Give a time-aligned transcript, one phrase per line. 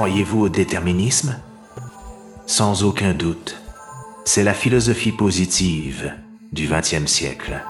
[0.00, 1.36] Croyez-vous au déterminisme?
[2.46, 3.60] Sans aucun doute,
[4.24, 6.14] c'est la philosophie positive
[6.52, 7.60] du XXe siècle.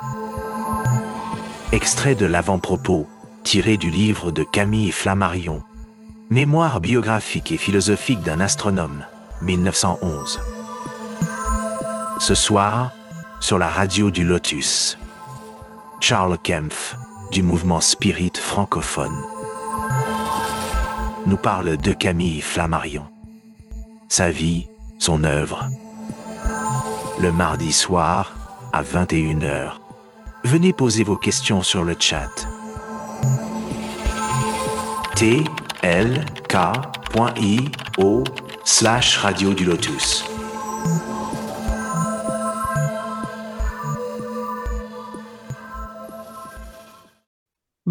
[1.72, 3.08] Extrait de l'avant-propos
[3.42, 5.64] tiré du livre de Camille Flammarion,
[6.30, 9.04] Mémoire biographique et philosophique d'un astronome,
[9.42, 10.38] 1911.
[12.20, 12.92] Ce soir,
[13.40, 14.98] sur la radio du Lotus,
[15.98, 16.94] Charles Kempf,
[17.32, 19.20] du mouvement Spirit francophone,
[21.26, 23.06] nous parle de Camille Flammarion,
[24.08, 25.68] sa vie, son œuvre.
[27.20, 28.34] Le mardi soir,
[28.72, 29.72] à 21h,
[30.44, 32.30] venez poser vos questions sur le chat.
[35.16, 35.44] tlk.io
[38.64, 40.24] slash radio du lotus.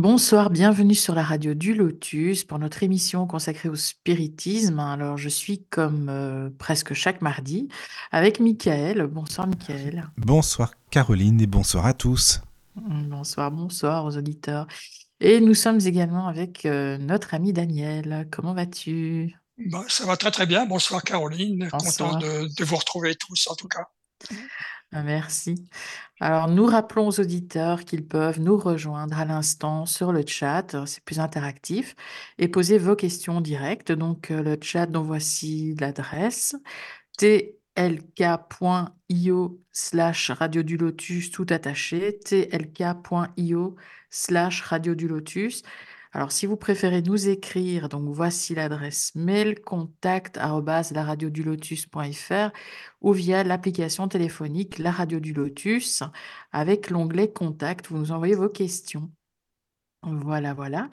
[0.01, 4.79] Bonsoir, bienvenue sur la radio du Lotus pour notre émission consacrée au spiritisme.
[4.79, 7.67] Alors, je suis comme euh, presque chaque mardi
[8.09, 9.07] avec Michael.
[9.07, 10.09] Bonsoir, Michael.
[10.15, 12.39] Bonsoir, Caroline, et bonsoir à tous.
[12.77, 14.67] Bonsoir, bonsoir aux auditeurs.
[15.19, 18.25] Et nous sommes également avec euh, notre ami Daniel.
[18.31, 19.35] Comment vas-tu?
[19.57, 20.65] Bah, ça va très très bien.
[20.65, 21.67] Bonsoir Caroline.
[21.69, 23.89] Content de vous retrouver tous en tout cas.
[24.91, 25.67] Merci.
[26.19, 30.85] Alors, nous rappelons aux auditeurs qu'ils peuvent nous rejoindre à l'instant sur le chat, euh,
[30.87, 31.95] c'est plus interactif,
[32.39, 33.91] et poser vos questions directes.
[33.91, 36.55] Donc, euh, le chat dont voici l'adresse,
[37.19, 37.55] tlk.io
[39.71, 43.75] slash radio du lotus, tout attaché, tlk.io
[44.09, 45.61] slash radio du lotus.
[46.11, 52.49] Alors, si vous préférez nous écrire, donc voici l'adresse mail contact arobase laradiodulotus.fr
[53.01, 56.01] ou via l'application téléphonique La Radio du Lotus
[56.51, 59.11] avec l'onglet Contact, vous nous envoyez vos questions.
[60.01, 60.89] Voilà, voilà.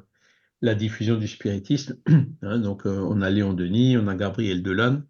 [0.62, 1.99] la diffusion du spiritisme.
[2.43, 5.05] Hein, donc, on a Léon Denis, on a Gabriel Delanne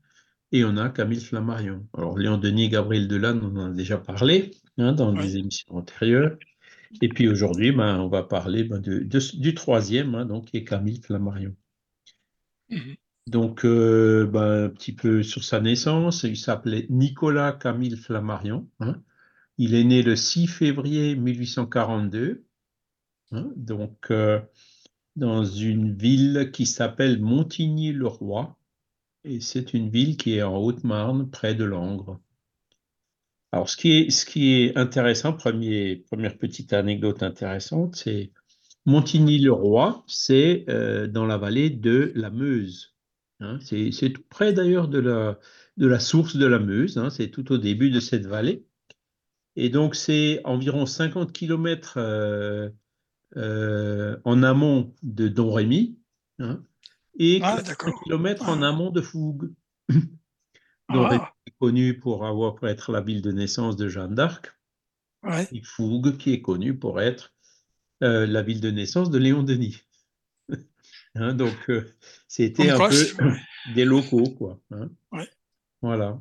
[0.56, 1.86] et on a Camille Flammarion.
[1.96, 5.22] Alors, Léon Denis et Gabriel Delanne, on en a déjà parlé hein, dans Oui.
[5.22, 6.38] des émissions antérieures.
[7.02, 10.58] Et puis aujourd'hui, ben, on va parler ben, de- de- du troisième, hein, donc, qui
[10.58, 11.54] est Camille Flammarion.
[12.70, 12.94] Mhm.
[13.26, 18.68] Donc, euh, ben, un petit peu sur sa naissance, il s'appelait Nicolas Camille Flammarion.
[18.80, 18.96] hein.
[19.58, 22.44] Il est né le 6 février 1842,
[23.32, 24.40] hein, donc euh,
[25.16, 28.56] dans une ville qui s'appelle Montigny-le-Roi,
[29.24, 32.20] et c'est une ville qui est en Haute-Marne, près de Langres.
[33.52, 38.32] Alors, ce qui est, intéressant, première petite anecdote intéressante, c'est
[38.84, 42.94] Montigny-le-Roi, c'est euh, dans la vallée de la Meuse.
[43.40, 47.58] Hein, c'est tout près d'ailleurs de la, source de la Meuse, hein, c'est tout au
[47.58, 48.66] début de cette vallée.
[49.56, 51.98] Et donc, c'est environ 50 km
[54.24, 55.96] en amont de Domrémy
[56.40, 56.60] hein,
[57.18, 58.02] et Ah, 40 d'accord.
[58.04, 59.52] km en amont de Fougue.
[60.92, 64.54] Domrémy Ah, est connu pour avoir pour être la ville de naissance de Jeanne d'Arc,
[65.22, 65.48] ouais.
[65.52, 67.32] et Fougue qui est connu pour être
[68.02, 69.80] euh, la ville de naissance de Léon Denis.
[71.16, 71.88] Hein, donc, euh,
[72.26, 73.36] c'était un peu ouais.
[73.76, 74.60] des locaux, quoi.
[74.72, 74.90] hein.
[75.12, 75.28] Ouais.
[75.80, 76.20] Voilà.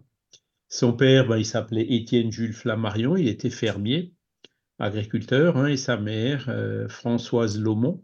[0.69, 4.13] Son père, ben, il s'appelait Étienne Jules Flammarion, il était fermier,
[4.78, 8.04] agriculteur, hein, et sa mère, euh, Françoise Laumont,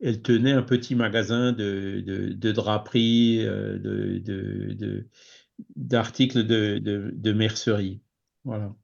[0.00, 5.02] elle tenait un petit magasin de, de, de draperie, euh,
[5.76, 8.00] d'articles de, de, mercerie.
[8.44, 8.74] Voilà.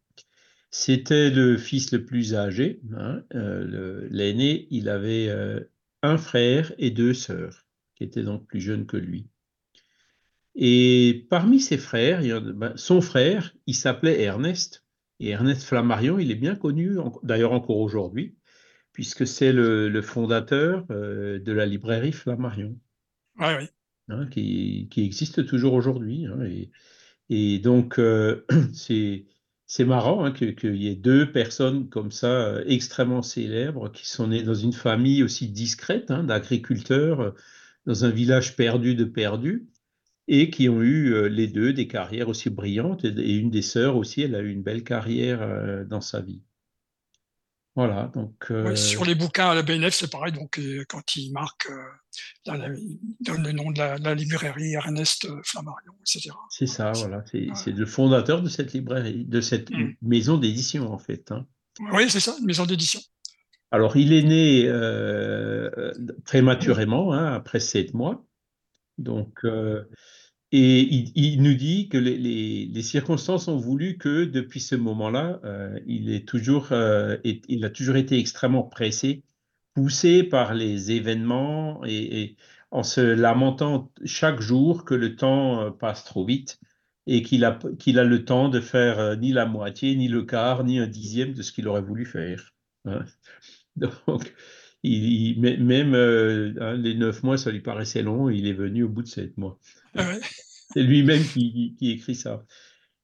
[0.70, 5.60] C'était le fils le plus âgé, hein, euh, l'aîné, il avait euh,
[6.02, 7.64] un frère et deux sœurs,
[7.94, 9.28] qui étaient donc plus jeunes que lui.
[10.56, 14.84] Et parmi ses frères, ben, son frère, il s'appelait Ernest.
[15.20, 18.34] Et Ernest Flammarion, il est bien connu, d'ailleurs encore aujourd'hui,
[18.94, 22.78] puisque c'est le, le fondateur euh, de la librairie Flammarion.
[23.38, 23.68] Oui.
[24.08, 26.26] hein, qui, qui existe toujours aujourd'hui.
[26.26, 26.70] hein, et,
[27.28, 32.64] et donc, euh, c'est marrant hein, que- qu'il y ait deux personnes comme ça, euh,
[32.66, 37.34] extrêmement célèbres, qui sont nées dans une famille aussi discrète, d'agriculteurs,
[37.86, 39.68] dans un village perdu de perdus,
[40.28, 43.04] et qui ont eu les deux des carrières aussi brillantes.
[43.04, 46.42] Et, une des sœurs aussi, elle a eu une belle carrière dans sa vie.
[47.76, 50.32] Voilà, donc euh, sur les bouquins à la BNF, c'est pareil.
[50.32, 55.26] Donc, euh, quand ils marquent, euh, ils donnent le nom de la, la librairie Ernest
[55.42, 56.30] Flammarion, etc.
[56.50, 57.72] c'est ça, voilà, c'est Ouais.
[57.72, 59.94] le fondateur de cette librairie, de cette Mm.
[60.02, 61.32] maison d'édition en fait.
[61.32, 61.46] hein.
[61.92, 63.00] Oui, c'est ça, une maison d'édition.
[63.72, 65.90] Alors, il est né euh,
[66.24, 68.24] prématurément, hein, après sept mois.
[68.98, 69.44] Donc,
[70.56, 76.12] et il, nous dit que les, circonstances ont voulu que depuis ce moment-là, euh, il
[76.14, 79.24] est toujours, euh, il a toujours été extrêmement pressé,
[79.74, 82.36] poussé par les événements et,
[82.70, 86.60] en se lamentant chaque jour que le temps euh, passe trop vite
[87.08, 90.62] et qu'il a, qu'il a le temps de faire ni la moitié, ni le quart,
[90.62, 92.54] ni un dixième de ce qu'il aurait voulu faire.
[92.84, 93.04] hein.
[93.76, 94.32] Donc,
[94.84, 98.52] il, il- mê- même euh, hein, les neuf mois, ça lui paraissait long, il est
[98.52, 99.58] venu au bout de sept mois.
[99.96, 100.20] Ah ouais.
[100.74, 102.44] C'est lui-même qui, écrit ça.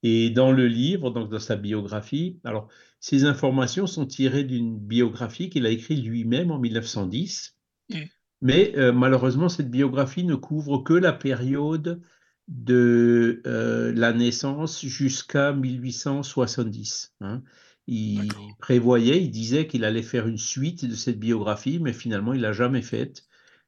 [0.02, 2.68] Et dans le livre, donc dans sa biographie, alors
[3.00, 7.56] ces informations sont tirées d'une biographie qu'il a écrite lui-même en 1910.
[7.90, 7.96] Mm.
[8.42, 12.00] Mais euh, malheureusement, cette biographie ne couvre que la période
[12.48, 17.14] de euh, la naissance jusqu'à 1870.
[17.20, 17.42] hein.
[17.90, 22.40] Il prévoyait, il disait qu'il allait faire une suite de cette biographie, mais finalement, il
[22.42, 23.26] l'a jamais faite.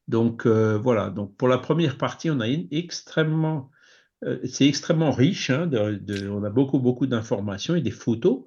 [0.08, 3.70] Donc euh, voilà, donc pour la première partie, on a une extrêmement,
[4.24, 8.44] euh, c'est extrêmement riche, hein, de- de- on a beaucoup, beaucoup d'informations et des photos.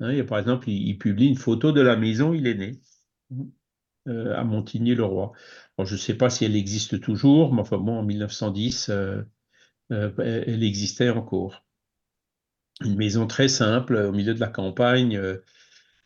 [0.00, 0.24] hein.
[0.24, 2.80] Par exemple, il, il publie une photo de la maison où il est né,
[4.08, 5.32] euh, à Montigny-le-Roi.
[5.82, 9.22] Je ne sais pas si elle existe toujours, mais enfin bon, en 1910, euh,
[9.92, 11.64] euh, elle elle existait encore.
[12.82, 15.36] Une maison très simple, au milieu de la campagne, euh,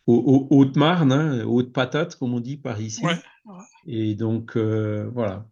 [0.06, 0.14] au,
[0.50, 3.04] au- Haute-Marne, hein, Haute-Patate, comme on dit par ici.
[3.04, 3.14] Ouais.
[3.86, 5.46] Et donc, euh, voilà.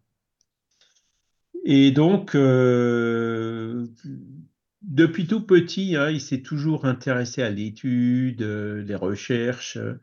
[1.63, 3.87] Et donc, euh,
[4.83, 9.99] depuis tout petit, hein, il s'est toujours intéressé à l'étude, euh, les recherches, euh,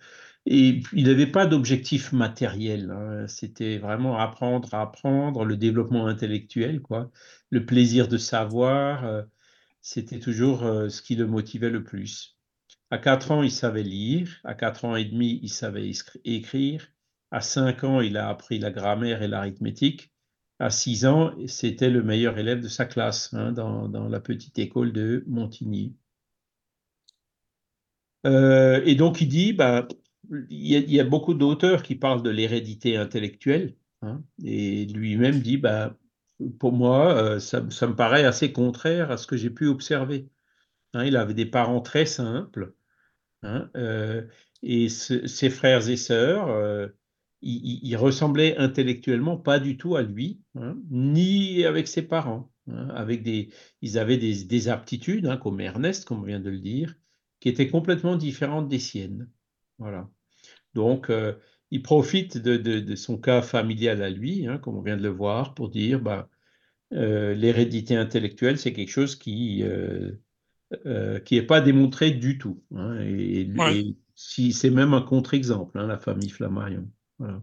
[0.46, 2.90] et il n'avait pas d'objectif matériel.
[2.90, 3.26] hein.
[3.28, 7.10] C'était vraiment apprendre à apprendre, le développement intellectuel, quoi,
[7.50, 9.24] le plaisir de savoir.
[9.84, 12.38] C'était toujours euh, ce qui le motivait le plus.
[12.90, 14.40] À 4 ans, il savait lire.
[14.42, 16.88] À 4 ans et demi, il savait écri- écrire.
[17.30, 20.10] À 5 ans, il a appris la grammaire et l'arithmétique.
[20.58, 24.92] À 6 ans, c'était le meilleur élève de sa classe hein, dans, la petite école
[24.92, 25.94] de Montigny.
[28.26, 29.86] Euh, et donc, il dit, bah,
[30.48, 33.76] il y a, il y a beaucoup d'auteurs qui parlent de l'hérédité intellectuelle.
[34.00, 35.94] hein, et lui-même dit, bah,
[36.58, 40.28] pour moi, euh, ça, me paraît assez contraire à ce que j'ai pu observer.
[40.94, 42.74] Hein, il avait des parents très simples.
[43.42, 44.26] hein, euh,
[44.62, 46.88] et ses frères et sœurs, euh,
[47.42, 52.50] ils, ils- ressemblaient intellectuellement pas du tout à lui, hein, ni avec ses parents.
[52.94, 53.50] avec des,
[53.82, 56.94] ils avaient des, des aptitudes, comme Ernest, comme on vient de le dire,
[57.40, 59.28] qui étaient complètement différentes des siennes.
[59.78, 60.08] Voilà.
[60.74, 61.10] Donc,
[61.74, 65.02] il profite de, de- de son cas familial à lui, hein, comme on vient de
[65.02, 66.30] le voir, pour dire, bah,
[66.94, 70.12] euh, l'hérédité intellectuelle, c'est quelque chose qui euh,
[70.86, 72.62] euh, qui n'est pas démontré du tout.
[72.76, 73.80] hein, et, Ouais.
[73.80, 76.88] et si, c'est même un contre-exemple, hein, la famille Flammarion.
[77.18, 77.42] Voilà.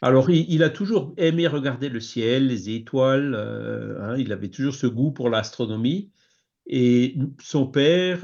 [0.00, 3.34] Alors, il, il a toujours aimé regarder le ciel, les étoiles.
[3.34, 6.10] euh, hein, il avait toujours ce goût pour l'astronomie.
[6.66, 8.22] Et son père,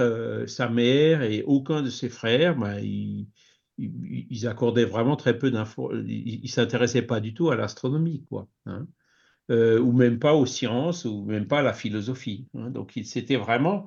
[0.49, 3.29] sa mère et aucun de ses frères, ben, ils,
[3.79, 5.93] ils- accordaient vraiment très peu d'infos.
[5.95, 8.49] Ils ne s'intéressaient pas du tout à l'astronomie, quoi.
[8.67, 8.87] hein
[9.51, 12.49] euh, ou même pas aux sciences, ou même pas à la philosophie.
[12.55, 12.71] hein.
[12.71, 13.87] Donc, il c'était vraiment,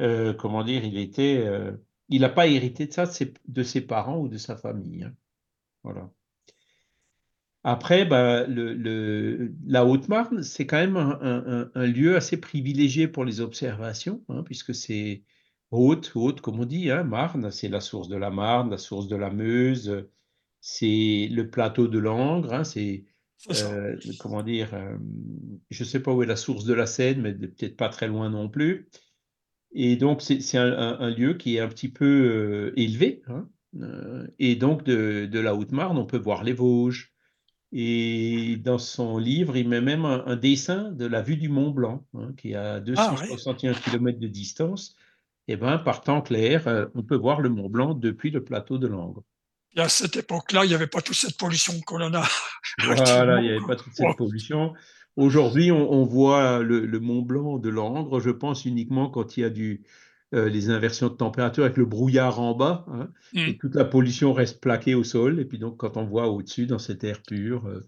[0.00, 1.72] euh, comment dire, il était, euh,
[2.08, 3.06] il n'a pas hérité de ça
[3.48, 5.04] de ses, parents ou de sa famille.
[5.04, 5.14] hein.
[5.84, 6.10] Voilà.
[7.64, 14.74] Après, le- la Haute-Marne, c'est quand même un, lieu assez privilégié pour les observations, puisque
[14.74, 15.22] c'est
[15.72, 19.08] haute, haute, comme on dit, hein, Marne, c'est la source de la Marne, la source
[19.08, 20.06] de la Meuse,
[20.60, 23.04] c'est le plateau de Langres, hein, c'est
[23.50, 24.96] euh, comment dire, euh,
[25.70, 28.08] je ne sais pas où est la source de la Seine, mais peut-être pas très
[28.08, 28.88] loin non plus.
[29.72, 33.22] Et donc, c'est un, un- un lieu qui est un petit peu euh, élevé.
[33.28, 33.48] hein.
[34.38, 37.12] Et donc, de, de la Haute-Marne, on peut voir les Vosges.
[37.72, 41.70] Et dans son livre, il met même un, un dessin de la vue du Mont
[41.70, 44.96] Blanc, hein, qui est à Ah, 261 km de distance.
[45.48, 48.78] Et ben, par temps clair, euh, on peut voir le Mont Blanc depuis le plateau
[48.78, 49.22] de Langres.
[49.74, 52.24] Et à cette époque-là, il n'y avait pas toute cette pollution qu'on en a.
[52.84, 54.72] Voilà, il n'y avait pas toute cette pollution.
[55.16, 59.50] Aujourd'hui, on, voit le, Mont Blanc de Langres, je pense uniquement quand il y a
[59.50, 59.82] du,
[60.34, 63.48] euh, les inversions de température avec le brouillard en bas, hein, Mm.
[63.48, 65.40] et toute la pollution reste plaquée au sol.
[65.40, 67.86] Et puis donc, quand on voit au-dessus, dans cet air pur, euh,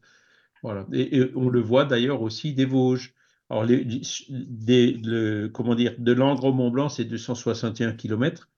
[0.62, 0.86] voilà.
[0.92, 3.14] Et, et on le voit d'ailleurs aussi des Vosges.
[3.54, 3.86] Alors, les,
[4.30, 8.50] des, le, comment dire, de Langres au Mont Blanc, c'est 261 km.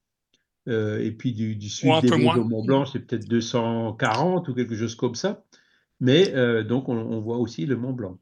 [0.68, 4.74] Euh, et puis du, du sud des au Mont Blanc, c'est peut-être 240 ou quelque
[4.74, 5.44] chose comme ça.
[6.00, 8.18] Mais euh, donc, on, on voit aussi le Mont Blanc.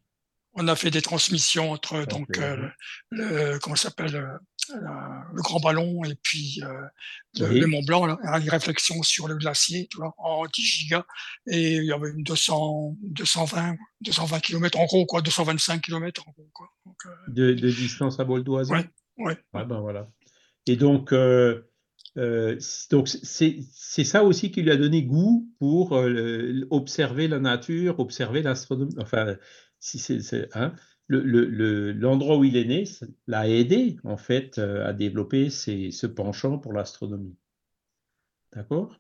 [0.57, 2.69] On a fait des transmissions entre donc euh,
[3.11, 4.39] le, comment s'appelle euh,
[4.71, 6.69] le grand ballon et puis euh,
[7.41, 7.61] le, Oui.
[7.61, 11.05] le Mont Blanc, là, hein, les réflexions sur le glacier, tu vois, en 10 gigas.
[11.49, 16.31] Et il y avait une 200, 220, 220 km en gros, quoi, 225 km en
[16.31, 16.69] gros, quoi.
[16.87, 16.97] Donc,
[17.29, 18.75] de, de distance à bol d'oiseau.
[18.75, 19.37] Ouais, ouais.
[19.55, 20.09] Ouais, ben voilà.
[20.67, 21.13] Et donc,
[22.91, 26.01] donc c'est ça aussi qui lui a donné goût pour
[26.71, 28.95] observer la nature, observer l'astronomie.
[28.99, 29.37] Enfin,
[30.55, 30.75] hein,
[31.09, 32.85] le, le- le- l'endroit où il est né
[33.27, 37.37] l'a aidé en fait euh, à développer ce penchant pour l'astronomie.
[38.53, 38.99] D'accord?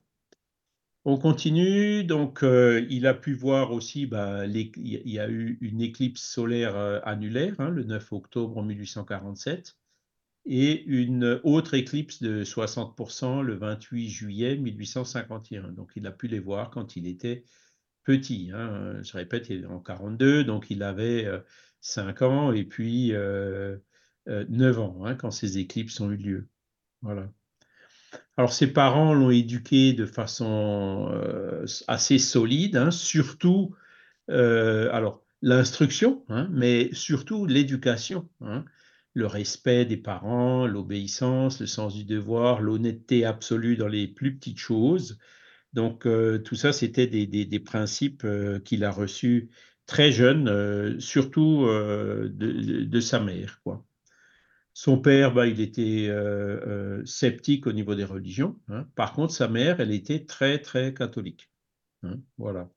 [1.06, 4.72] On continue, donc euh, il a pu voir aussi, bah, il
[5.06, 9.76] y a eu une éclipse solaire euh, annulaire hein, le 9 octobre 1847
[10.46, 15.72] et une autre éclipse de 60% le 28 juillet 1851.
[15.72, 17.44] Donc il a pu les voir quand il était
[18.04, 18.50] petit.
[18.54, 19.02] hein.
[19.02, 21.40] Je répète, il est en 42, donc il avait euh,
[21.80, 23.76] 5 ans et puis euh,
[24.28, 26.48] euh, 9 ans hein, quand ces éclipses ont eu lieu.
[27.02, 27.28] Voilà.
[28.36, 33.74] Alors ses parents l'ont éduqué de façon euh, assez solide, hein, surtout
[34.30, 38.30] euh, alors l'instruction, mais surtout l'éducation,
[39.12, 44.58] le respect des parents, l'obéissance, le sens du devoir, l'honnêteté absolue dans les plus petites
[44.58, 45.18] choses.
[45.74, 49.50] Donc euh, tout ça, c'était des, principes euh, qu'il a reçus
[49.86, 53.60] très jeune, euh, surtout de, sa mère.
[54.72, 56.10] Son père, bah, il était
[57.04, 58.58] sceptique au niveau des religions.
[58.68, 58.86] hein.
[58.94, 61.50] Par contre, sa mère, elle était très, très catholique.
[62.04, 62.18] hein.
[62.38, 62.70] Voilà.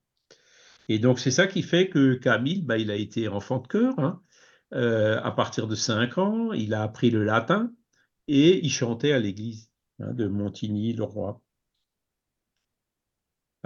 [0.89, 3.93] Et donc, c'est ça qui fait que Camille, bah, il a été enfant de cœur.
[3.99, 4.21] hein.
[4.71, 7.71] À partir de 5 ans, il a appris le latin
[8.27, 11.41] et il chantait à l'église de Montigny-le-Roi.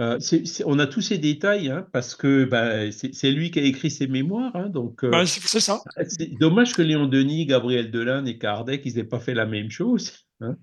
[0.02, 0.18] Euh,
[0.66, 4.06] on a tous ces détails hein, parce que bah, c'est lui qui a écrit ses
[4.08, 4.54] mémoires.
[4.56, 5.80] hein, donc, euh, bah, c'est ça.
[6.08, 9.70] c'est dommage que Léon Denis, Gabriel Delanne et Kardec, ils n'aient pas fait la même
[9.70, 10.12] chose.
[10.40, 10.56] hein.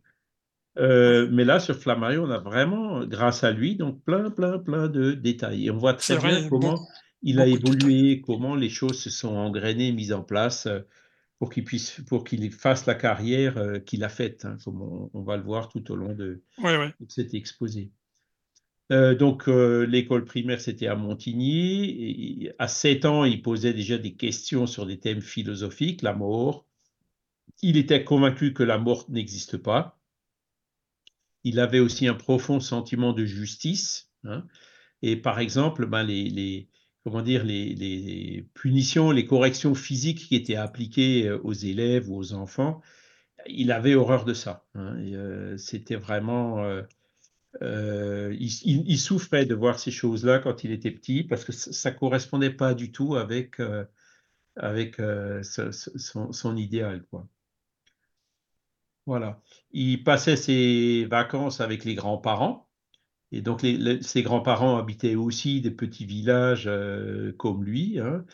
[0.78, 4.88] Euh, mais là, sur Flammarion, on a vraiment, grâce à lui, donc plein, plein, plein
[4.88, 5.66] de détails.
[5.68, 6.80] Et on voit très vrai, bien comment
[7.22, 10.68] il a évolué, comment les choses se sont engrainées, mises en place
[11.38, 15.38] pour qu'il puisse, pour qu'il fasse la carrière qu'il a faite, comme on, on va
[15.38, 16.94] le voir tout au long de, Ouais, ouais.
[17.00, 17.92] de cet exposé.
[18.92, 22.44] Euh, donc, euh, l'école primaire, c'était à Montigny.
[22.46, 26.66] Et à 7 ans, il posait déjà des questions sur des thèmes philosophiques, la mort.
[27.62, 30.00] Il était convaincu que la mort n'existe pas.
[31.44, 34.12] Il avait aussi un profond sentiment de justice.
[34.24, 34.46] hein.
[35.02, 36.70] Et par exemple, ben, les,
[37.04, 42.34] comment dire, les, punitions, les corrections physiques qui étaient appliquées euh, aux élèves ou aux
[42.34, 42.82] enfants,
[43.48, 44.66] il avait horreur de ça.
[44.76, 44.98] hein.
[45.58, 46.64] C'était vraiment...
[47.62, 51.98] euh, il, souffrait de voir ces choses-là quand il était petit parce que ça ne
[51.98, 53.86] correspondait pas du tout avec, euh,
[54.56, 57.04] avec euh, son, idéal.
[57.10, 57.28] Quoi.
[59.06, 59.42] Voilà.
[59.72, 62.68] Il passait ses vacances avec les grands-parents.
[63.32, 63.62] Et donc,
[64.02, 66.70] ses grands-parents habitaient aussi des petits villages
[67.38, 68.00] comme lui.
[68.00, 68.26] hein.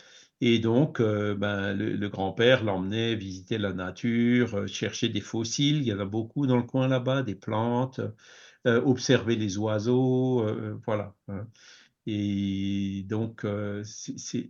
[0.41, 5.77] Et donc, ben, le, grand-père l'emmenait visiter la nature, chercher des fossiles.
[5.77, 7.99] Il y en a beaucoup dans le coin là-bas, des plantes,
[8.65, 10.41] observer les oiseaux.
[10.41, 11.15] euh, voilà.
[11.27, 11.47] hein.
[12.07, 13.83] Et donc, euh,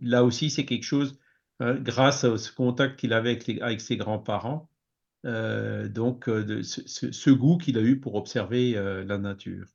[0.02, 1.18] là aussi, c'est quelque chose,
[1.60, 4.68] hein, grâce à ce contact qu'il avait avec, ses grands-parents,
[5.24, 9.66] euh, donc euh, ce, goût qu'il a eu pour observer euh, la nature.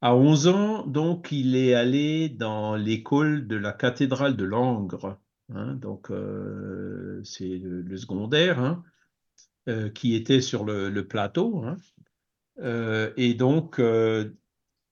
[0.00, 5.18] À 11 ans, donc, il est allé dans l'école de la cathédrale de Langres.
[5.52, 8.80] hein, donc, euh, c'est le, secondaire,
[9.68, 11.64] euh, qui était sur le, le plateau.
[11.64, 11.76] hein.
[12.58, 14.30] Euh, et donc, euh,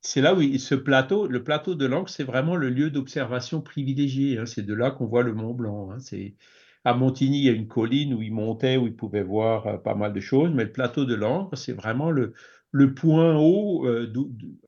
[0.01, 4.39] c'est là où ce plateau, le plateau de Langres, c'est vraiment le lieu d'observation privilégié.
[4.39, 4.47] hein.
[4.47, 5.91] C'est de là qu'on voit le Mont Blanc.
[5.93, 5.99] hein.
[6.85, 9.79] À Montigny, il y a une colline où il montait, où il pouvait voir euh,
[9.79, 12.35] pas mal de choses, mais le plateau de Langres, c'est vraiment le,
[12.95, 13.87] point haut,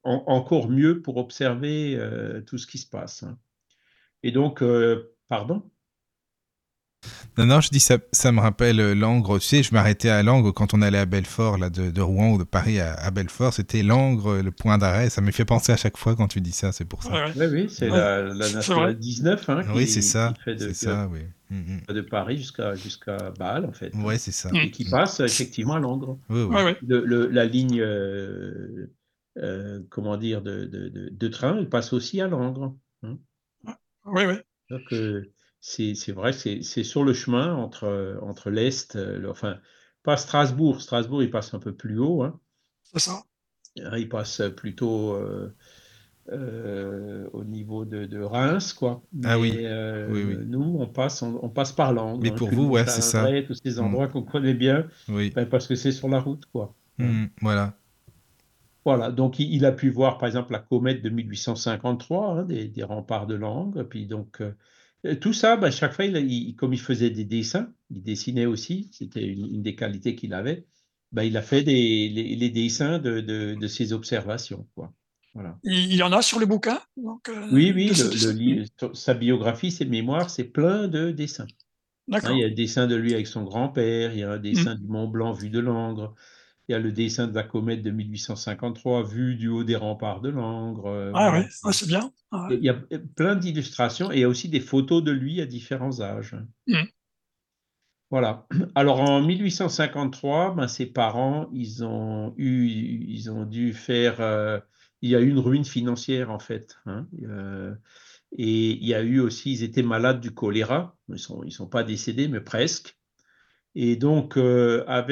[0.05, 1.99] encore mieux pour observer
[2.47, 3.23] tout ce qui se passe.
[3.25, 3.39] hein.
[4.23, 4.63] Et donc,
[5.29, 5.71] pardon?
[7.39, 9.39] Non, non, je dis ça, ça me rappelle euh, Langres.
[9.41, 12.31] Tu sais, je m'arrêtais à Langres quand on allait à Belfort, là, de, de Rouen
[12.33, 13.53] ou de Paris à, à Belfort.
[13.53, 15.11] C'était Langres, euh, le point d'arrêt.
[15.11, 17.11] Ça me fait penser à chaque fois quand tu dis ça, c'est pour ça.
[17.13, 17.33] Ouais, ouais.
[17.37, 18.95] Oui, oui, c'est Ouais, la, la c'est nationale vrai.
[18.95, 20.33] 19 hein, oui, qui, c'est ça.
[20.37, 21.21] qui fait de, ça, oui.
[21.51, 23.95] Mm, de Paris jusqu'à jusqu'à Bâle, en fait.
[23.95, 24.05] mm.
[24.05, 24.51] Ouais, c'est ça.
[24.53, 24.57] Mm.
[24.57, 26.19] Et qui passe effectivement à Langres.
[26.31, 26.55] Oui, oui.
[26.57, 26.77] Ouais, ouais.
[26.87, 28.91] Le, le- la ligne, euh,
[29.39, 32.75] euh, comment dire, de, de, de, de train, elle passe aussi à Langres.
[33.03, 33.19] hein.
[34.07, 34.43] Ouais, ouais.
[34.71, 35.33] Donc, euh,
[35.67, 39.59] c'est vrai, c'est sur le chemin entre, entre l'Est, euh, le- enfin,
[40.03, 40.81] pas Strasbourg.
[40.81, 42.23] Strasbourg, il passe un peu plus haut.
[42.23, 42.39] hein.
[42.85, 43.23] C'est ça.
[43.83, 45.53] Hein, il passe plutôt euh,
[46.33, 49.03] euh, au niveau de, de Reims, quoi.
[49.25, 50.47] Ah oui, Mais, euh, oui, oui.
[50.47, 52.19] nous, on passe, on, on passe par Langres.
[52.23, 53.29] Mais hein, pour vous, ouais, c'est ça.
[53.43, 55.33] Tous ces endroits qu'on connaît bien, Oui.
[55.35, 56.75] ben, parce que c'est sur la route, quoi.
[56.99, 57.75] Mm, voilà.
[58.85, 62.69] Voilà, donc il, il a pu voir par exemple la comète de 1853, hein, des,
[62.69, 64.53] des remparts de Langres, puis donc euh,
[65.21, 69.25] tout ça, ben, chaque fois, il, comme il faisait des dessins, il dessinait aussi, c'était
[69.25, 70.67] une, une des qualités qu'il avait,
[71.13, 74.93] ben, il a fait des, les, les dessins de, de, de ses observations, quoi.
[75.35, 75.59] Voilà.
[75.65, 76.81] Il y en a sur le bouquin.
[76.97, 81.47] Donc, euh, Oui, oui, le, le sa biographie, ses mémoires, c'est plein de dessins.
[82.11, 84.39] Hein, il y a un dessin de lui avec son grand-père, il y a un
[84.39, 86.15] dessin du Mont Blanc vu de Langres,
[86.69, 90.21] il y a le dessin de la comète de 1853 vu du haut des remparts
[90.21, 90.87] de Langres.
[90.89, 91.41] euh, Ah voilà.
[91.45, 92.13] ouais, ah, c'est bien.
[92.33, 92.57] Ah ouais.
[92.57, 92.75] Il y a
[93.15, 96.37] plein d'illustrations et il y a aussi des photos de lui à différents âges.
[96.67, 96.83] Mm.
[98.11, 98.47] Voilà.
[98.75, 104.21] Alors en 1853, ben, ses parents, ils ont eu, ils ont dû faire.
[104.21, 104.59] euh,
[105.03, 106.77] il y a eu une ruine financière en fait.
[106.87, 107.07] hein.
[107.23, 107.75] Euh,
[108.39, 110.97] et il y a eu aussi, ils étaient malades du choléra.
[111.09, 112.99] Ils sont, ils sont pas décédés, mais presque.
[113.79, 115.03] Et donc, euh, à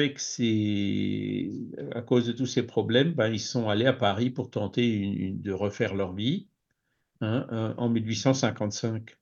[2.01, 5.93] cause de tous ces problèmes, ben, ils sont allés à Paris pour tenter de refaire
[5.93, 6.47] leur vie
[7.21, 9.17] hein, euh, en 1855.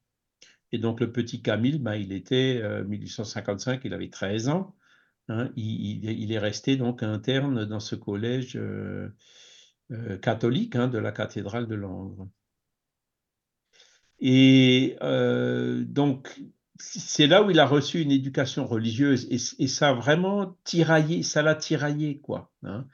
[0.71, 4.75] Et donc, le petit Camille, ben, il était, euh, 1855, il avait 13 ans.
[5.27, 5.51] hein.
[5.57, 9.09] il, est resté donc interne dans ce collège euh,
[10.21, 12.29] catholique hein, de la cathédrale de Langres.
[14.21, 14.95] Et
[15.85, 16.39] donc,
[16.79, 21.23] c'est là où il a reçu une éducation religieuse et, et ça a vraiment tiraillé,
[21.23, 22.51] ça l'a tiraillé, quoi.
[22.63, 22.87] hein.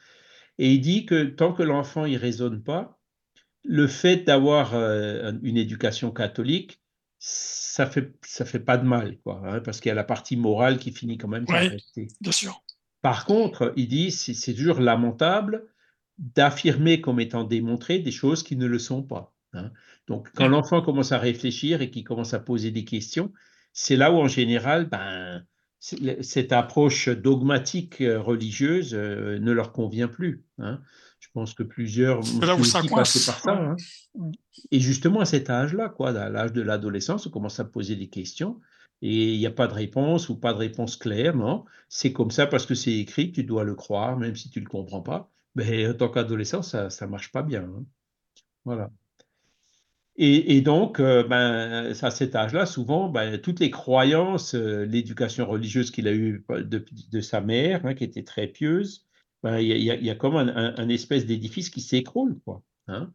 [0.57, 2.99] Et il dit que tant que l'enfant il raisonne pas,
[3.63, 6.81] le fait d'avoir euh, une éducation catholique,
[7.19, 10.35] ça fait ça fait pas de mal, quoi, hein, parce qu'il y a la partie
[10.37, 11.67] morale qui finit quand même par Ouais.
[11.69, 12.07] rester.
[12.21, 12.61] Bien sûr.
[13.01, 15.67] Par contre, il dit c'est c'est toujours lamentable
[16.17, 19.33] d'affirmer comme étant démontré des choses qui ne le sont pas.
[19.53, 19.71] hein.
[20.07, 23.31] Donc, quand l'enfant commence à réfléchir et qu'il commence à poser des questions,
[23.81, 25.45] c'est là où, en général, ben,
[25.79, 30.43] cette approche dogmatique euh, religieuse euh, ne leur convient plus.
[30.57, 30.81] hein.
[31.21, 33.05] Je pense que plusieurs là où ça par
[33.39, 33.51] ça.
[33.51, 33.75] Hein.
[34.71, 38.09] Et justement, à cet âge-là, quoi, à l'âge de l'adolescence, on commence à poser des
[38.09, 38.59] questions
[39.01, 41.63] et il n'y a pas de réponse ou pas de réponse claire, non.
[41.87, 44.65] C'est comme ça parce que c'est écrit, tu dois le croire, même si tu ne
[44.65, 45.31] le comprends pas.
[45.55, 47.63] Mais en tant qu'adolescent, ça ne marche pas bien.
[47.63, 47.85] hein.
[48.65, 48.89] Voilà.
[50.21, 55.91] Et, donc, euh, ben, à cet âge-là, souvent, ben, toutes les croyances, euh, l'éducation religieuse
[55.91, 59.07] qu'il a eue de, de sa mère, hein, qui était très pieuse,
[59.43, 62.37] ben, il il y y a comme un, espèce d'édifice qui s'écroule,
[62.87, 63.13] hein.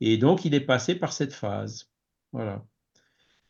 [0.00, 1.90] Et donc, il est passé par cette phase.
[2.32, 2.64] Voilà.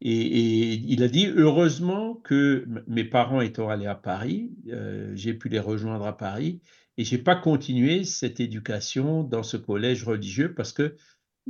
[0.00, 5.48] Et, il a dit, heureusement que mes parents étant allés à Paris, euh, j'ai pu
[5.48, 6.62] les rejoindre à Paris
[6.96, 10.96] et j'ai pas continué cette éducation dans ce collège religieux parce que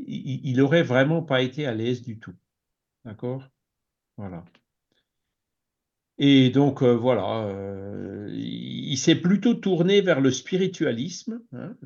[0.07, 2.35] il, il aurait vraiment pas été à l'aise du tout.
[3.05, 3.43] D'accord?
[4.17, 4.45] Voilà.
[6.19, 11.77] Et donc, euh, voilà, euh, il, s'est plutôt tourné vers le spiritualisme, hein,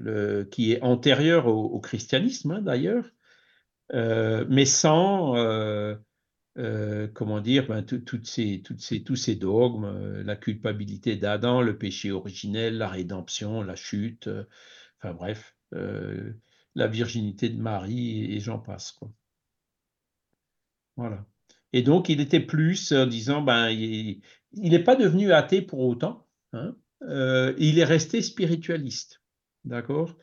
[0.51, 3.05] qui est antérieur au, christianisme, hein, d'ailleurs,
[3.93, 5.35] euh, mais sans,
[7.13, 12.79] comment dire, ben, tout- toutes ces, tous ces dogmes, la culpabilité d'Adam, le péché originel,
[12.79, 14.31] la rédemption, la chute,
[14.99, 15.55] enfin bref,
[16.75, 19.11] la virginité de Marie et, et j'en passe, quoi.
[20.97, 21.25] Voilà.
[21.73, 24.21] Et donc, il était plus en disant, ben, il
[24.53, 29.23] n'est pas devenu athée pour autant, hein, euh, il est resté spiritualiste,
[29.65, 30.15] d'accord?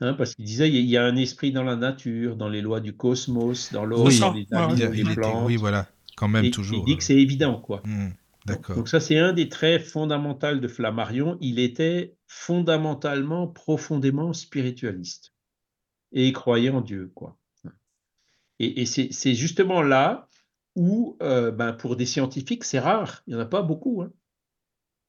[0.00, 2.80] Hein, parce qu'il disait, il y a- un esprit dans la nature, dans les lois
[2.80, 4.18] du cosmos, dans l'eau, Oui.
[4.20, 5.46] dans les animaux, Il, a- les il était, plantes.
[5.46, 6.78] oui, voilà, quand même Et toujours.
[6.80, 7.82] il dit que euh, c'est évident, quoi.
[7.84, 8.76] hmm, Donc, D'accord.
[8.76, 11.38] donc ça, c'est un des traits fondamentaux de Flammarion.
[11.40, 15.32] Il était fondamentalement, profondément spiritualiste
[16.12, 16.32] et
[16.70, 17.38] en Dieu, quoi.
[18.60, 20.28] Et, c'est justement là
[20.74, 23.22] où, euh, ben, pour des scientifiques, c'est rare.
[23.26, 24.02] Il n'y en a pas beaucoup.
[24.02, 24.12] hein.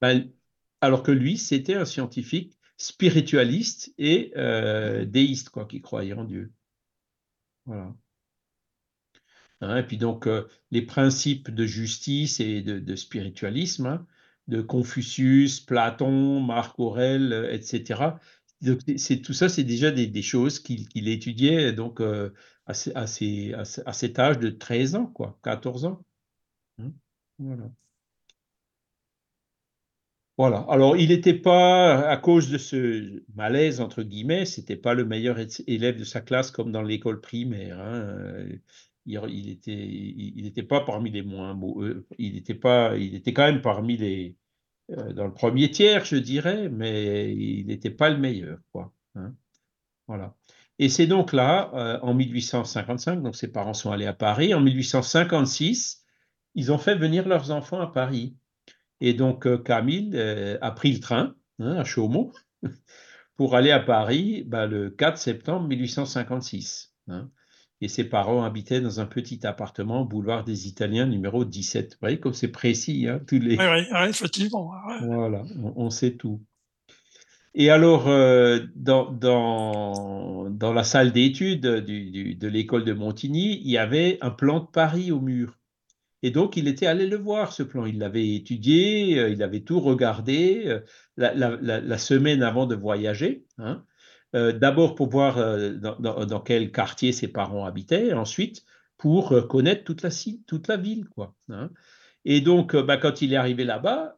[0.01, 0.29] Ben,
[0.81, 6.51] alors que lui, c'était un scientifique spiritualiste et euh, déiste, quoi, qui croyait en Dieu.
[7.65, 7.93] Voilà.
[9.61, 9.77] hein.
[9.77, 14.07] et puis donc euh, les principes de justice et de, spiritualisme hein,
[14.47, 18.17] de Confucius, Platon, Marc Aurèle, etc.
[18.63, 22.31] Tout ça, c'est déjà des, choses qu'il, étudiait donc, euh,
[22.65, 26.03] à, cet âge de 13 ans, quoi, 14 ans.
[26.79, 26.91] Hein.
[27.39, 27.71] voilà.
[30.37, 30.59] Voilà.
[30.69, 35.37] Alors, il n'était pas, à cause de ce malaise, entre guillemets, c'était pas le meilleur
[35.67, 37.77] élève de sa classe comme dans l'école primaire.
[37.79, 38.45] Hein.
[39.05, 41.83] Il, n'était il était pas parmi les moins beaux.
[41.83, 44.48] Euh, il était pas, il était quand même parmi les, euh,
[44.89, 48.91] dans le premier tiers, je dirais, mais il n'était pas le meilleur, quoi.
[49.15, 49.33] Hein.
[50.07, 50.35] Voilà.
[50.79, 54.53] Et c'est donc là, euh, en 1855, donc ses parents sont allés à Paris.
[54.53, 56.05] En 1856,
[56.55, 58.37] ils ont fait venir leurs enfants à Paris.
[59.01, 62.31] Et donc, euh, Camille euh, a pris le train hein, à Chaumont
[63.35, 66.93] pour aller à Paris bah, le 4 septembre 1856.
[67.09, 67.29] Hein.
[67.81, 71.93] Et ses parents habitaient dans un petit appartement boulevard des Italiens, numéro 17.
[71.93, 73.57] Vous voyez comme c'est précis, hein, tous les...
[73.57, 74.71] Oui, oui, effectivement.
[75.05, 75.43] Voilà,
[75.75, 76.41] on, sait tout.
[77.55, 83.77] Et alors, euh, dans, dans, dans, la salle d'études de l'école de Montigny, il y
[83.77, 85.59] avait un plan de Paris au mur.
[86.21, 87.85] Et donc, il était allé le voir, ce plan.
[87.85, 90.81] Il l'avait étudié, euh, il avait tout regardé euh,
[91.17, 93.45] la, semaine avant de voyager.
[93.57, 93.85] Hein.
[94.35, 95.37] Euh, d'abord pour voir
[95.79, 98.63] dans, quel quartier ses parents habitaient, ensuite
[98.97, 100.03] pour connaître toute
[100.67, 101.07] la, ville.
[101.09, 101.69] Quoi, hein.
[102.25, 104.17] Et donc, bah, quand il est arrivé là-bas,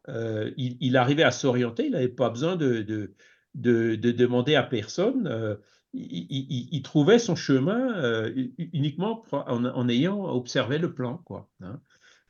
[0.57, 3.13] il, arrivait à s'orienter, il n'avait pas besoin de,
[3.53, 5.57] demander à personne.
[5.93, 8.25] Il, trouvait son chemin
[8.57, 11.17] uniquement en, ayant observé le plan.
[11.19, 11.79] Quoi, hein.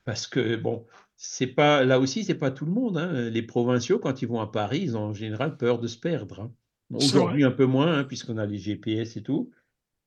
[0.03, 2.97] Parce que, bon, c'est pas là aussi, c'est pas tout le monde.
[2.97, 3.29] Hein.
[3.29, 6.51] Les provinciaux, quand ils vont à Paris, ils ont en général peur de se perdre.
[6.91, 6.97] Hein.
[6.97, 9.51] Aujourd'hui, un peu moins, hein, puisqu'on a les GPS et tout.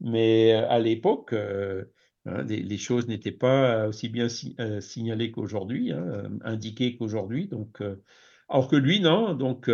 [0.01, 1.85] Mais euh, à l'époque, euh,
[2.25, 4.29] les, choses n'étaient pas aussi bien
[4.61, 5.93] euh, signalées qu'aujourd'hui,
[6.43, 7.51] indiquées qu'aujourd'hui.
[8.49, 9.35] Alors que lui, non.
[9.35, 9.71] Donc,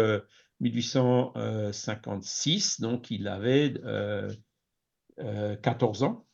[0.60, 3.74] 1856, donc il avait
[5.62, 6.26] 14 ans.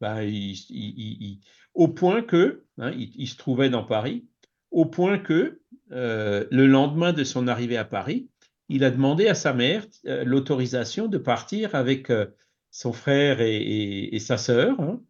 [0.00, 1.38] Ben, il,
[1.74, 4.26] au point que, hein, il, se trouvait dans Paris,
[4.70, 8.28] au point que le lendemain de son arrivée à Paris,
[8.72, 12.26] il a demandé à sa mère euh, l'autorisation de partir avec euh,
[12.70, 15.02] son frère et, sa sœur hein,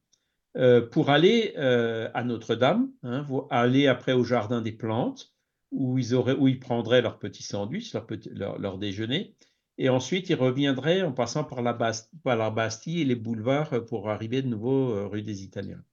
[0.90, 5.33] pour aller à Notre-Dame, hein, aller après au Jardin des Plantes,
[5.70, 7.94] où ils, auraient, où ils prendraient leur petit sandwich,
[8.35, 9.37] leur, déjeuner,
[9.79, 14.48] et ensuite ils reviendraient en passant par la, Bastille et les boulevards pour arriver de
[14.48, 15.85] nouveau rue des Italiens.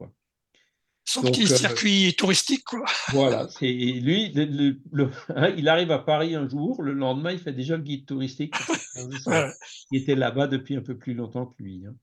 [1.10, 2.86] Son petit euh, circuit touristique, quoi.
[3.13, 7.78] Voilà, c'est lui, hein, il arrive à Paris un jour, le lendemain, il fait déjà
[7.78, 8.54] le guide touristique.
[9.91, 11.84] Il était là-bas depuis un peu plus longtemps que lui.
[11.88, 11.95] Hein.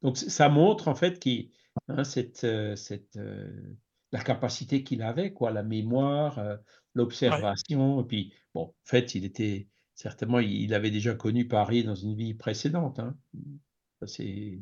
[0.00, 1.50] Donc ça montre en fait qu'il
[1.88, 3.50] hein, cette, euh, cette euh,
[4.12, 6.40] la capacité qu'il avait, quoi, la mémoire,
[6.94, 11.94] l'observation, et puis bon, en fait, il était certainement, il, avait déjà connu Paris dans
[11.94, 12.98] une vie précédente.
[14.06, 14.58] C'est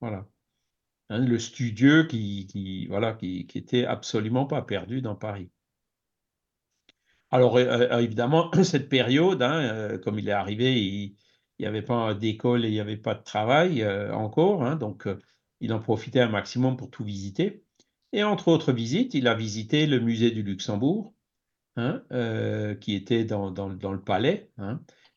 [0.00, 0.26] voilà.
[1.10, 5.50] Hein, le studieux qui, voilà, qui, qui, était absolument pas perdu dans Paris.
[7.30, 11.16] Alors, euh, euh, évidemment, cette période, hein, euh, comme il est arrivé, il
[11.60, 15.06] n'y avait pas d'école et il n'y avait pas de travail encore, hein, donc
[15.60, 17.64] il en profitait un maximum pour tout visiter.
[18.12, 21.14] Et entre autres visites, il a visité le musée du Luxembourg,
[21.76, 24.50] qui était dans le palais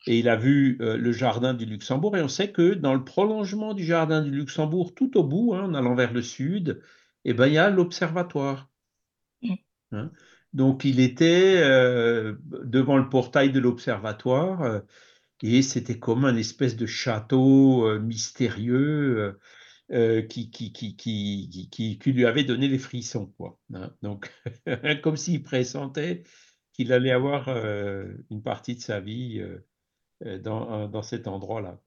[0.06, 2.16] et il a vu euh, le jardin du Luxembourg.
[2.16, 5.64] Et on sait que dans le prolongement du jardin du Luxembourg, tout au bout, hein,
[5.64, 6.80] en allant vers le sud,
[7.24, 8.70] eh ben, il y a l'observatoire.
[9.42, 9.54] Mm.
[9.92, 10.10] Hein.
[10.54, 14.80] Donc il était euh, devant le portail de l'observatoire euh,
[15.42, 19.38] et c'était comme un espèce de château mystérieux
[20.28, 23.26] qui, qui, qui, qui, lui avait donné les frissons.
[23.36, 23.92] Quoi, hein.
[24.02, 24.32] Donc
[25.02, 26.24] comme s'il pressentait
[26.72, 27.48] qu'il allait avoir
[28.30, 29.40] une partie de sa vie
[30.24, 31.78] dans, dans cet endroit-là.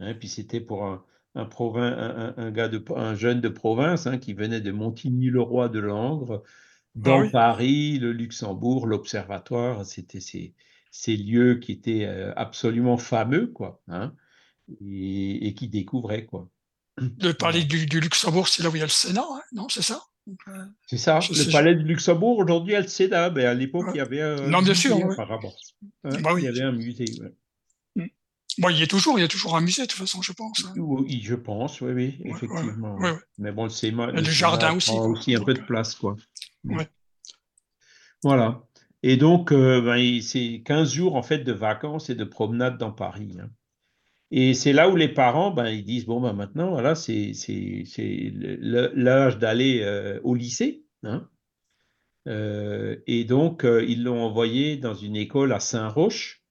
[0.00, 4.18] Hein, puis c'était pour un, un, un, un, gars de, un jeune de province hein,
[4.18, 6.48] qui venait de Montigny-le-Roi de Langres, ah
[6.94, 10.54] dans Paris, le Luxembourg, l'Observatoire, c'était ces,
[10.90, 14.14] ces, lieux qui étaient euh, absolument fameux, quoi, hein,
[14.80, 16.48] et, et, qui découvraient, quoi.
[16.96, 19.82] Le palais du, du Luxembourg, c'est là où il y a le Sénat, non, c'est
[19.82, 20.02] ça?
[20.02, 20.09] euh,
[20.86, 24.00] c'est ça, le palais du Luxembourg, aujourd'hui, elle le mais ben, à l'époque, il y
[24.00, 25.52] avait un non, bien sûr, apparemment.
[26.04, 27.04] Hein, bah il y avait un musée.
[28.58, 30.32] Bon, il y a toujours, il y a toujours un musée de toute façon, je
[30.32, 30.64] pense.
[30.66, 30.74] Hein.
[30.76, 32.98] Oui, je pense, oui, oui, effectivement.
[33.38, 34.90] mais bon, le Sénat, le, jardin aussi.
[34.90, 36.16] Prend aussi un peu de place, quoi.
[36.64, 36.82] Mm.
[38.22, 38.62] Voilà.
[39.02, 42.92] Et donc, euh, ben, c'est 15 jours en fait de vacances et de promenade dans
[42.92, 43.38] Paris.
[43.40, 43.48] Hein.
[44.32, 47.32] Et c'est là où les parents, ben, ils disent, bon, ben, maintenant, voilà, c'est
[48.34, 50.84] l'âge d'aller euh, au lycée.
[51.02, 51.28] Hein.
[52.28, 56.44] Euh, et donc, euh, ils l'ont envoyé dans une école à Saint-Roch.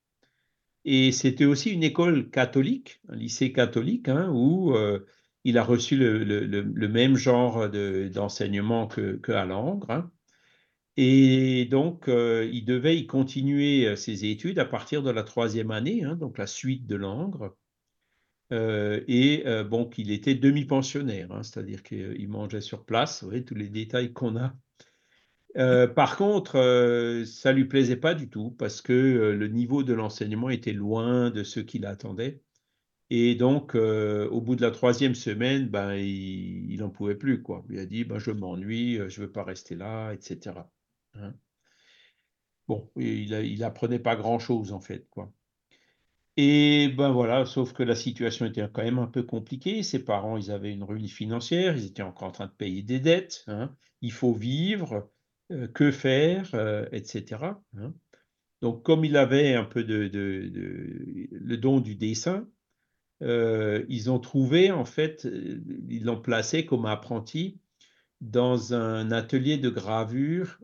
[0.86, 4.76] Et c'était aussi une école catholique, un lycée catholique, hein, où
[5.44, 9.90] il a reçu le, même genre d'enseignement qu'à Langres.
[9.90, 10.12] Hein.
[10.98, 16.38] Et donc, il devait y continuer ses études à partir de la troisième année, donc
[16.38, 17.56] la suite de Langres.
[18.52, 23.56] Euh, et euh, bon, était demi-pensionnaire, hein, c'est-à-dire qu'il mangeait sur place, vous voyez, tous
[23.56, 24.56] les détails qu'on a.
[25.58, 30.50] Euh, par contre, ça lui plaisait pas du tout parce que le niveau de l'enseignement
[30.50, 32.42] était loin de ce qu'il attendait.
[33.12, 37.44] Et donc, au bout de la troisième semaine, ben, il n'en pouvait plus.
[37.70, 40.56] Il a dit, ben, je m'ennuie, je ne veux pas rester là, etc.
[41.16, 41.34] Hein.
[42.68, 45.08] bon, il, il apprenait pas grand-chose en fait.
[46.42, 49.84] Et ben voilà, sauf que la situation était quand même un peu compliquée.
[49.84, 53.02] Ses parents, ils avaient une ruine financière, ils étaient encore en train de payer des
[53.02, 53.44] dettes.
[53.48, 53.76] Hein.
[54.00, 55.12] Il faut vivre,
[55.52, 57.42] euh, que faire, euh, etc.
[57.76, 57.94] Hein.
[58.62, 62.48] Donc, comme il avait un peu le don du dessin,
[63.22, 65.28] euh, ils ont trouvé, en fait,
[65.90, 67.60] ils l'ont placé comme apprenti
[68.22, 70.58] dans un atelier de gravure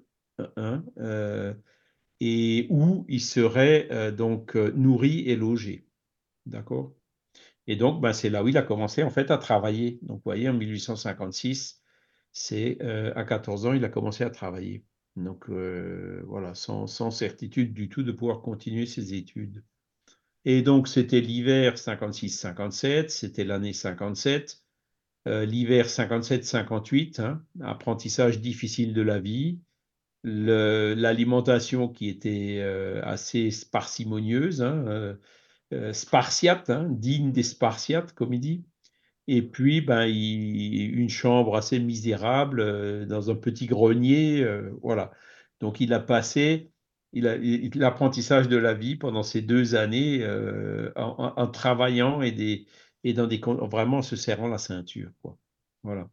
[0.55, 0.85] hein,
[2.19, 5.87] et où il serait euh, donc euh, nourri et logé.
[6.45, 6.93] D'accord?
[7.67, 9.99] Et donc, ben, c'est là où il a commencé en fait à travailler.
[10.03, 11.81] Donc, vous voyez, en 1856,
[12.31, 14.85] c'est euh, à 14 ans, il a commencé à travailler.
[15.15, 19.63] Donc, voilà, sans, sans, certitude du tout de pouvoir continuer ses études.
[20.43, 24.61] Et donc, c'était l'hiver 56-57, c'était l'année 57.
[25.25, 29.61] l'hiver 57-58, hein, apprentissage difficile de la vie,
[30.25, 35.13] l'alimentation qui était euh, assez parcimonieuse, hein, euh,
[35.73, 38.65] euh, spartiate, hein, digne des Spartiates, comme il dit.
[39.27, 44.47] Et puis, ben, une chambre assez misérable dans un petit grenier,
[44.83, 45.11] voilà.
[45.61, 46.71] Donc, il a passé
[47.13, 50.23] l'apprentissage de la vie pendant ces deux années
[50.95, 52.63] en, travaillant et,
[53.13, 55.39] dans des, vraiment en se serrant la ceinture, quoi.
[55.81, 56.07] Voilà.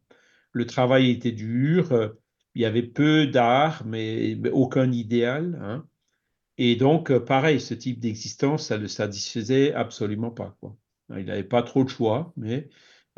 [0.53, 2.15] Le travail était dur
[2.55, 5.59] il y avait peu d'art, mais, aucun idéal.
[5.63, 5.87] Hein.
[6.59, 10.57] Et donc, euh, pareil, ce type d'existence, ça ne le satisfaisait absolument pas.
[10.61, 10.77] Quoi.
[11.17, 12.69] Il n'avait pas trop de choix, mais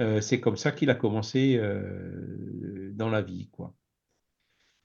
[0.01, 3.49] euh, c'est comme ça qu'il a commencé euh, dans la vie.
[3.51, 3.75] Quoi.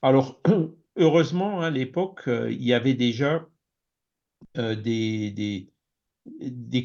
[0.02, 0.40] Alors,
[0.96, 3.46] heureusement, à l'époque, il y avait déjà
[4.56, 5.68] des,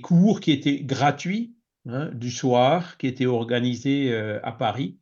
[0.04, 1.56] cours qui étaient gratuits
[1.88, 4.97] hein, du soir, qui étaient organisés à Paris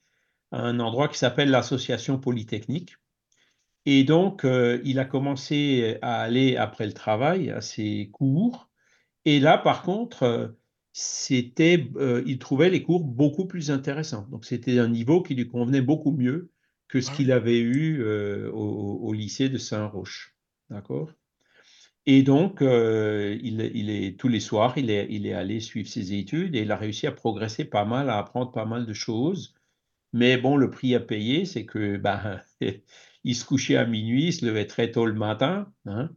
[0.53, 2.95] un endroit qui s'appelle l'Association Polytechnique.
[3.85, 8.69] Et donc, euh, il a commencé à aller après le travail à ses cours.
[9.25, 10.47] Et là, par contre, euh,
[10.93, 14.27] c'était, euh, il trouvait les cours beaucoup plus intéressants.
[14.29, 16.51] Donc, c'était un niveau qui lui convenait beaucoup mieux
[16.87, 18.03] que ce qu'il avait eu
[18.51, 20.35] au, lycée de Saint-Roch.
[20.69, 21.11] D'accord?
[22.05, 26.13] Et donc, il, il, est, tous les soirs, il est, il est allé suivre ses
[26.13, 29.55] études et il a réussi à progresser pas mal, à apprendre pas mal de choses.
[30.13, 32.41] Mais bon, le prix à payer, c'est que ben,
[33.23, 35.71] il se couchait à minuit, il se levait très tôt le matin.
[35.85, 36.09] Hein.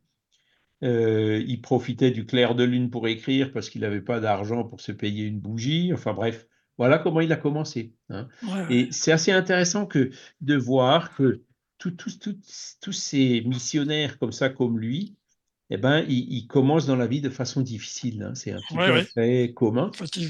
[0.83, 4.81] Euh, il profitait du clair de lune pour écrire parce qu'il n'avait pas d'argent pour
[4.81, 5.93] se payer une bougie.
[5.95, 7.95] Enfin bref, voilà comment il a commencé.
[8.11, 8.29] Hein.
[8.69, 10.11] Et c'est assez intéressant que
[10.43, 11.43] de voir que
[11.79, 15.17] tous ces missionnaires comme ça, comme lui,
[15.71, 18.23] eh ben, ils, commencent dans la vie de façon difficile.
[18.23, 18.35] Hein.
[18.35, 19.91] C'est un petit peu très commun.
[19.95, 20.29] C'est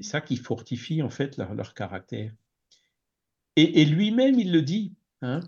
[0.00, 2.32] ça qui fortifie en fait leur caractère.
[3.56, 4.94] Et, lui-même, il le dit.
[5.22, 5.40] Hein.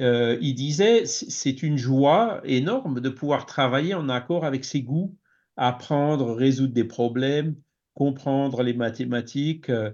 [0.00, 5.16] Euh, il disait, c'est une joie énorme de pouvoir travailler en accord avec ses goûts,
[5.56, 7.56] apprendre, résoudre des problèmes,
[7.94, 9.92] comprendre les mathématiques, euh,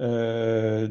[0.00, 0.88] euh,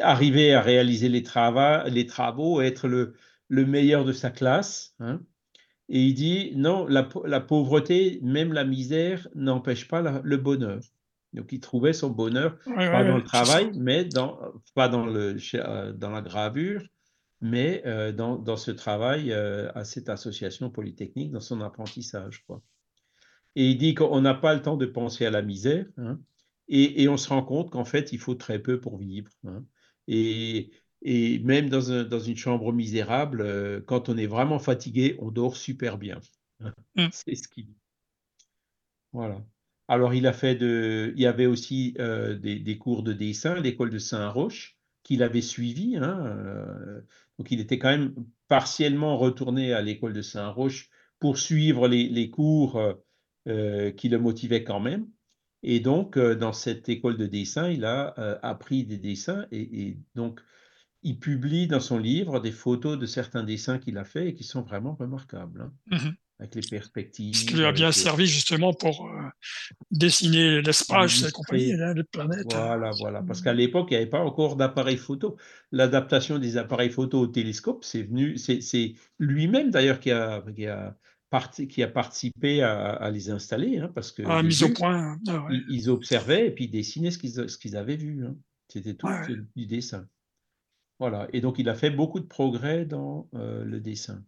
[0.00, 3.14] arriver à réaliser les, travaux, être le,
[3.48, 4.94] le, meilleur de sa classe.
[5.00, 5.20] Hein.
[5.88, 7.04] Et il dit, non, la,
[7.40, 10.80] pauvreté, même la misère, n'empêche pas le bonheur.
[11.36, 14.40] Donc, il trouvait son bonheur, pas dans le travail, mais dans,
[14.74, 16.82] pas dans, le, euh, dans la gravure,
[17.42, 22.42] mais euh, dans, dans, ce travail euh, à cette association polytechnique, dans son apprentissage.
[22.46, 22.62] Quoi.
[23.54, 26.18] Et il dit qu'on n'a pas le temps de penser à la misère, hein,
[26.68, 29.30] et, et, on se rend compte qu'en fait, il faut très peu pour vivre.
[29.46, 29.62] Hein.
[30.08, 30.70] et,
[31.02, 35.56] et, même dans, un, dans, une chambre misérable, quand on est vraiment fatigué, on dort
[35.56, 36.18] super bien.
[36.60, 37.08] Mmh.
[37.12, 37.76] C'est ce qu'il dit.
[39.12, 39.44] Voilà.
[39.88, 43.90] Alors, il a fait de, il y avait aussi euh, des, cours de dessin, l'école
[43.90, 45.96] de Saint-Roch, qu'il avait suivi.
[45.96, 47.00] Hein, euh,
[47.38, 48.14] donc, il était quand même
[48.48, 50.88] partiellement retourné à l'école de Saint-Roch
[51.20, 52.80] pour suivre les, cours
[53.48, 55.08] euh, qui le motivaient quand même.
[55.62, 58.08] Et donc, dans cette école de dessin, il a
[58.42, 60.40] appris des dessins et, donc
[61.02, 64.44] il publie dans son livre des photos de certains dessins qu'il a fait et qui
[64.44, 66.16] sont vraiment remarquables, hein, Mhm.
[66.38, 67.34] Avec les perspectives.
[67.34, 69.22] Ce qui lui a bien les- servi justement pour euh,
[69.90, 72.52] dessiner l'espace compagnie, hein, les planètes.
[72.52, 73.22] Voilà, voilà.
[73.22, 75.36] Parce qu'à l'époque, il n'y avait pas encore d'appareil photo.
[75.72, 80.96] L'adaptation des appareils photo au télescope, c'est venu, c'est lui-même d'ailleurs qui a, qui, a
[81.30, 85.18] parti- qui a participé à, à les installer, hein, parce que mise au point.
[85.28, 85.54] ah ouais.
[85.56, 87.18] ils, ils observaient et puis ils dessinaient ce
[87.58, 88.26] qu'ils avaient vu.
[88.26, 88.36] hein.
[88.68, 90.06] C'était tout Ouais, du dessin.
[90.98, 91.28] Voilà.
[91.32, 94.24] Et donc, il a fait beaucoup de progrès dans euh, le dessin.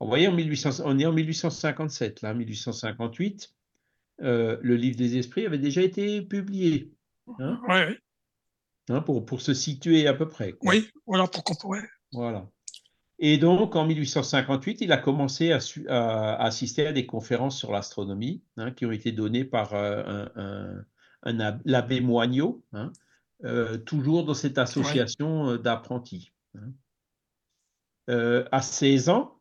[0.00, 3.52] Vous voyez, en 1800, on est en 1857, là, 1858,
[4.22, 6.92] euh, le livre des esprits avait déjà été publié,
[7.40, 7.98] hein, ouais.
[8.90, 10.52] hein, pour, pour se situer à peu près.
[10.52, 10.70] quoi.
[10.72, 11.88] Oui, voilà pour qu'on pourrait.
[12.12, 12.48] Voilà.
[13.20, 17.58] Et donc, en 1858, il a commencé à, su- à- à assister à des conférences
[17.58, 20.84] sur l'astronomie hein, qui ont été données par euh, un, un-
[21.24, 22.92] un ab- l'abbé Moignot, hein,
[23.44, 26.32] euh, toujours dans cette association d'apprentis.
[28.06, 29.37] à 16 ans,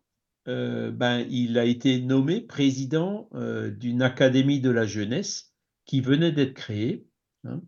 [0.48, 5.54] euh, ben, il a été nommé président euh, d'une académie de la jeunesse
[5.86, 7.06] qui venait d'être créée.
[7.46, 7.62] hein,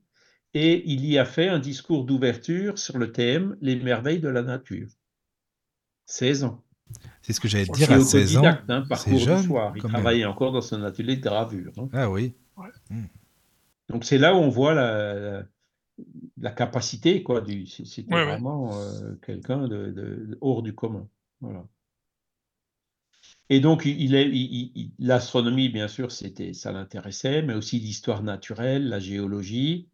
[0.53, 4.41] et il y a fait un discours d'ouverture sur le thème Les merveilles de la
[4.41, 4.87] nature.
[6.05, 6.63] 16 ans.
[7.21, 8.43] C'est ce que j'allais dire à 16 ans.
[8.45, 9.73] hein, c'est parcours jeune, du soir.
[9.75, 9.91] Il même.
[9.91, 11.71] travaillait encore dans son atelier de gravure.
[11.77, 11.89] hein.
[11.93, 12.33] Ah oui.
[13.89, 15.43] Donc c'est là où on voit la, la,
[16.37, 17.43] la capacité, quoi.
[17.67, 18.25] C'était Ouais, ouais.
[18.25, 21.07] vraiment euh, quelqu'un de, de- de hors du commun.
[21.41, 21.65] Voilà.
[23.49, 23.87] Et donc
[24.99, 29.89] l'astronomie, bien sûr, ça l'intéressait, mais aussi l'histoire naturelle, la géologie.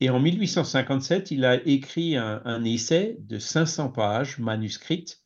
[0.00, 5.22] Et en 1857, il a écrit un, essai de 500 pages manuscrites,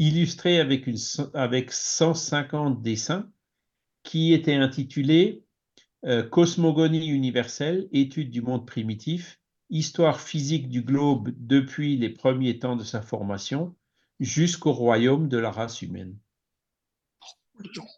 [0.00, 3.30] illustré avec 150 dessins,
[4.02, 5.44] qui était intitulé
[6.04, 12.76] euh, Cosmogonie universelle, étude du monde primitif, histoire physique du globe depuis les premiers temps
[12.76, 13.76] de sa formation
[14.18, 16.16] jusqu'au royaume de la race humaine.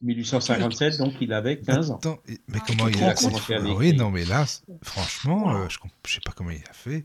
[0.02, 1.96] 1857, donc il avait 15 ans.
[1.96, 2.18] Attends,
[2.48, 3.74] mais comment il a fait à Ah.
[3.76, 4.44] Oui, non, mais là,
[4.82, 7.04] franchement, euh, je, je sais pas comment il a fait.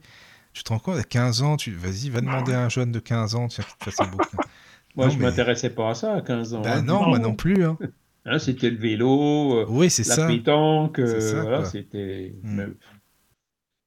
[0.54, 3.00] Tu te rends compte, à 15 ans, tu vas-y, va demander à un jeune de
[3.00, 4.38] 15 ans tiens, qu'il te un bouquin.
[4.96, 6.62] Moi, Non, je mais- m'intéressais pas à ça à 15 ans.
[6.62, 6.82] Bah hein.
[6.82, 7.10] non, Non.
[7.10, 7.64] moi non plus.
[7.66, 7.78] Hein.
[8.28, 10.26] Hein, c'était le vélo, euh, Oui, c'est la ça.
[10.26, 11.66] pétanque, C'est euh, ça, voilà, quoi.
[11.70, 12.34] c'était.
[12.42, 12.56] Hmm.
[12.56, 12.66] mais-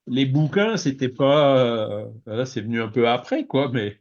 [0.07, 1.57] Les bouquins, c'était pas.
[1.57, 3.99] euh, Voilà, c'est venu un peu après, quoi, mais.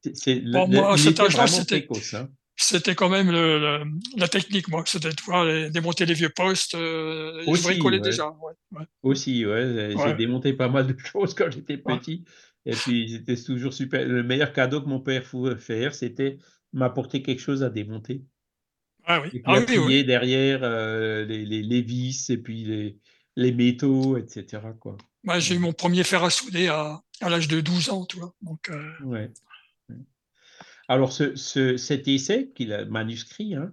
[0.00, 2.14] c'est- c'est- Bon, le- moi, à cet âge-là, c'était- précoce.
[2.14, 2.28] hein.
[2.56, 3.84] C'était quand même le, le-
[4.16, 4.84] la technique, moi.
[4.86, 6.74] C'était de démonter les vieux postes.
[6.74, 8.02] Euh, je Aussi, bricolais ouais.
[8.02, 8.28] déjà.
[8.30, 8.84] ouais, ouais.
[9.02, 12.24] Aussi, ouais, j'ai démonté pas mal de choses quand j'étais petit.
[12.64, 14.06] Et puis, c'était toujours super.
[14.06, 16.38] Le meilleur cadeau que mon père pouvait faire, c'était
[16.72, 18.22] m'apporter quelque chose à démonter.
[19.04, 20.04] Ah Et oui, puis ah oui, appuyer oui.
[20.04, 22.96] derrière euh, les, les, les vis et puis les,
[23.36, 24.62] les métaux, etc.
[24.80, 24.96] Quoi.
[25.38, 28.32] J'ai eu mon premier fer à souder à, à l'âge de 12 ans, tu vois.
[28.40, 29.26] Donc, euh.
[30.88, 33.72] Alors, ce, ce- cet essai qu'il a manuscrit, hein,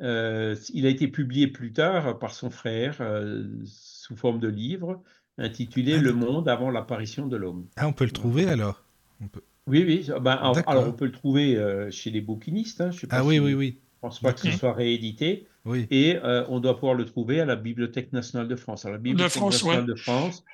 [0.00, 5.02] euh, il a été publié plus tard par son frère euh, sous forme de livre
[5.38, 7.66] intitulé Ah, Le monde avant l'apparition de l'homme.
[7.76, 8.84] Ah, on peut le trouver alors?
[9.20, 10.08] On peut- Oui, oui.
[10.20, 10.32] ben,
[10.66, 12.80] alors, on peut le trouver euh, chez les bouquinistes.
[12.80, 13.78] Hein, je sais pas Ah oui, si- oui, oui.
[13.80, 14.60] Je pense pas que ce D'accord.
[14.60, 15.46] soit réédité.
[15.64, 15.86] Oui.
[15.90, 18.84] Et euh, on doit pouvoir le trouver à la Bibliothèque nationale de France.
[18.84, 19.86] Alors, la Bibliothèque France, nationale ouais.
[19.86, 20.44] de France,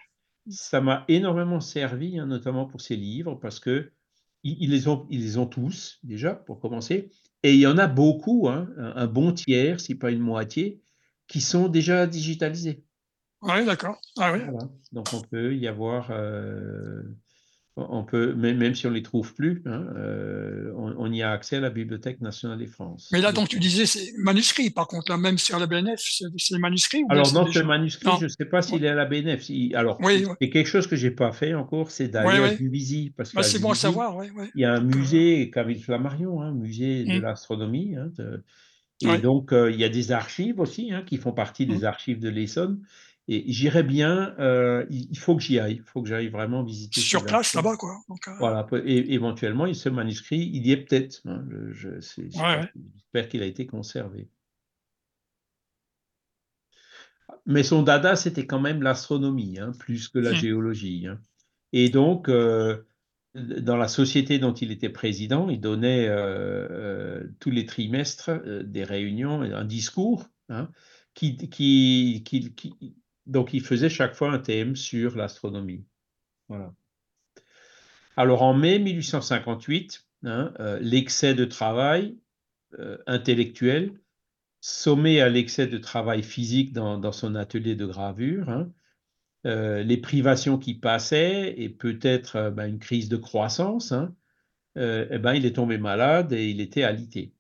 [0.49, 3.91] ça m'a énormément servi, hein, notamment pour ces livres, parce que
[4.45, 7.11] ils, ils les ont, ils les ont tous, déjà, pour commencer.
[7.43, 10.81] Et il y en a beaucoup, hein, un, bon tiers, si pas une moitié,
[11.27, 12.85] qui sont déjà digitalisés.
[13.43, 14.01] ouais, d'accord.
[14.19, 14.41] Ah oui.
[14.45, 14.69] Voilà.
[14.93, 16.11] Donc, on peut y avoir.
[16.11, 17.03] euh,
[17.77, 21.23] on peut, même, même si on ne les trouve plus, hein, euh, on, on y
[21.23, 23.09] a accès à la Bibliothèque nationale de France.
[23.13, 26.01] Mais là, donc, tu disais, c'est manuscrit, par contre, là, même sur la BNF,
[26.37, 28.17] c'est manuscrit ou Alors, non, ce manuscrit, Non.
[28.19, 29.49] je ne sais pas s'il est à la BNF.
[29.49, 32.55] Il- Alors, Oui, c'est quelque chose que je n'ai pas fait encore, c'est d'aller à.
[32.57, 33.13] Juvisy.
[33.17, 34.17] Parce Bah, c'est bon à savoir.
[34.55, 37.23] Il y a un musée, Camille Flammarion, un musée de Mm.
[37.23, 37.97] l'astronomie.
[37.97, 38.11] hein,
[39.03, 41.85] et donc, euh, il y a des archives aussi hein, qui font partie des Mm.
[41.85, 42.81] archives de l'Essonne.
[43.27, 45.77] Et j'irais bien, euh, il faut que j'y aille.
[45.77, 47.01] Il faut que j'aille vraiment visiter.
[47.01, 47.97] Sur place, là-bas, quoi.
[48.09, 51.23] Donc, euh, Voilà, et éventuellement, ce manuscrit, il y est peut-être.
[51.25, 52.71] hein, je- Ouais, ouais.
[52.95, 54.29] J'espère qu'il a été conservé.
[57.47, 60.37] Mais son dada, c'était quand même l'astronomie, hein, plus que la Hmm.
[60.37, 61.07] géologie.
[61.07, 61.19] hein.
[61.73, 62.83] Et donc, euh,
[63.35, 66.09] dans la société dont il était président, il donnait
[67.41, 68.31] tous les trimestres
[68.65, 70.29] des réunions, un discours,
[71.15, 72.97] qui, qui, qui- qui-
[73.27, 75.85] donc il faisait chaque fois un thème sur l'astronomie.
[76.49, 76.75] Voilà.
[78.17, 82.19] Alors en mai 1858, hein, euh, l'excès de travail
[82.79, 83.93] euh, intellectuel
[84.61, 88.73] sommé à l'excès de travail physique dans, son atelier de gravure, hein,
[89.47, 94.15] euh, les privations qui passaient et peut-être ben, une crise de croissance, hein,
[94.77, 97.35] eh ben, il est tombé malade et il était alité.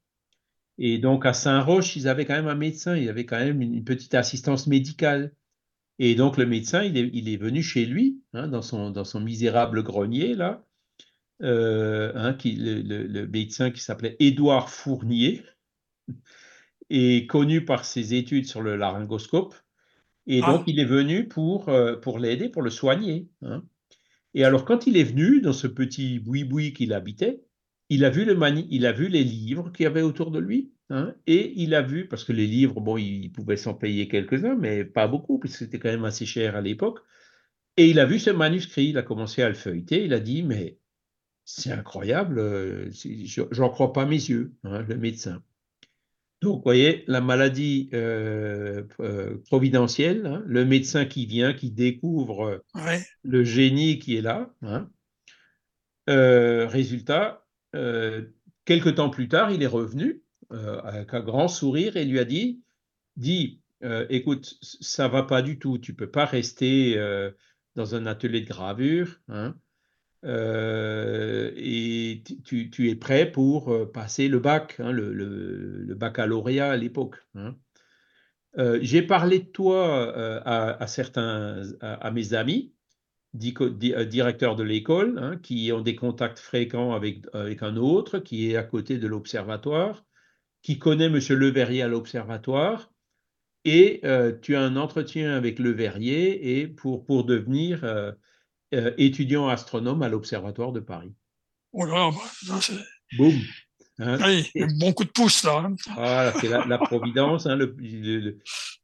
[0.78, 3.62] Et donc à Saint-Roch, ils avaient quand même un médecin, il y avait quand même
[3.62, 5.32] une, petite assistance médicale.
[5.98, 9.82] Et donc le médecin, il est, venu chez lui, hein, dans, son, dans son misérable
[9.82, 10.64] grenier, là,
[11.40, 15.42] hein, qui, le, médecin qui s'appelait Édouard Fournier,
[16.90, 19.54] est connu par ses études sur le laryngoscope.
[20.26, 20.64] Et donc, ah.
[20.66, 23.28] il est venu pour, euh, pour l'aider, pour le soigner.
[23.42, 23.62] Hein.
[24.32, 27.42] Et alors, quand il est venu dans ce petit boui-boui qu'il habitait,
[27.88, 28.36] il a vu, le
[28.70, 30.72] il a vu les livres qu'il y avait autour de lui.
[30.90, 34.54] Hein, et il a vu, parce que les livres, bon, il pouvait s'en payer quelques-uns,
[34.54, 37.00] mais pas beaucoup, parce que c'était quand même assez cher à l'époque.
[37.76, 40.42] Et il a vu ce manuscrit, il a commencé à le feuilleter, il a dit,
[40.42, 40.78] mais
[41.44, 42.90] c'est incroyable, euh,
[43.50, 45.42] j'en crois pas mes yeux, hein, le médecin.
[46.40, 52.62] Donc, vous voyez, la maladie euh, euh, providentielle, hein, le médecin qui vient, qui découvre
[53.22, 54.54] le génie qui est là.
[54.62, 54.90] Hein.
[56.06, 57.43] résultat,
[58.64, 62.62] quelques temps plus tard, il est revenu avec un grand sourire et lui a dit,
[63.16, 63.60] dit,
[64.08, 66.96] écoute, ça va pas du tout, tu peux pas rester
[67.74, 69.20] dans un atelier de gravure.
[69.28, 69.56] Hein,
[70.24, 77.16] euh, et tu, es prêt pour euh, passer le bac, hein, le, baccalauréat à l'époque.
[77.34, 77.56] Hein.
[78.56, 82.72] Euh, j'ai parlé de toi à, certains, à, mes amis,
[83.34, 88.56] directeurs de l'école, hein, qui ont des contacts fréquents avec, avec un autre, qui est
[88.56, 90.04] à côté de l'observatoire,
[90.62, 91.18] qui connaît M.
[91.30, 92.90] Leverrier à l'observatoire,
[93.64, 94.02] et
[94.42, 97.82] tu as un entretien avec Leverrier et pour, pour devenir
[98.74, 101.12] euh, étudiant astronome à l'Observatoire de Paris.
[101.72, 102.10] Oh là,
[102.48, 102.74] là c'est...
[103.16, 103.38] Boum
[104.00, 104.18] hein.
[104.80, 105.70] bon coup de pouce là.
[105.96, 106.32] Hein.
[106.40, 107.46] C'est la, providence.
[107.46, 107.58] Hein,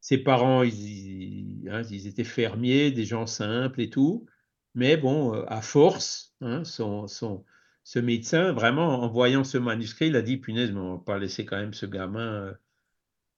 [0.00, 1.56] ses parents, ils,
[1.90, 4.26] ils, étaient fermiers, des gens simples et tout.
[4.74, 7.44] Mais bon, euh, à force, son, son,
[7.84, 11.18] ce médecin, vraiment, en voyant ce manuscrit, il a dit punaise, mais on va pas
[11.18, 12.32] laisser quand même ce gamin.
[12.32, 12.54] Euh.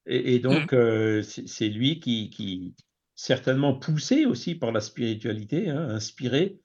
[0.07, 1.23] Et, donc, mmh.
[1.23, 2.75] c'est lui qui, qui,
[3.15, 6.61] certainement poussé aussi par la spiritualité, hein, inspiré,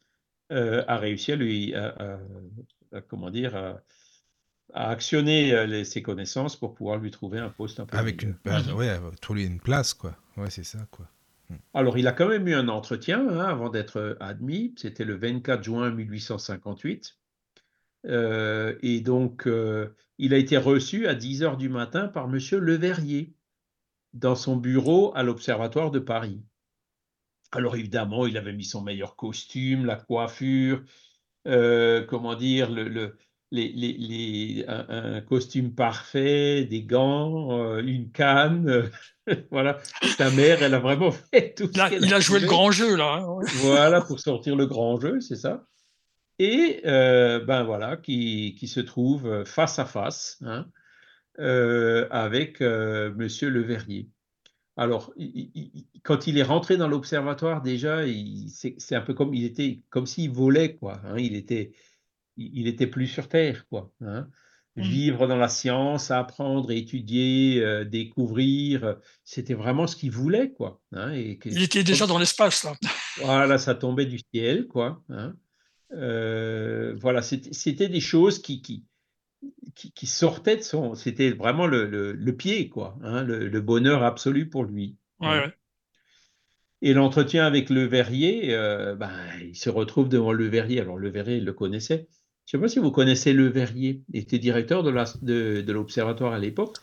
[0.51, 1.76] euh, a réussi à lui,
[3.09, 3.80] comment dire, à,
[4.74, 7.97] actionner euh, ses connaissances pour pouvoir lui trouver un poste un peu.
[7.97, 8.36] Avec une,
[8.76, 10.15] ouais, trouver une place, quoi.
[10.36, 11.07] Ouais, c'est ça, quoi.
[11.50, 11.56] Hmm.
[11.74, 14.74] Alors, il a quand même eu un entretien hein, avant d'être admis.
[14.78, 17.18] C'était le 24 juin 1858.
[18.06, 19.50] Euh, et donc,
[20.18, 23.34] il a été reçu à 10 heures du matin par Monsieur Leverrier
[24.14, 26.41] dans son bureau à l'Observatoire de Paris.
[27.52, 30.84] Alors évidemment, il avait mis son meilleur costume, la coiffure,
[31.48, 33.18] euh, comment dire, le,
[33.52, 38.89] les, un, costume parfait, des gants, euh, une canne.
[39.52, 39.80] voilà,
[40.18, 41.70] sa mère, elle a vraiment fait tout.
[41.76, 43.22] Là, il a joué le grand jeu là.
[43.22, 45.66] Hein, voilà, pour sortir le grand jeu, c'est ça.
[46.39, 50.68] Et euh, ben voilà, qui, qui, se trouve face à face hein,
[52.12, 54.10] avec Monsieur Leverrier.
[54.80, 55.12] Alors,
[56.04, 58.02] quand il est rentré dans l'observatoire, déjà,
[58.78, 61.02] c'est un peu comme il était, comme s'il volait, quoi.
[61.04, 61.18] Hein.
[61.18, 61.72] il était,
[62.38, 63.91] il était plus sur terre, quoi.
[64.01, 64.27] Hein.
[64.77, 64.81] Mmh.
[64.81, 70.79] Vivre dans la science, apprendre, étudier, euh, découvrir, c'était vraiment ce qu'il voulait, quoi.
[70.91, 72.73] Hein, et il était déjà dans l'espace, là.
[73.23, 75.01] Voilà, ça tombait du ciel, quoi.
[75.93, 78.85] Euh, voilà, c'était des choses qui, qui,
[79.73, 80.93] qui, sortait de son.
[80.93, 84.97] C'était vraiment le, pied, quoi, hein, le, bonheur absolu pour lui.
[86.83, 89.11] Et l'entretien avec le verrier, euh, ben,
[89.41, 90.79] il se retrouve devant le verrier.
[90.79, 92.07] Alors, le verrier, il le connaissait.
[92.48, 94.02] Je ne sais pas si vous connaissez le verrier.
[94.14, 96.78] Il était directeur de l'observatoire de, à l'époque.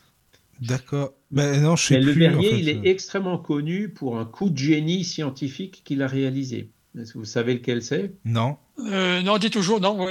[0.61, 1.13] D'accord.
[1.31, 5.03] Ben, non, je sais Le verrier, il est extrêmement connu pour un coup de génie
[5.03, 6.69] scientifique qu'il a réalisé.
[6.97, 8.13] Est-ce que vous savez lequel c'est?
[8.23, 8.57] Non.
[8.79, 10.05] Euh, non, dit toujours, non.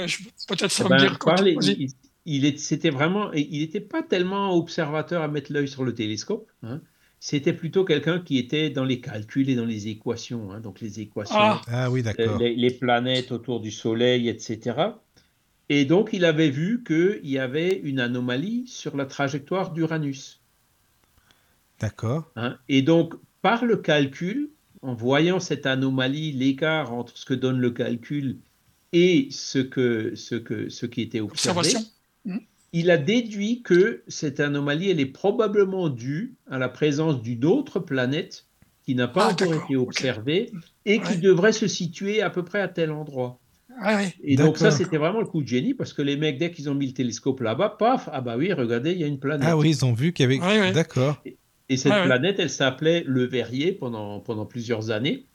[0.47, 1.89] Peut-être ça eh va me ben, dire
[2.25, 6.51] il c'était vraiment, il n'était pas tellement observateur à mettre l'œil sur le télescope.
[6.63, 6.81] Hein.
[7.19, 10.51] C'était plutôt quelqu'un qui était dans les calculs et dans les équations.
[10.51, 10.59] Hein.
[10.59, 11.61] donc les équations, ah.
[11.67, 12.39] ah oui, d'accord.
[12.39, 14.75] Les, planètes autour du Soleil, etc.
[15.69, 20.41] Et donc il avait vu qu'il y avait une anomalie sur la trajectoire d'Uranus.
[21.79, 22.31] D'accord.
[22.35, 22.57] Hein?
[22.69, 24.49] et donc par le calcul,
[24.81, 28.37] en voyant cette anomalie, l'écart entre ce que donne le calcul
[28.93, 31.73] et ce, que, ce, que, ce qui était observé,
[32.71, 37.79] il a déduit que cette anomalie, elle est probablement due à la présence d'une autre
[37.79, 38.45] planète
[38.85, 40.51] qui n'a pas ah, encore été observée
[40.85, 43.39] et qui devrait se situer à peu près à tel endroit.
[43.83, 44.13] Ouais.
[44.23, 46.69] Et donc ça, c'était vraiment le coup de génie parce que les mecs, dès qu'ils
[46.69, 49.47] ont mis le télescope là-bas, paf, ah bah oui, regardez, il y a une planète.
[49.49, 50.39] Ah oui, ils ont vu qu'il y avait.
[50.39, 50.71] Ouais, ouais.
[50.71, 51.21] D'accord.
[51.67, 52.05] Et cette Ouais, ouais.
[52.05, 55.25] planète, elle s'appelait le Verrier pendant, pendant plusieurs années.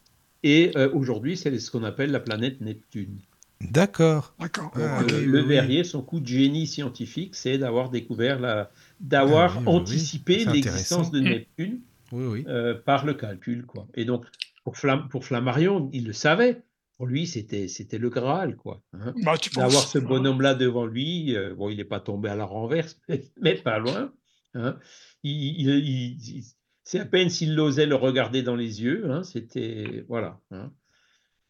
[0.43, 3.19] Et euh, aujourd'hui, c'est ce qu'on appelle la planète Neptune.
[3.59, 4.33] D'accord.
[4.39, 4.71] D'accord.
[4.75, 5.47] Ah, oui, euh, oui, le oui.
[5.47, 9.79] Verrier, son coup de génie scientifique, c'est d'avoir découvert la, d'avoir Ah oui, oui, oui.
[9.81, 11.19] anticipé l'existence de.
[11.19, 11.81] Neptune
[12.11, 12.43] Oui, oui.
[12.47, 13.87] euh, par le calcul, quoi.
[13.93, 14.25] Et donc,
[14.63, 16.61] pour, Flam- pour Flammarion, il le savait.
[17.01, 18.83] Pour lui, c'était, c'était le Graal, quoi.
[18.93, 19.11] hein.
[19.23, 19.33] Bah.
[19.55, 23.23] D'avoir ce bonhomme-là devant lui, euh, bon, il n'est pas tombé à la renverse, mais,
[23.41, 24.13] mais pas loin.
[24.53, 24.77] hein.
[25.23, 26.43] Il- il- il- il-
[26.83, 29.09] c'est à peine s'il osait le regarder dans les yeux.
[29.09, 30.39] hein, C'était voilà.
[30.51, 30.71] hein.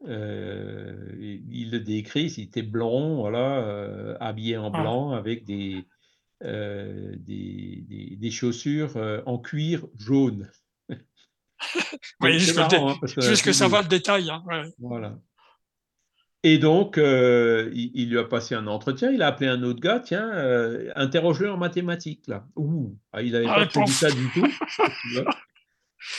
[0.07, 4.81] Euh, il le décrit, il était blond, voilà, euh, habillé en Ah.
[4.81, 5.83] blanc avec des,
[6.41, 8.95] des, des- des chaussures
[9.25, 10.49] en cuir jaune.
[12.21, 14.29] C'est jusque, marrant, hein, que- jusque ça va le détail.
[14.29, 14.43] Hein.
[14.47, 14.63] ouais.
[14.79, 15.19] Voilà.
[16.43, 19.79] Et donc, euh, il, il lui a passé un entretien, il a appelé un autre
[19.79, 22.47] gars, tiens, euh, interroge-le en mathématiques, là.
[22.55, 24.47] Ouh, ah, il n'avait Ah, pas prévu ça du tout.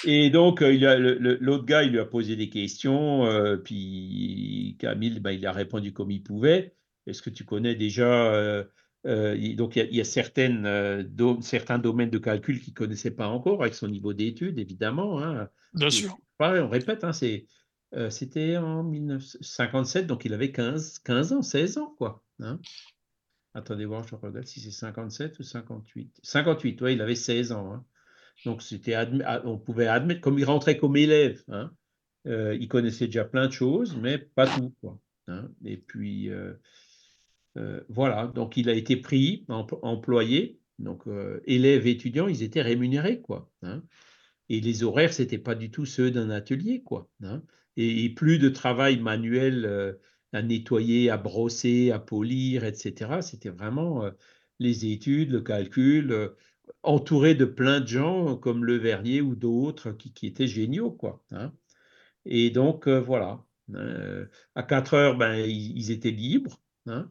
[0.04, 5.32] Et donc, euh, l'autre gars, il lui a posé des questions, euh, puis Camille, ben,
[5.32, 6.74] il a répondu comme il pouvait.
[7.08, 8.64] Est-ce que tu connais déjà euh,
[9.56, 12.72] donc, il y a, il y a certaines, euh, do- certains domaines de calcul qu'il
[12.72, 15.20] ne connaissait pas encore, avec son niveau d'études, évidemment.
[15.20, 15.48] hein.
[15.74, 16.16] Bien sûr.
[16.38, 17.46] pareil, on répète, hein, c'est,
[17.94, 22.22] euh, c'était en 1957, donc il avait 15, 15 ans, 16 ans, quoi.
[22.40, 22.60] hein.
[23.54, 26.20] Attendez voir, je regarde si c'est 57 ou 58.
[26.22, 27.72] 58, oui, il avait 16 ans.
[27.72, 27.84] hein.
[28.46, 31.70] Donc c'était ah, on pouvait admettre, comme il rentrait comme élève, hein,
[32.26, 34.74] euh, il connaissait déjà plein de choses, mais pas tout.
[34.80, 34.98] Quoi.
[35.64, 36.54] Et puis euh,
[37.88, 41.04] voilà, donc il a été pris, em- employé, donc
[41.44, 43.50] élèves, étudiants, ils étaient rémunérés, quoi.
[44.48, 47.08] Et les horaires, c'était pas du tout ceux d'un atelier, quoi.
[47.76, 49.94] Et, plus de travail manuel euh,
[50.32, 53.22] à nettoyer, à brosser, à polir, etc.
[53.22, 54.10] C'était vraiment euh,
[54.58, 56.28] les études, le calcul, euh,
[56.82, 61.24] entouré de plein de gens comme Le Verrier ou d'autres qui, étaient géniaux, quoi.
[61.32, 61.52] hein.
[62.26, 63.44] Et donc, voilà.
[64.54, 66.60] À 4 heures, ben, ils, étaient libres.
[66.86, 67.10] hein.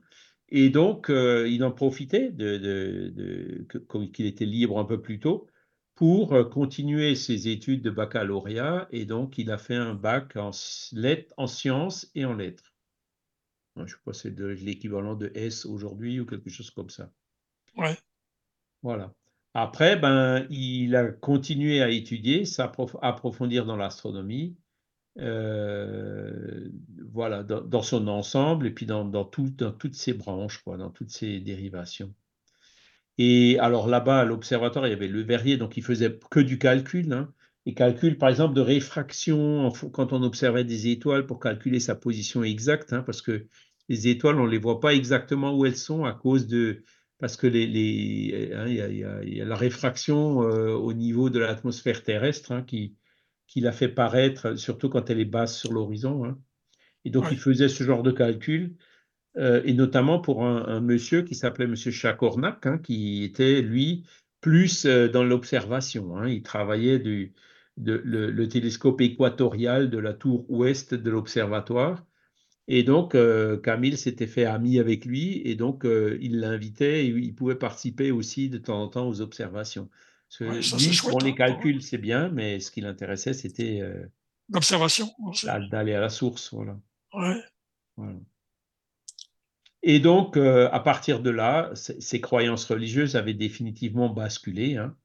[0.49, 5.01] Et donc, euh, il en profitait de, de- de- comme- qu'il était libre un peu
[5.01, 5.47] plus tôt
[6.01, 8.87] pour euh, continuer ses études de baccalauréat.
[8.91, 10.49] Et donc, il a fait un bac en,
[10.93, 12.73] lettres- en sciences et en lettres.
[13.75, 17.11] Je ne sais pas, c'est de l'équivalent de S aujourd'hui ou quelque chose comme ça.
[17.77, 17.95] Ouais.
[18.81, 19.13] Voilà.
[19.53, 24.57] Après, ben, il a continué à étudier, s'approf- approfondir dans l'astronomie,
[25.19, 26.67] euh,
[27.11, 30.77] voilà, dans, dans son ensemble et puis dans, dans, tout- dans toutes ses branches, quoi,
[30.77, 32.11] dans toutes ses dérivations.
[33.17, 36.57] Et alors là-bas, à l'observatoire, il y avait le verrier, donc il faisait que du
[36.57, 37.11] calcul.
[37.13, 37.33] Hein,
[37.65, 42.43] et calcul, par exemple, de réfraction, quand on observait des étoiles pour calculer sa position
[42.43, 43.47] exacte, hein, parce que
[43.89, 46.83] les étoiles, on ne les voit pas exactement où elles sont à cause de,
[47.19, 49.55] parce que les, les- hein, il y a, il y a- il y a la
[49.55, 52.95] réfraction euh, au niveau de l'atmosphère terrestre hein, qui,
[53.47, 56.37] qui la fait paraître, surtout quand elle est basse sur l'horizon.
[57.05, 57.31] Et donc, Ouais.
[57.31, 58.77] il faisait ce genre de calcul,
[59.37, 64.03] euh, et notamment pour un, un monsieur qui s'appelait Monsieur Chacornac, hein, qui était, lui,
[64.41, 66.17] plus euh, dans l'observation.
[66.17, 66.27] hein.
[66.27, 67.33] Il travaillait du,
[67.77, 72.05] de, le, le télescope équatorial de la tour ouest de l'observatoire.
[72.67, 77.35] Et donc, euh, Camille s'était fait ami avec lui et donc il l'invitait et il
[77.35, 79.89] pouvait participer aussi de temps en temps aux observations.
[80.39, 83.81] Ouais, ça, lui, chouette, pour les hein, calculs, c'est bien, mais ce qui l'intéressait, c'était
[84.49, 85.09] L'observation.
[85.43, 86.53] d'a- d'aller à la source.
[86.53, 86.79] Voilà.
[87.13, 87.41] Ouais.
[87.97, 88.13] Voilà.
[89.83, 94.77] Et donc, euh, à partir de là, ses croyances religieuses avaient définitivement basculé.
[94.77, 94.95] hein.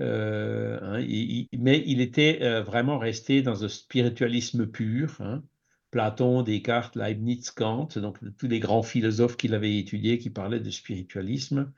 [0.00, 5.16] Euh, hein, mais il était euh, vraiment resté dans un spiritualisme pur.
[5.20, 5.42] hein.
[5.90, 10.70] Platon, Descartes, Leibniz, Kant, donc tous les grands philosophes qu'il avait étudiés qui parlaient de
[10.70, 11.72] spiritualisme.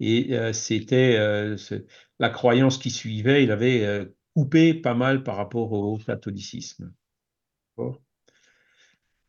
[0.00, 1.16] Et c'était
[2.18, 6.92] la croyance qui suivait, il avait coupé pas mal par rapport au catholicisme.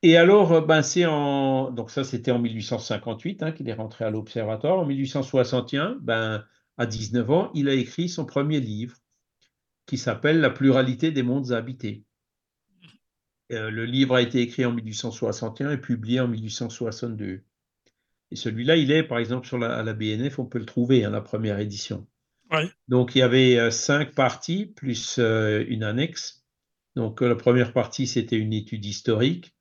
[0.03, 4.05] Et alors, euh, ben, c'est en, donc ça c'était en 1858 hein, qu'il est rentré
[4.05, 4.79] à l'Observatoire.
[4.79, 6.45] En 1861, ben,
[6.77, 8.97] à 19 ans, il a écrit son premier livre
[9.85, 12.03] qui s'appelle La pluralité des mondes habités.
[13.51, 17.43] Euh, le livre a été écrit en 1861 et publié en 1862.
[18.31, 21.05] Et celui-là, il est par exemple sur la, à la BNF, on peut le trouver,
[21.05, 22.07] hein, la première édition.
[22.51, 22.69] Ouais.
[22.87, 26.43] Donc il y avait euh, cinq parties plus euh, une annexe.
[26.95, 29.52] Donc la première partie, c'était une étude historique.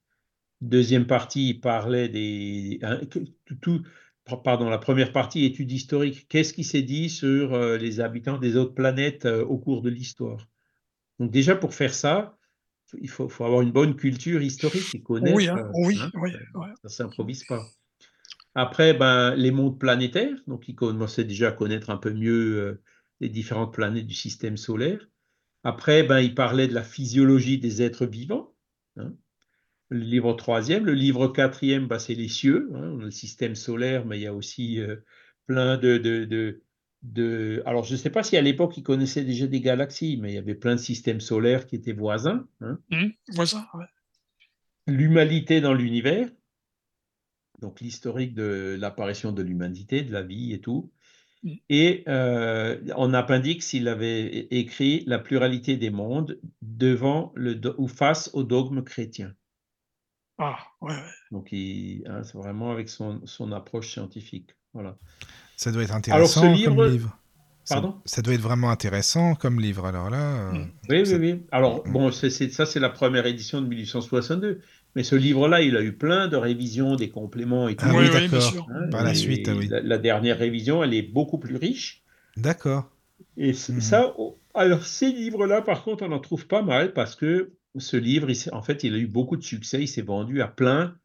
[0.62, 2.78] Deuxième partie, il parlait des.
[2.82, 3.00] hein,
[3.60, 3.82] tout,
[4.44, 6.28] pardon, la première partie, étude historique.
[6.28, 9.90] Qu'est-ce qui s'est dit sur euh, les habitants des autres planètes euh, au cours de
[9.90, 10.48] l'histoire?
[11.18, 12.38] Donc, déjà, pour faire ça,
[13.00, 15.36] il faut, faut avoir une bonne culture historique et connaître.
[15.36, 16.30] Oui, hein, oui, hein, oui,
[16.82, 17.66] ça s'improvise pas.
[18.54, 22.82] Après, ben, les mondes planétaires, donc il commençait déjà à connaître un peu mieux euh,
[23.20, 25.08] les différentes planètes du système solaire.
[25.64, 28.54] Après, ben, il parlait de la physiologie des êtres vivants.
[28.96, 29.12] hein.
[29.93, 30.86] Le livre troisième.
[30.86, 32.70] Le livre quatrième, ben, c'est les cieux.
[32.74, 32.93] hein.
[32.95, 34.97] On a le système solaire, mais il y a aussi euh,
[35.47, 36.62] plein de, de, de,
[37.03, 40.32] de- Alors, je ne sais pas si à l'époque, il connaissait déjà des galaxies, mais
[40.32, 42.49] il y avait plein de systèmes solaires qui étaient voisins.
[42.62, 43.84] hein Hum, voisin, ouais.
[44.86, 46.28] l'humanité dans l'univers,
[47.61, 50.90] donc l'historique de l'apparition de l'humanité, de la vie et tout.
[51.43, 51.55] Mm.
[51.68, 58.30] Et euh, en appendix, il avait écrit la pluralité des mondes devant le ou face
[58.32, 59.34] au dogme chrétien.
[60.43, 61.01] Ah, ouais, ouais.
[61.30, 64.51] Donc, il- hein, c'est vraiment avec son, son approche scientifique.
[64.74, 64.97] Voilà.
[65.57, 67.18] Ça doit être Alors, ce intéressant livre- comme livre.
[67.64, 68.01] Ça- Pardon?
[68.07, 69.86] ça, doit être vraiment intéressant comme livre.
[69.86, 70.72] Alors là, euh, Mm.
[70.88, 71.47] Oui, ça- oui, oui.
[71.53, 74.61] Alors, bon, c'est, c'est- ça, c'est la première édition de 1862.
[74.97, 77.84] Mais ce livre-là, il a eu plein de révisions, des compléments et tout.
[77.88, 78.68] Ah oui, oui, d'accord.
[78.74, 79.68] Hein, Par la suite, ah oui.
[79.68, 82.03] La, la dernière révision, elle est beaucoup plus riche.
[82.36, 82.90] d'accord.
[83.36, 83.80] Et Mhm.
[83.80, 87.97] ça, oh, alors ces livres-là, par contre, on en trouve pas mal parce que ce
[87.97, 89.83] livre, il en fait, il a eu beaucoup de succès.
[89.83, 90.97] Il s'est vendu à plein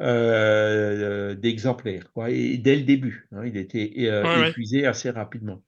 [0.00, 2.10] euh, d'exemplaires.
[2.28, 4.48] Et dès le début, hein, il était euh, Ouais, ouais.
[4.50, 5.64] épuisé assez rapidement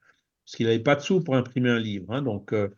[0.46, 2.12] parce qu'il n'avait pas de sous pour imprimer un livre.
[2.12, 2.22] hein.
[2.22, 2.68] donc, euh,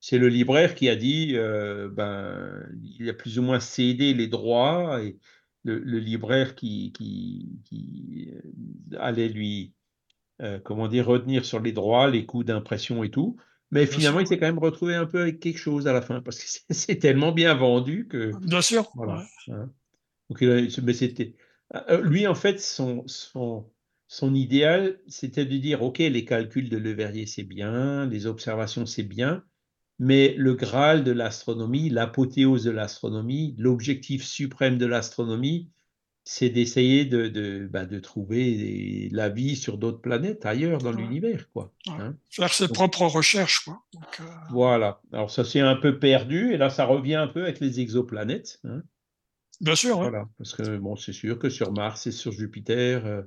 [0.00, 2.66] c'est le libraire qui a dit, euh, ben,
[2.98, 5.18] il a plus ou moins cédé les droits et
[5.64, 8.30] le, le libraire qui, qui, qui
[8.98, 9.74] allait lui,
[10.64, 13.36] comment dire, retenir sur les droits, les coûts d'impression et tout.
[13.70, 14.26] Mais Bien finalement, sûr.
[14.26, 16.44] il s'est quand même retrouvé un peu avec quelque chose à la fin parce que
[16.74, 18.90] c'est- tellement bien vendu que Bien sûr.
[18.94, 19.16] voilà.
[19.48, 19.54] ouais.
[19.54, 19.70] hein.
[20.30, 21.34] Donc, mais c'était
[21.74, 23.70] euh, lui en fait son son
[24.06, 29.02] son idéal, c'était de dire ok, les calculs de Leverrier c'est bien, les observations c'est
[29.02, 29.44] bien,
[29.98, 35.70] mais le graal de l'astronomie, l'apothéose de l'astronomie, l'objectif suprême de l'astronomie,
[36.30, 40.92] c'est d'essayer de, de, bah, de trouver des- la vie sur d'autres planètes ailleurs dans
[40.92, 41.00] Ouais.
[41.00, 41.72] l'univers, quoi.
[41.86, 41.94] Ouais.
[41.98, 42.16] hein.
[42.28, 43.82] Faire ses Donc- propres recherches, quoi.
[43.94, 45.00] Donc, euh, Voilà.
[45.10, 48.60] Alors ça s'est un peu perdu, et là ça revient un peu avec les exoplanètes.
[48.64, 48.82] hein.
[49.62, 49.98] bien sûr.
[50.36, 53.22] Parce que bon, c'est sûr que sur Mars et sur Jupiter, euh,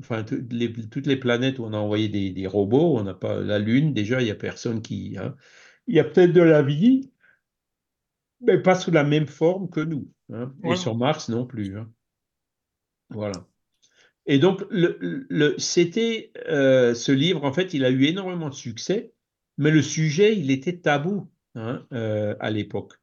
[0.00, 3.14] enfin toutes les, toutes les planètes où on a envoyé des, des robots, on n'a
[3.14, 5.16] pas la Lune, déjà il n'y a personne qui.
[5.18, 5.36] hein.
[5.86, 7.12] Il y a peut-être de la vie,
[8.40, 10.10] mais pas sous la même forme que nous.
[10.32, 10.52] hein.
[10.64, 11.78] Et sur Mars non plus.
[11.78, 11.88] hein.
[13.10, 13.46] Voilà.
[14.26, 14.96] Et donc, le,
[15.28, 19.12] le- c'était euh, ce livre, en fait, il a eu énormément de succès,
[19.58, 22.94] mais le sujet, il était tabou hein, euh, à l'époque.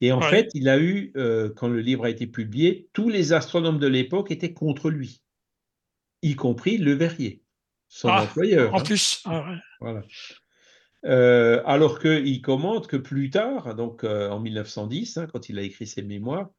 [0.00, 0.30] Et en Ouais.
[0.30, 3.86] fait, il a eu, euh, quand le livre a été publié, tous les astronomes de
[3.86, 5.22] l'époque étaient contre lui,
[6.22, 7.42] y compris Le Verrier,
[7.88, 8.74] son Ah, employeur.
[8.74, 8.82] En hein.
[8.82, 9.56] plus, ah, ouais.
[9.80, 10.02] Voilà.
[11.64, 16.02] Alors qu'il commente que plus tard, donc en 1910, hein, quand il a écrit ses
[16.02, 16.50] mémoires,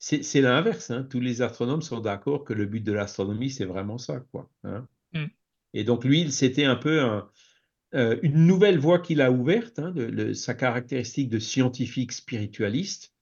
[0.00, 0.90] c'est l'inverse.
[0.90, 1.06] hein.
[1.08, 4.20] Tous les astronomes sont d'accord que le but de l'astronomie, c'est vraiment ça.
[4.32, 4.88] Quoi, hein.
[5.12, 5.26] Mm.
[5.74, 7.30] Et donc lui, c'était un peu un-
[7.94, 13.12] euh, une nouvelle voie qu'il a ouverte, hein, de, de sa caractéristique de scientifique spiritualiste,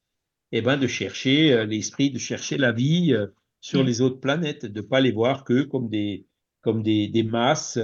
[0.53, 3.27] et ben, de chercher euh, l'esprit, de chercher la vie euh,
[3.61, 3.87] sur Mm.
[3.87, 6.27] les autres planètes, de ne pas les voir que comme des,
[6.63, 7.79] comme des, des masses,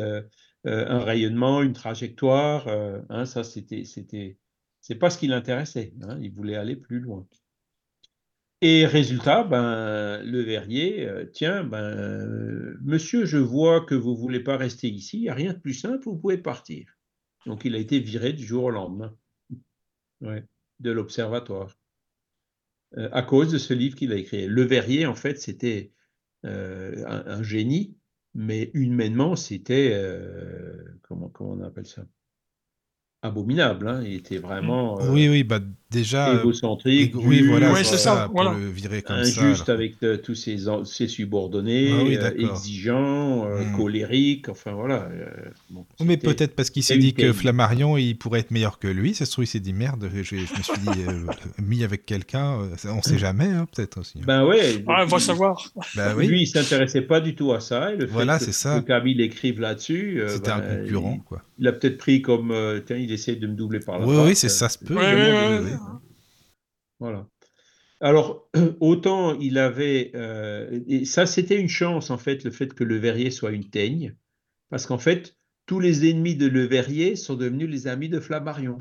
[0.64, 2.64] un rayonnement, une trajectoire.
[3.26, 4.38] ça, c'était, c'était,
[4.80, 5.92] c'est pas ce qui l'intéressait.
[6.20, 7.26] il voulait aller plus loin.
[8.66, 14.40] Et résultat, ben, le verrier, euh, tiens, ben, euh, monsieur, je vois que vous voulez
[14.40, 16.86] pas rester ici, il n'y a rien de plus simple, vous pouvez partir.
[17.44, 19.14] Donc, il a été viré du jour au lendemain
[20.22, 20.46] ouais,
[20.80, 21.76] de l'observatoire
[22.96, 24.46] euh, à cause de ce livre qu'il a écrit.
[24.46, 25.92] Le verrier, en fait, c'était
[26.46, 27.98] euh, un, un génie,
[28.32, 29.94] mais humainement, c'était,
[31.02, 32.06] comment, comment on appelle ça?
[33.20, 33.88] Abominable.
[33.88, 35.60] hein, Il était vraiment Oui, oui, bah
[35.94, 36.28] déjà.
[36.30, 38.52] euh, égocentrique, égo- oui, voilà, Ouais, c'est ça, pour voilà.
[38.58, 39.72] le virer comme injuste ça.
[39.72, 43.76] avec euh, tous ses, ses subordonnés, Ah oui, euh, exigeant, euh, Hmm.
[43.76, 45.08] colérique, enfin voilà.
[45.12, 45.26] euh,
[45.70, 47.32] bon, Oui, mais peut-être parce qu'il s'est dit que.
[47.32, 49.14] Flammarion, il pourrait être meilleur que lui.
[49.14, 51.26] Ça se trouve, il s'est dit merde, je, je me suis dit, euh,
[51.62, 54.18] mis avec quelqu'un, ça- on sait jamais, hein, peut-être aussi.
[54.18, 54.24] hein.
[54.26, 55.56] Ben ouais, donc, Ah, va savoir.
[56.16, 57.92] oui, Lui, il s'intéressait pas du tout à ça.
[57.92, 58.80] Et le fait Voilà, que, c'est ça.
[58.80, 61.42] que Camille écrive là-dessus, euh, c'était un ben, concurrent, il- quoi.
[61.58, 64.16] Il, a peut-être pris comme, euh, tiens, il essaie de me doubler par la Oui,
[64.26, 64.94] oui, c'est ça se peut.
[64.94, 65.70] Ouais, évidemment, ouais, oui, ouais, oui.
[65.72, 65.78] ouais.
[67.04, 67.28] Voilà.
[68.00, 68.48] Alors,
[68.80, 72.96] autant il avait, euh, et ça c'était une chance en fait, le fait que Le
[72.96, 74.16] Verrier soit une teigne,
[74.70, 75.36] parce qu'en fait,
[75.66, 78.78] tous les ennemis de Le Verrier sont devenus les amis de Flammarion.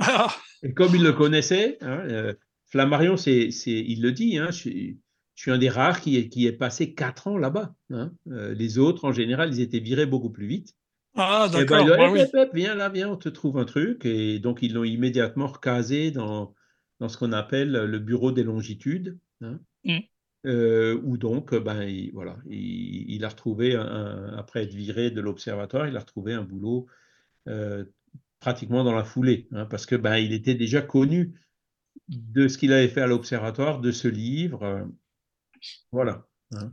[0.00, 2.32] Ah, Et comme il le connaissait, hein, euh,
[2.70, 5.00] Flammarion, c'est, il le dit, hein, je, suis-
[5.34, 7.74] je suis un des rares qui, est- qui est passé quatre ans là-bas.
[7.90, 8.12] hein.
[8.30, 10.74] Euh, les autres, en général, ils étaient virés beaucoup plus vite.
[11.14, 11.86] ah, Eh ben, d'accord.
[11.86, 12.40] il a dit, bah oui.
[12.42, 14.04] Hep, viens là, viens, on te trouve un truc.
[14.06, 16.54] Et donc, ils l'ont immédiatement recasé dans,
[17.04, 19.98] dans ce qu'on appelle le bureau des longitudes, hein, Mm.
[20.46, 25.20] euh, où donc, ben, il, voilà, il, il a retrouvé, un- après être viré de
[25.20, 26.86] l'observatoire, il a retrouvé un boulot
[27.46, 27.84] euh,
[28.40, 31.34] pratiquement dans la foulée, hein, parce que ben, il était déjà connu
[32.08, 34.84] de ce qu'il avait fait à l'observatoire, de ce livre, euh,
[35.92, 36.26] voilà.
[36.54, 36.72] hein.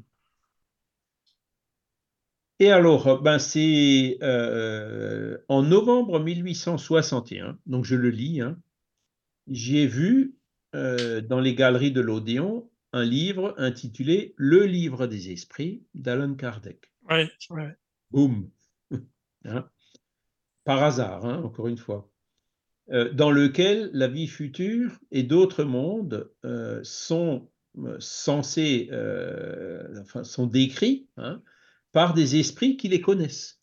[2.59, 8.57] Et alors, ben, c'est euh, en novembre 1861, donc je le lis, hein,
[9.47, 10.37] j'ai vu
[10.75, 16.91] euh, dans les galeries de l'Odéon un livre intitulé Le livre des esprits d'Alan Kardec.
[17.09, 17.75] Ouais, ouais.
[18.11, 18.49] Boum
[19.45, 19.69] Hein.
[20.63, 22.11] Par hasard, hein, encore une fois.
[22.91, 27.49] Euh, dans lequel la vie future et d'autres mondes euh, sont
[27.99, 28.89] censés,
[30.01, 31.41] enfin, sont décrits hein,
[31.93, 33.59] par des esprits qui les connaissent.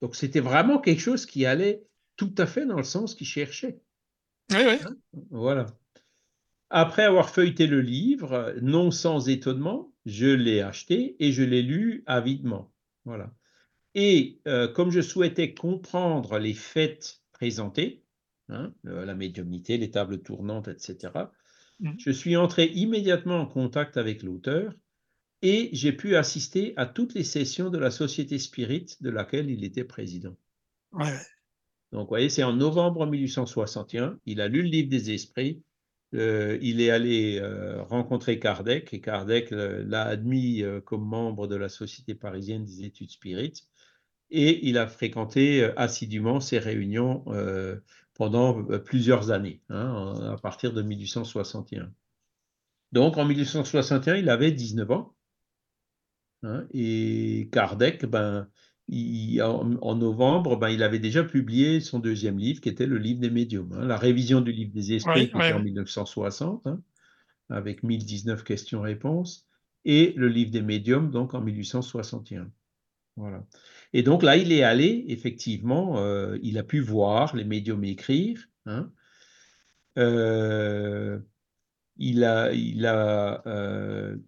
[0.00, 1.86] Donc c'était vraiment quelque chose qui allait
[2.16, 3.80] tout à fait dans le sens qu'ils cherchaient.
[4.52, 4.78] Oui, oui.
[5.30, 5.66] Voilà.
[6.70, 12.02] Après avoir feuilleté le livre, non sans étonnement, je l'ai acheté et je l'ai lu
[12.06, 12.72] avidement.
[13.04, 13.34] Voilà.
[13.94, 18.04] Et euh, comme je souhaitais comprendre les faits présentés,
[18.48, 21.32] hein, la médiumnité, les tables tournantes, etc.,
[21.78, 21.98] Mhm.
[21.98, 24.74] je suis entré immédiatement en contact avec l'auteur
[25.42, 29.64] et j'ai pu assister à toutes les sessions de la Société Spirit de laquelle il
[29.64, 30.36] était président.
[30.92, 31.26] Ouais.
[31.92, 34.18] Donc, vous voyez, c'est en novembre 1861.
[34.26, 35.62] Il a lu le livre des esprits.
[36.14, 41.56] euh, il est allé euh, rencontrer Kardec et Kardec euh, l'a admis comme membre de
[41.56, 43.62] la Société parisienne des études spirites.
[44.30, 47.24] Et il a fréquenté assidûment ces réunions
[48.14, 51.92] pendant plusieurs années, hein, à partir de 1861.
[52.92, 55.14] Donc, en 1861, il avait 19 ans.
[56.42, 58.48] hein, et Kardec, ben,
[58.88, 62.98] il- en, en novembre, ben, il avait déjà publié son deuxième livre, qui était le
[62.98, 63.72] livre des médiums.
[63.74, 65.64] hein, la révision du livre des esprits, qui ouais, était en ouais.
[65.64, 66.80] 1960, hein,
[67.50, 69.46] avec 1019 questions-réponses,
[69.84, 72.50] et le livre des médiums, donc en 1861.
[73.16, 73.46] Voilà.
[73.92, 78.48] Et donc là, il est allé, effectivement, euh, il a pu voir les médiums écrire.
[78.66, 78.92] hein.
[79.98, 81.18] Euh,
[81.98, 84.18] il a, il a euh,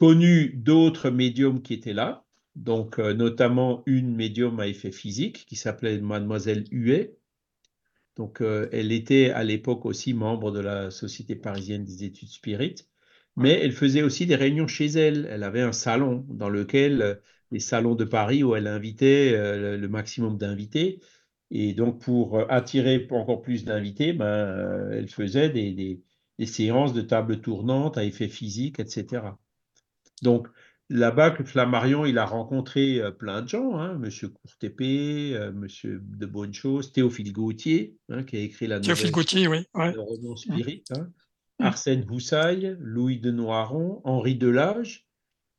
[0.00, 2.26] connu d'autres médiums qui étaient là,
[2.58, 7.16] donc euh, notamment une médium à effet physique qui s'appelait Mademoiselle Huet.
[8.16, 12.88] Donc, euh, elle était à l'époque aussi membre de la Société parisienne des études spirites,
[13.36, 15.26] mais elle faisait aussi des réunions chez elle.
[15.30, 17.14] Elle avait un salon dans lequel, euh,
[17.52, 21.00] les salons de Paris, où elle invitait euh, le maximum d'invités.
[21.50, 26.02] Et donc, pour attirer encore plus d'invités, ben, elle faisait des, des-
[26.38, 29.38] des séances de table tournante à effet physique, etc.
[30.22, 30.48] Donc,
[30.90, 36.00] là-bas, que Flammarion, il a rencontré euh, plein de gens, hein, Monsieur Courtépée, euh, Monsieur
[36.02, 39.66] de Bonne-Chose, Théophile Gautier, hein, qui a écrit la Théophile Gauthier, oui.
[39.74, 39.92] Ouais.
[39.92, 41.08] le roman Spirit, hein,
[41.58, 41.64] Mm.
[41.64, 45.06] Arsène Boussaille, Louis de Noiron, Henri Delage.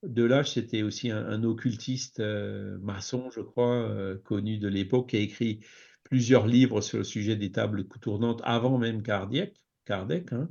[0.03, 5.17] Delage, c'était aussi un, un occultiste euh, maçon, je crois, euh, connu de l'époque, qui
[5.17, 5.59] a écrit
[6.03, 9.61] plusieurs livres sur le sujet des tables tournantes avant même Kardec.
[9.85, 10.49] Kardec hein.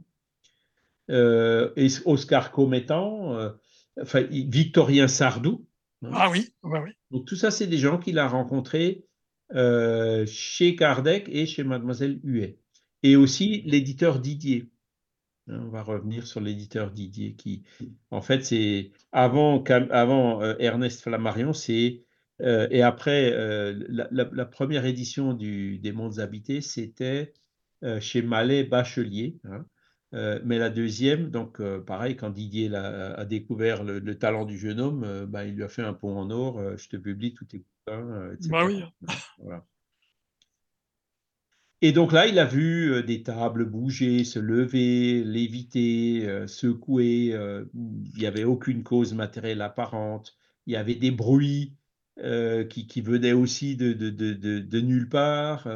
[1.09, 3.51] Et Oscar Comettan, euh,
[4.01, 5.67] enfin, Victorien Sardou.
[6.03, 6.11] hein.
[6.13, 6.91] Ah oui, ouais, oui.
[7.11, 9.05] Donc tout ça, c'est des gens qu'il a rencontrés
[9.55, 12.59] euh, chez Kardec et chez Mademoiselle Huet.
[13.03, 14.71] Et aussi l'éditeur Didier.
[15.49, 17.63] Hein, On va revenir sur l'éditeur Didier qui,
[18.11, 19.63] en fait, c'est avant,
[20.43, 22.05] euh, Ernest Flammarion, c'est
[22.41, 27.33] euh, et après la, la- la première édition du, des Mondes Habités, c'était
[28.01, 29.39] chez Mallet Bachelier.
[29.45, 29.65] hein.
[30.15, 34.57] Euh, mais la deuxième, donc euh, pareil, quand Didier a découvert le, le talent du
[34.59, 36.59] jeune homme, euh, ben, il lui a fait un pont en or.
[36.59, 38.49] euh, je te publie tous tes bouquins, euh, etc.
[38.51, 38.83] Bah oui.
[39.39, 39.67] Voilà.
[41.81, 47.37] Et donc là, il a vu des tables bouger, se lever, léviter, secouer.
[47.75, 50.37] il n'y avait aucune cause matérielle apparente.
[50.67, 51.77] Il y avait des bruits
[52.17, 55.69] qui, qui venaient aussi de, de, de, de, de nulle part,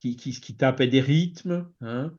[0.00, 1.68] qui, qui, qui tapaient des rythmes.
[1.82, 2.16] hein.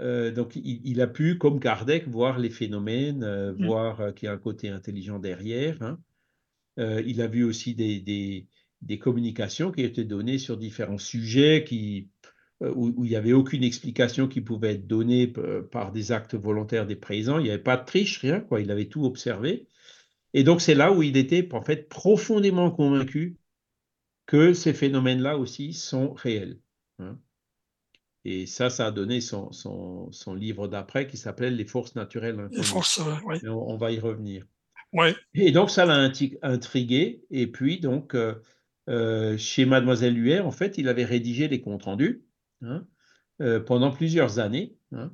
[0.00, 3.66] Euh, donc, il, il a pu, comme Kardec, voir les phénomènes, euh, Mm.
[3.66, 5.80] voir euh, qu'il y a un côté intelligent derrière.
[5.82, 5.98] hein.
[7.04, 8.46] Il a vu aussi des, des,
[8.82, 12.08] des communications qui étaient données sur différents sujets qui,
[12.60, 15.26] où, où il n'y avait aucune explication qui pouvait être donnée
[15.72, 17.38] par des actes volontaires des présents.
[17.40, 18.60] Il n'y avait pas de triche, rien, quoi.
[18.60, 19.66] Il avait tout observé.
[20.34, 23.38] Et donc, c'est là où il était, en fait, profondément convaincu
[24.26, 26.60] que ces phénomènes-là aussi sont réels.
[27.00, 27.18] hein.
[28.30, 32.36] Et ça, ça a donné son, son, son livre d'après qui s'appelle Les forces naturelles
[32.50, 33.40] Les forces, ouais.
[33.48, 34.44] On, on va y revenir.
[34.92, 35.16] Ouais.
[35.32, 36.10] Et donc, ça l'a
[36.42, 37.24] intrigué.
[37.30, 38.34] Et puis, donc, euh,
[38.90, 42.22] euh, chez Mademoiselle Huet, en fait, il avait rédigé des comptes rendus
[42.60, 42.86] hein,
[43.40, 44.76] euh, pendant plusieurs années.
[44.92, 45.10] hein.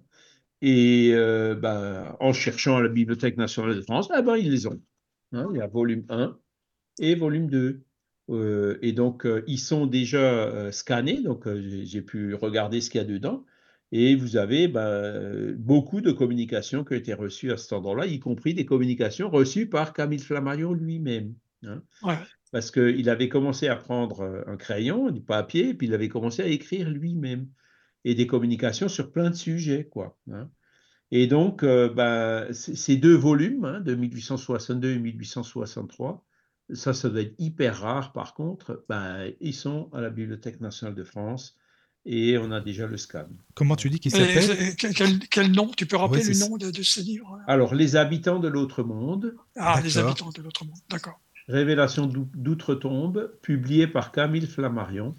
[0.61, 4.81] Et ben, en cherchant à la Bibliothèque nationale de France, eh ben, ils les ont.
[5.33, 6.37] Hein, il y a volume 1
[7.01, 7.85] et volume 2.
[8.31, 13.01] Euh, et donc, euh, ils sont déjà euh, scannés, donc j'ai pu regarder ce qu'il
[13.01, 13.45] y a dedans.
[13.93, 18.19] Et vous avez ben, beaucoup de communications qui ont été reçues à cet endroit-là, y
[18.19, 21.35] compris des communications reçues par Camille Flammarion lui-même.
[21.65, 21.83] Hein.
[22.51, 26.47] Parce qu'il avait commencé à prendre un crayon, du papier, puis il avait commencé à
[26.47, 27.49] écrire lui-même.
[28.05, 30.19] Et des communications sur plein de sujets, quoi.
[30.31, 30.51] Hein.
[31.11, 36.25] Et donc, ben, ces deux volumes, hein, de 1862 et 1863,
[36.73, 40.95] ça, ça doit être hyper rare par contre, ben, ils sont à la Bibliothèque nationale
[40.95, 41.57] de France
[42.07, 43.27] et on a déjà le scan.
[43.55, 44.77] Comment tu dis qu'il s'appelle?
[45.31, 45.71] quel, nom?
[45.77, 47.39] Tu peux rappeler le nom de, ce livre?
[47.47, 49.35] Alors, Les habitants de l'autre monde.
[49.57, 51.21] Ah, Les habitants de l'autre monde, d'accord.
[51.49, 55.15] Révélation d'outre-tombe, publié par Camille Flammarion.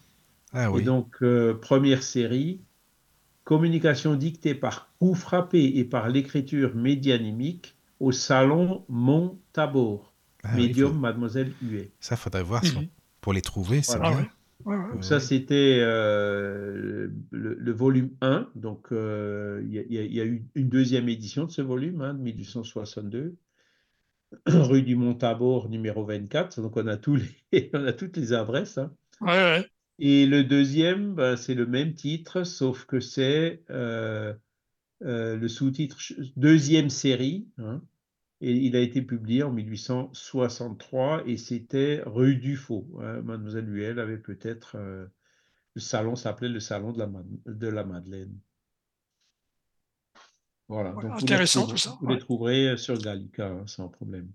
[0.53, 0.81] Ah, oui.
[0.81, 2.61] Et donc, euh, première série,
[3.43, 8.83] communication dictée par coup frappé et par l'écriture médianimique au salon
[10.47, 11.91] Ah médium Mademoiselle Huet.
[11.99, 12.87] Ça, faudrait voir mhm.
[13.21, 14.29] pour les trouver, c'est bien.
[15.01, 18.49] ça, c'était euh, le, volume 1.
[18.55, 23.35] Donc, euh, il y, a eu une deuxième édition de ce volume, hein, de 1862,
[24.47, 26.61] rue du Mont-Tabor, numéro 24.
[26.61, 27.17] Donc, on a, tous
[27.51, 28.77] les, on a toutes les adresses.
[28.77, 28.91] Hein.
[29.97, 34.33] Et le deuxième, ben, c'est le même titre, sauf que c'est euh,
[35.01, 35.97] le sous-titre
[36.35, 37.47] deuxième série.
[37.57, 37.81] Hein,
[38.41, 42.87] et il a été publié en 1863 et c'était rue Dufaux.
[43.01, 43.21] Hein.
[43.21, 44.75] Mademoiselle Huel avait peut-être.
[44.75, 45.05] Euh,
[45.73, 47.09] le salon s'appelait le salon de la,
[47.45, 48.37] de la Madeleine.
[50.67, 50.91] Voilà.
[50.93, 51.97] Donc intéressant tout ça.
[52.01, 54.31] Vous les trouverez euh, sur Gallica hein, sans problème.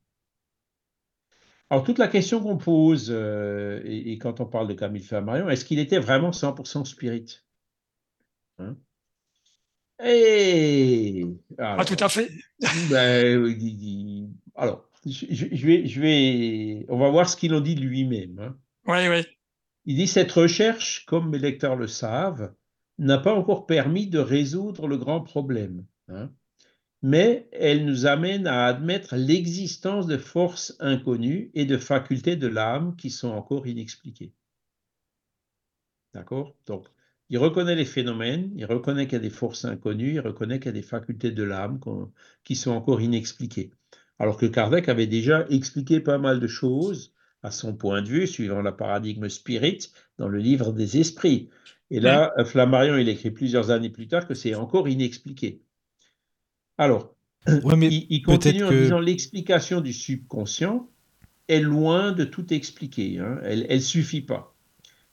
[1.70, 5.64] Alors, toute la question qu'on pose, euh, et, quand on parle de Camille Flammarion, est-ce
[5.64, 7.42] qu'il était vraiment 100% spirit
[8.58, 8.76] hein?
[10.04, 11.26] Et
[11.58, 12.30] ah, tout à fait.
[12.90, 13.54] Ben,
[14.54, 18.38] alors, je, vais, je vais, on va voir ce qu'il en dit lui-même.
[18.38, 18.56] Hein.
[18.86, 19.26] Oui, oui.
[19.86, 22.54] Il dit cette recherche, comme mes lecteurs le savent,
[22.98, 26.30] n'a pas encore permis de résoudre le grand problème, hein.
[27.02, 32.94] mais elle nous amène à admettre l'existence de forces inconnues et de facultés de l'âme
[32.96, 34.34] qui sont encore inexpliquées.
[36.12, 36.54] D'accord?
[36.66, 36.88] Donc,
[37.30, 40.66] il reconnaît les phénomènes, il reconnaît qu'il y a des forces inconnues, il reconnaît qu'il
[40.66, 41.78] y a des facultés de l'âme
[42.44, 43.70] qui sont encore inexpliquées.
[44.18, 48.26] Alors que Kardec avait déjà expliqué pas mal de choses à son point de vue,
[48.26, 51.48] suivant le paradigme spirit, dans le livre des esprits.
[51.90, 55.62] Et là, Flammarion, il écrit plusieurs années plus tard que c'est encore inexpliqué.
[56.78, 57.14] Alors,
[57.46, 60.88] il, continue en disant l'explication du subconscient
[61.48, 63.18] est loin de tout expliquer.
[63.18, 63.40] Hein.
[63.44, 64.49] Elle ne suffit pas.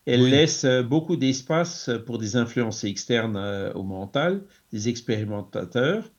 [0.07, 4.41] Elle laisse euh, beaucoup d'espace pour des influences externes euh, au mental,
[4.71, 6.09] des expérimentateurs.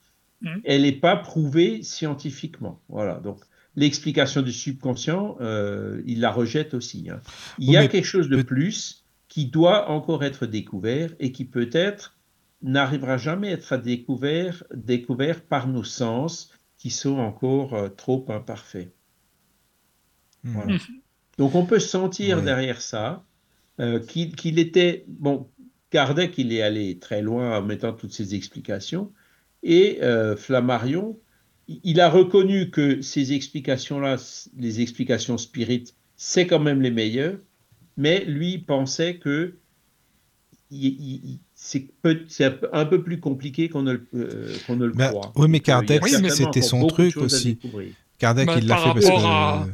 [0.42, 0.56] Mmh.
[0.64, 2.82] Elle n'est pas prouvée scientifiquement.
[2.90, 3.14] Voilà.
[3.14, 3.40] Donc,
[3.76, 7.08] l'explication du subconscient, euh, il la rejette aussi.
[7.10, 7.22] Hein.
[7.58, 12.18] Il y a quelque chose de plus qui doit encore être découvert et qui peut-être
[12.60, 18.92] n'arrivera jamais à être découvert, découvert par nos sens qui sont encore trop imparfaits.
[20.44, 20.76] Mmh.
[21.38, 23.24] Donc on peut sentir derrière ça
[23.80, 25.48] euh, qu'il était, bon,
[25.90, 29.12] Kardec, il est allé très loin en mettant toutes ces explications,
[29.62, 31.18] et euh, Flammarion,
[31.68, 34.16] il a reconnu que ces explications-là,
[34.56, 37.38] les explications spirites, c'est quand même les meilleures,
[37.96, 39.54] mais lui pensait que
[41.54, 41.90] c'est
[42.72, 45.32] un peu plus compliqué qu'on ne, euh, ne, le croit.
[45.36, 47.58] Oui, mais Kardec, c'était son truc aussi.
[48.18, 49.70] Kardec, bah, il l'a fait parce que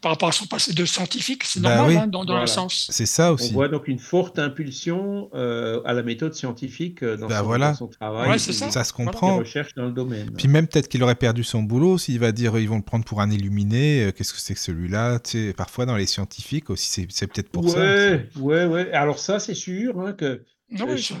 [0.00, 2.86] par rapport à son passé de scientifique, c'est bah normal hein, dans, dans sens.
[2.90, 3.50] C'est ça aussi.
[3.50, 7.44] On voit donc une forte impulsion euh, à la méthode scientifique euh, dans, bah son,
[7.46, 7.76] voilà.
[7.98, 8.30] travail.
[8.30, 8.70] Ouais, ça.
[8.70, 8.84] ça.
[8.84, 9.38] se comprend.
[9.38, 10.30] Recherche dans le domaine.
[10.36, 13.04] Puis même peut-être qu'il aurait perdu son boulot s'il va dire ils vont le prendre
[13.04, 14.04] pour un illuminé.
[14.04, 17.50] Euh, qu'est-ce que c'est que celui-là tu sais, Parfois dans les scientifiques aussi, c'est peut-être
[17.50, 17.80] pour ça.
[17.80, 18.92] Ouais, ouais, ouais.
[18.92, 20.44] Alors ça, c'est sûr hein, que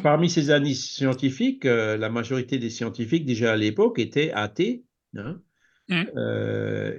[0.04, 4.84] parmi ces années scientifiques, la majorité des scientifiques déjà à l'époque étaient athées
[5.16, 5.40] hein,
[5.88, 6.02] mmh.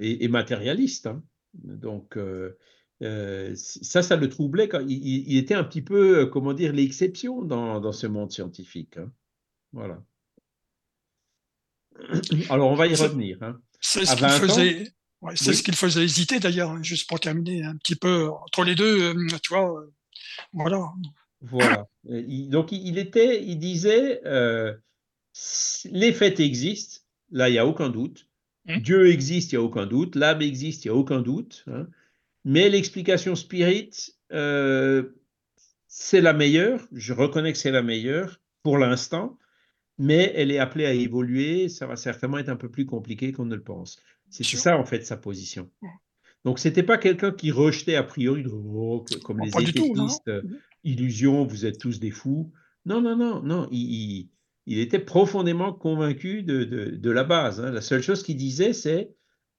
[0.02, 1.06] et, et, matérialistes.
[1.06, 1.22] Hein.
[1.54, 2.56] Donc, euh,
[3.02, 4.68] euh, ça, ça le troublait.
[4.68, 8.96] Quand il, était un petit peu, euh, comment dire, l'exception dans, ce monde scientifique.
[8.96, 9.12] Hein.
[9.72, 10.02] Voilà.
[12.50, 13.38] Alors, on va y revenir.
[13.42, 13.60] Hein.
[13.80, 14.92] C'est ce qu'il faisait.
[15.34, 18.74] c'est ce qu'il faisait hésiter d'ailleurs, hein, juste pour terminer un petit peu entre les
[18.74, 19.84] deux, tu vois.
[20.52, 20.92] voilà.
[21.42, 21.86] Voilà.
[22.04, 24.20] donc il était, il disait,
[25.86, 28.29] les faits existent, là il n'y a aucun doute,
[28.66, 28.76] Mmh.
[28.78, 30.16] Dieu existe, il n'y a aucun doute.
[30.16, 31.64] L'âme existe, il n'y a aucun doute.
[31.66, 31.86] Hein.
[32.44, 33.90] Mais l'explication spirit,
[34.32, 35.10] euh,
[35.88, 36.86] c'est la meilleure.
[36.92, 39.38] Je reconnais que c'est la meilleure pour l'instant.
[39.98, 41.68] mais elle est appelée à évoluer.
[41.68, 44.00] Ça va certainement être un peu plus compliqué qu'on ne le pense.
[44.30, 45.68] C'est ça, en fait, sa position.
[46.44, 50.42] Donc, ce n'était pas quelqu'un qui rejetait a priori, oh, comme les éthéistes, euh,
[50.84, 52.50] illusion, vous êtes tous des fous.
[52.86, 53.68] Non, non, non, non.
[53.70, 54.28] Il,
[54.78, 57.60] était profondément convaincu de, la base.
[57.60, 57.72] Hein.
[57.72, 59.10] La seule chose qu'il disait, c'est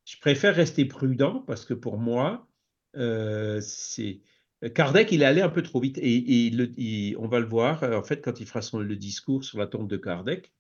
[0.06, 2.48] je préfère rester prudent parce que pour moi,
[2.98, 4.22] euh, c'est.
[4.76, 8.22] Kardec, il est allé un peu trop vite et, on va le voir en fait
[8.22, 10.54] quand il fera son, le discours sur la tombe de Kardec,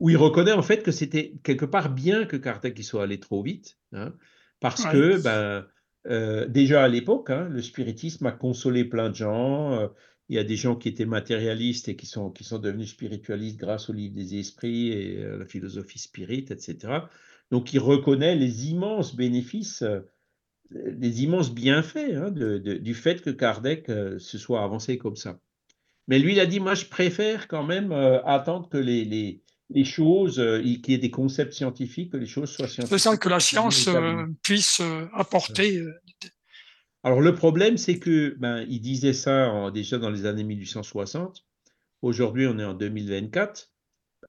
[0.00, 3.20] où il reconnaît en fait que c'était quelque part bien que Kardec il soit allé
[3.20, 4.14] trop vite, hein,
[4.60, 5.66] parce que ben,
[6.06, 9.90] euh, déjà à l'époque, hein, le spiritisme a consolé plein de gens.
[10.32, 12.90] Euh, il y a des gens qui étaient matérialistes et qui sont, qui sont devenus
[12.90, 16.76] spiritualistes grâce au livre des esprits et à la philosophie spirit, etc.
[17.50, 20.00] Donc il reconnaît les immenses bénéfices, euh,
[20.70, 25.38] les immenses bienfaits hein, du fait que Kardec se soit avancé comme ça.
[26.08, 29.42] Mais lui, il a dit, moi, je préfère quand même attendre que les, les,
[29.74, 32.98] les choses, euh, qu'il y ait des concepts scientifiques, que les choses soient scientifiques.
[32.98, 35.82] C'est ça, que la science euh, puisse euh, apporter.
[37.04, 41.44] Alors le problème, c'est que ben, il disait ça déjà dans les années 1860.
[42.02, 43.70] Aujourd'hui, on est en 2024.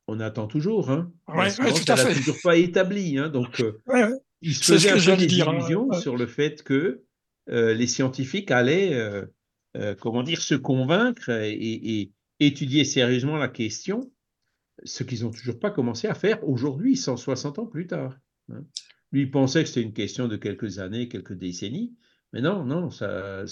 [0.08, 0.90] On attend toujours.
[0.90, 1.12] Hein.
[1.28, 2.16] Ouais, tout fait.
[2.16, 3.18] toujours pas établi.
[3.18, 3.64] Hein, donc,
[4.42, 5.54] il se faisait un peu des hein.
[5.54, 7.04] illusions sur le fait que
[7.48, 9.00] les scientifiques allaient,
[10.00, 14.12] comment dire, se convaincre et étudier sérieusement la question
[14.84, 18.18] ce qu'ils n'ont toujours pas commencé à faire aujourd'hui, 160 ans plus tard.
[18.52, 18.64] Hein.
[19.12, 21.94] Lui, il pensait que c'était une question de quelques années, quelques décennies,
[22.34, 23.46] mais non, non, ça,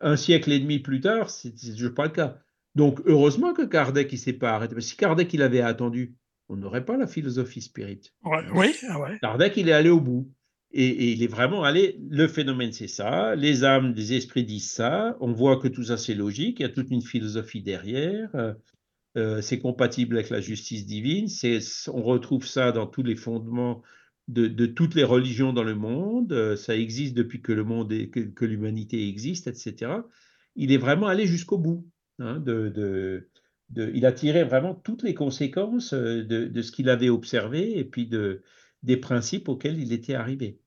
[0.00, 2.38] un siècle et demi plus tard, c'est toujours pas le cas.
[2.74, 4.80] Donc, heureusement que Kardec, il s'est pas arrêté.
[4.80, 6.14] si Kardec, il avait attendu,
[6.48, 8.12] on n'aurait pas la philosophie spirit.
[8.54, 9.18] oui, ah ouais.
[9.20, 10.30] Kardec, il est allé au bout.
[10.72, 15.16] Et, il est vraiment allé, le phénomène c'est ça, les âmes, les esprits disent ça,
[15.20, 18.52] on voit que tout ça c'est logique, il y a toute une philosophie derrière, euh,
[19.16, 21.28] euh, c'est compatible avec la justice divine.
[21.88, 23.82] On retrouve ça dans tous les fondements
[24.28, 26.32] de, toutes les religions dans le monde.
[26.32, 29.92] Euh, ça existe depuis que le monde que, l'humanité existe, etc.
[30.54, 31.88] Il est vraiment allé jusqu'au bout.
[32.18, 32.42] Hein,
[33.76, 38.10] il a tiré vraiment toutes les conséquences euh, de, ce qu'il avait observé et puis
[38.82, 40.58] des principes auxquels il était arrivé.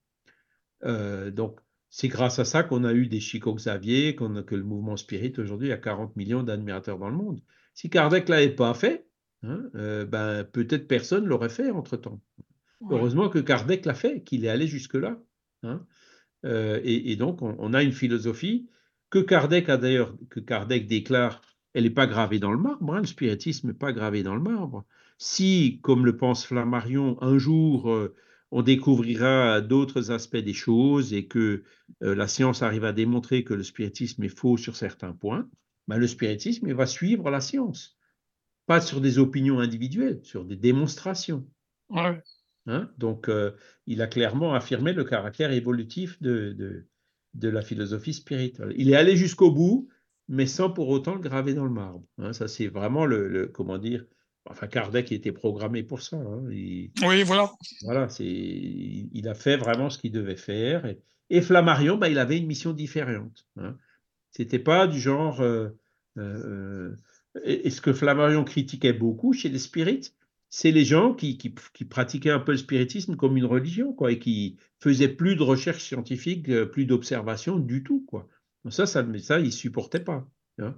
[0.83, 5.33] donc, c'est grâce à ça qu'on a eu des Chico Xavier, que le mouvement spirit
[5.37, 7.41] aujourd'hui a 40 millions d'admirateurs dans le monde.
[7.73, 9.07] Si Kardec l'avait pas fait,
[9.43, 12.21] hein, euh, ben, peut-être personne l'aurait fait entre-temps.
[12.89, 15.19] Heureusement que Kardec l'a fait, qu'il est allé jusque-là.
[15.63, 15.85] Hein.
[16.45, 18.69] Euh, et, donc, on, a une philosophie
[19.09, 21.41] que Kardec a d'ailleurs, que Kardec déclare,
[21.73, 24.41] elle n'est pas gravée dans le marbre, hein, le spiritisme n'est pas gravé dans le
[24.41, 24.85] marbre.
[25.17, 28.15] Si, comme le pense Flammarion, un jour euh,
[28.51, 31.63] on découvrira d'autres aspects des choses et que
[32.01, 35.47] la science arrive à démontrer que le spiritisme est faux sur certains points,
[35.87, 37.97] ben, le spiritisme va suivre la science.
[38.67, 41.47] Pas sur des opinions individuelles, sur des démonstrations.
[42.69, 42.91] Hein?
[42.97, 43.51] Donc, euh,
[43.87, 46.85] il a clairement affirmé le caractère évolutif de,
[47.33, 48.73] de, la philosophie spirituelle.
[48.77, 49.89] Il est allé jusqu'au bout,
[50.27, 52.05] mais sans pour autant le graver dans le marbre.
[52.19, 52.31] Hein?
[52.31, 54.05] Ça, c'est vraiment le, comment dire,
[54.45, 56.17] enfin, Kardec était programmé pour ça.
[56.17, 56.43] Hein?
[56.47, 56.91] oui,
[57.25, 57.51] voilà.
[57.81, 60.85] Voilà, c'est, il, a fait vraiment ce qu'il devait faire.
[61.31, 63.47] Et, Flammarion, ben, il avait une mission différente.
[64.31, 65.41] C'était pas du genre.
[65.41, 65.69] Euh,
[66.17, 66.95] euh,
[67.43, 70.13] et, ce que Flammarion critiquait beaucoup chez les spirites,
[70.49, 74.19] c'est les gens qui, qui, pratiquaient un peu le spiritisme comme une religion, quoi, et
[74.19, 78.27] qui faisaient plus de recherche scientifique, euh, plus d'observation du tout, quoi.
[78.69, 80.27] ça, ça, ça, il supportait pas.
[80.57, 80.75] Hein.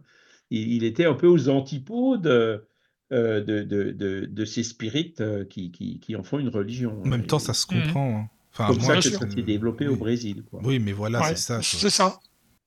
[0.49, 2.27] Il, était un peu aux antipodes.
[2.27, 7.01] Euh, de, de, de, ces spirites qui, qui, qui, en font une religion.
[7.03, 8.21] En même temps, ça se comprend.
[8.21, 8.29] Hein.
[8.53, 10.43] Enfin, comme ça que ça s'est développé au Brésil.
[10.49, 10.61] Quoi.
[10.63, 11.61] Oui, mais voilà, c'est ça.
[11.61, 12.19] C'est ça.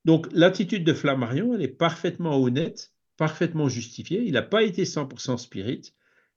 [0.05, 4.23] Donc l'attitude de Flammarion, elle est parfaitement honnête, parfaitement justifiée.
[4.25, 5.93] Il n'a pas été 100% spirit.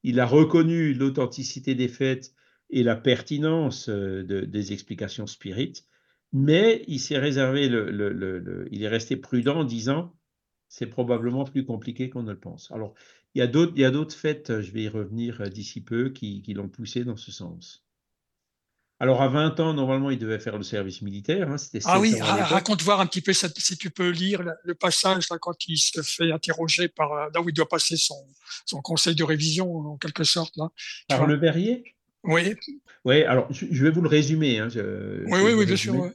[0.07, 2.33] Il a reconnu l'authenticité des faits
[2.69, 5.85] et la pertinence euh, des explications spirites,
[6.31, 10.15] mais il s'est réservé, le, il est resté prudent en disant
[10.69, 12.71] c'est probablement plus compliqué qu'on ne le pense.
[12.71, 12.93] Alors,
[13.35, 17.03] il y a d'autres faits, je vais y revenir euh, d'ici peu, qui l'ont poussé
[17.03, 17.85] dans ce sens.
[18.99, 21.51] Alors, à 20 ans, normalement, il devait faire le service militaire.
[21.51, 25.37] Hein, ah oui, raconte voir un petit peu si tu peux lire le passage là,
[25.39, 28.15] quand il se fait interroger par euh, là où il doit passer son,
[28.65, 30.57] son conseil de révision, en quelque sorte.
[30.57, 30.69] Là.
[31.09, 31.95] Par le verrier?
[32.23, 32.55] Oui.
[33.05, 34.59] Oui, alors je, vais vous le résumer.
[34.59, 36.11] Hein, oui, oui, oui, bien sûr.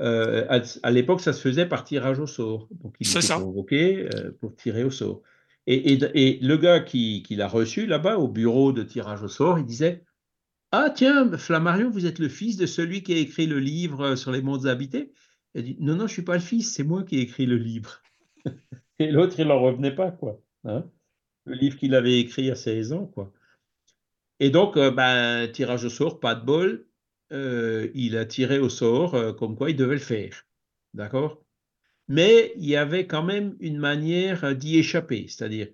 [0.00, 2.68] Euh, à, l'époque, ça se faisait par tirage au sort.
[2.82, 5.22] Donc, il était convoqué euh, pour tirer au sort.
[5.66, 9.58] Et, et, le gars qui, qui l'a reçu là-bas au bureau de tirage au sort,
[9.58, 10.02] il disait
[10.72, 14.16] ah, tiens, Flammarion, vous êtes le fils de celui qui a écrit le livre euh,
[14.16, 15.12] sur les mondes habités?
[15.54, 17.46] Elle dit Non, non, je ne suis pas le fils, c'est moi qui ai écrit
[17.46, 18.02] le livre.
[18.98, 20.40] Et l'autre, il n'en revenait pas, quoi.
[20.64, 20.84] Hein?
[21.44, 23.32] le livre qu'il avait écrit à 16 ans, quoi.
[24.38, 26.86] Et donc, euh, ben, tirage au sort, pas de bol,
[27.32, 30.44] euh, il a tiré au sort comme quoi il devait le faire.
[30.92, 31.42] D'accord?
[32.06, 35.68] Mais il y avait quand même une manière d'y échapper, c'est-à-dire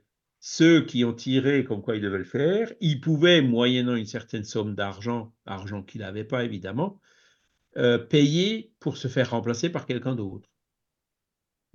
[0.47, 4.45] ceux qui ont tiré comme quoi ils devaient le faire, ils pouvaient, moyennant une certaine
[4.45, 7.01] somme d'argent, argent qu'il n'avait pas évidemment,
[8.11, 10.51] payer pour se faire remplacer par quelqu'un d'autre.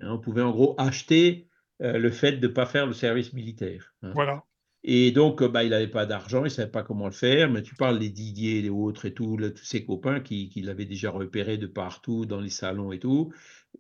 [0.02, 1.48] Hein, on pouvait en gros acheter
[1.80, 3.96] le fait de ne pas faire le service militaire.
[4.04, 4.12] Hein.
[4.14, 4.46] Voilà.
[4.84, 7.64] Et donc, bah, il n'avait pas d'argent, il ne savait pas comment le faire, mais
[7.64, 11.10] tu parles des Didier, les autres et tout, tous ses copains qui, qui l'avaient déjà
[11.10, 13.34] repéré de partout, dans les salons et tout,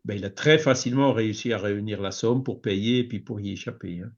[0.03, 3.39] bah, il a très facilement réussi à réunir la somme pour payer et puis pour
[3.39, 4.01] y échapper.
[4.01, 4.11] Hein.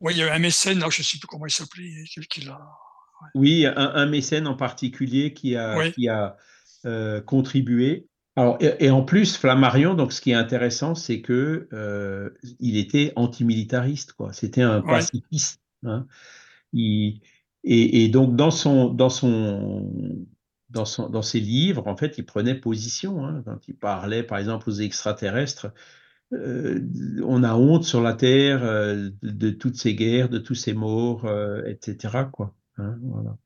[0.00, 2.60] Oui, il y a un mécène, je ne sais plus comment il s'appelait, qui l'a.
[3.34, 6.36] Oui, un, mécène en particulier qui a, qui a
[6.86, 8.06] euh, contribué.
[8.36, 12.30] Alors, et, en plus, Flammarion, donc ce qui est intéressant, c'est que euh,
[12.60, 14.32] il était antimilitariste, quoi.
[14.32, 15.60] C'était un pacifiste.
[15.84, 16.06] Hein.
[16.72, 20.16] et, donc, dans, son, dans, son,
[20.70, 23.26] dans, son, dans ses livres, en fait, il prenait position.
[23.26, 25.72] Hein, quand il parlait, par exemple, aux extraterrestres,
[26.32, 26.80] euh,
[27.24, 31.24] on a honte sur la Terre euh, de, toutes ces guerres, de tous ces morts,
[31.24, 32.24] euh, etc.
[32.30, 33.38] Quoi, hein, voilà.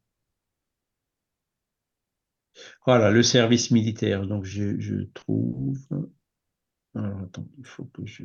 [2.85, 3.11] voilà.
[3.11, 4.27] le service militaire.
[4.27, 5.79] Donc, je, je trouve.
[6.95, 8.25] Alors, attends, il faut que je.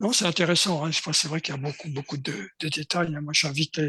[0.00, 0.84] Non, c'est intéressant.
[0.84, 0.90] Hein.
[0.92, 3.16] C'est vrai qu'il y a beaucoup, beaucoup de, détails.
[3.16, 3.20] Hein.
[3.20, 3.80] Moi, j'invite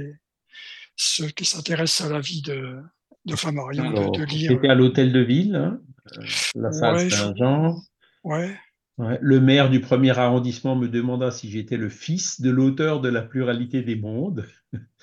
[0.95, 2.81] ceux qui s'intéressent à la vie de,
[3.25, 4.51] de, lire.
[4.51, 5.79] C'était à l'hôtel de ville, hein,
[6.17, 6.23] euh,
[6.55, 7.81] la salle Saint-Jean.
[8.23, 8.55] Ouais.
[8.97, 13.21] Le maire du premier arrondissement me demanda si j'étais le fils de l'auteur de la
[13.21, 14.45] pluralité des mondes.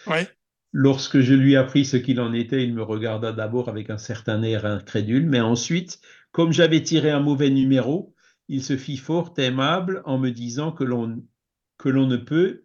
[0.07, 0.29] Ouais.
[0.73, 4.43] Lorsque je lui appris ce qu'il en était, il me regarda d'abord avec un certain
[4.43, 6.01] air incrédule, mais ensuite,
[6.31, 8.14] comme j'avais tiré un mauvais numéro,
[8.49, 11.23] il se fit fort aimable en me disant que l'on
[11.77, 12.64] que l'on ne peut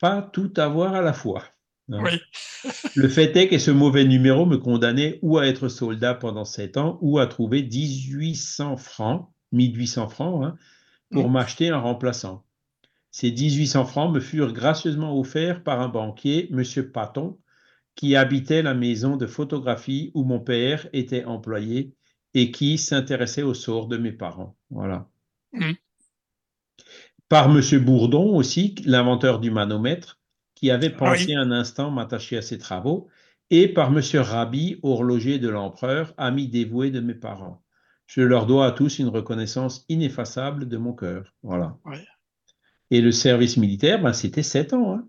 [0.00, 1.44] pas tout avoir à la fois.
[1.92, 2.02] Hein.
[2.02, 2.20] Oui.
[2.96, 6.76] Le fait est que ce mauvais numéro me condamnait ou à être soldat pendant sept
[6.76, 10.56] ans ou à trouver 1800 francs, 1800 francs, hein,
[11.10, 12.44] pour m'acheter un remplaçant.
[13.10, 16.62] Ces 1800 francs me furent gracieusement offerts par un banquier, M.
[16.92, 17.38] Paton,
[17.94, 21.94] qui habitait la maison de photographie où mon père était employé
[22.34, 24.54] et qui s'intéressait au sort de mes parents.
[24.70, 25.08] Voilà.
[25.52, 25.72] Mmh.
[27.28, 27.60] Par M.
[27.82, 30.20] Bourdon aussi, l'inventeur du manomètre,
[30.56, 33.06] qui avait ah pensé un instant m'attacher à ses travaux,
[33.50, 34.00] et par M.
[34.20, 37.62] Rabi, horloger de l'empereur, ami dévoué de mes parents.
[38.06, 41.34] Je leur dois à tous une reconnaissance ineffaçable de mon cœur.
[41.42, 41.76] Voilà.
[42.90, 44.94] Et le service militaire, ben, c'était sept ans.
[44.94, 45.08] Hein.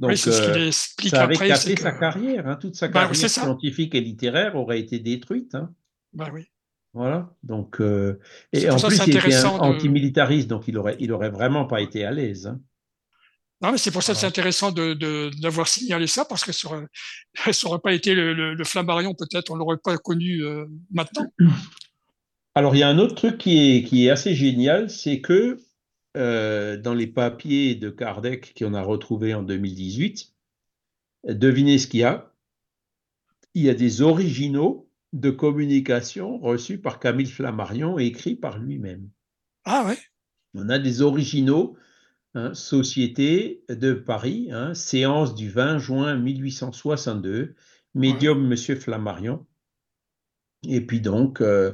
[0.00, 2.48] Donc, oui, euh, ça avait cassé sa carrière.
[2.48, 2.56] Hein.
[2.56, 5.54] Toute sa ben, carrière scientifique et littéraire aurait été détruite.
[5.54, 5.72] Hein.
[6.12, 6.46] Ben, oui.
[6.94, 7.34] Voilà.
[7.42, 8.18] Donc, euh,
[8.52, 12.10] et en plus, il était antimilitariste, donc il aurait, il aurait vraiment pas été à
[12.10, 12.56] l'aise.
[13.62, 16.68] Non, mais c'est pour ça que c'est intéressant d'avoir de, signalé ça, parce que ça
[16.68, 21.26] n'aurait pas été le, le, Flammarion, peut-être, on l'aurait pas connu euh, maintenant.
[22.54, 25.58] Alors, il y a un autre truc qui est, qui est assez génial, c'est que
[26.16, 30.34] euh, dans les papiers de Kardec qu'on a retrouvés en 2018,
[31.28, 32.32] devinez ce qu'il y a?
[33.54, 39.08] Il y a des originaux de communication reçus par Camille Flammarion et écrits par lui-même.
[39.64, 39.98] Ah ouais
[40.54, 41.76] On a des originaux
[42.36, 47.54] Hein, Société de Paris, hein, séance du 20 juin 1862,
[47.94, 49.46] médium Monsieur Flammarion.
[50.68, 51.72] Et puis donc, euh,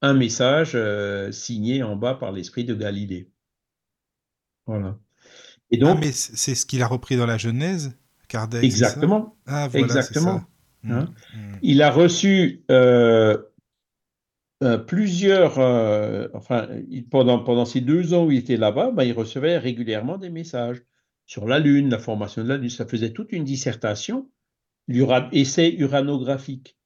[0.00, 3.30] un message euh, signé en bas par l'esprit de Galilée.
[4.64, 4.98] Voilà.
[5.70, 7.94] Et donc, ah, mais c'est ce qu'il a repris dans la Genèse,
[8.28, 8.64] Kardec.
[8.64, 9.36] Exactement.
[9.44, 10.42] Ah, voilà, exactement.
[10.88, 11.12] Hein?
[11.34, 11.58] Mmh, mmh.
[11.60, 13.36] Il a reçu euh,
[14.64, 16.68] euh, plusieurs, euh, enfin,
[17.10, 20.82] pendant, pendant ces deux ans où il était là-bas, ben, il recevait régulièrement des messages
[21.26, 22.68] sur la Lune, la formation de la Lune.
[22.68, 24.28] Ça faisait toute une dissertation,
[24.88, 26.76] essai uranographique.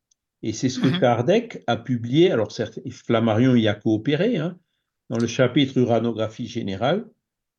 [0.43, 2.31] Et c'est ce que mmh Kardec a publié.
[2.31, 4.59] Alors, certes, Flammarion y a coopéré, hein,
[5.09, 7.07] dans le chapitre uranographie générale.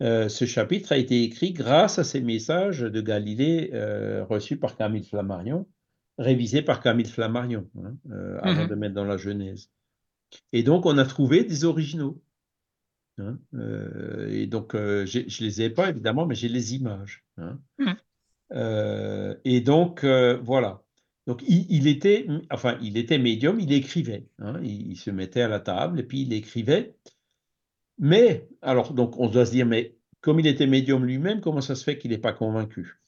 [0.04, 3.72] Euh, ce chapitre a été écrit grâce à ces messages de Galilée
[4.30, 5.66] reçus par Camille Flammarion,
[6.20, 7.96] révisés par Camille Flammarion, hein,
[8.44, 9.72] avant mmh de mettre dans la Genèse.
[10.52, 12.22] Et donc, on a trouvé des originaux.
[13.20, 17.24] Hein, euh, et donc, euh, je ne les ai pas, évidemment, mais j'ai les images.
[17.38, 17.60] Hein.
[17.78, 17.92] Mmh.
[18.54, 20.82] Euh, et donc, voilà.
[21.26, 24.28] Donc, il, était, enfin, il était médium, il écrivait.
[24.40, 24.60] Hein.
[24.62, 26.96] il, se mettait à la table et puis il écrivait.
[27.98, 31.76] Mais, alors, donc, on doit se dire, mais comme il était médium lui-même, comment ça
[31.76, 33.00] se fait qu'il n'est pas convaincu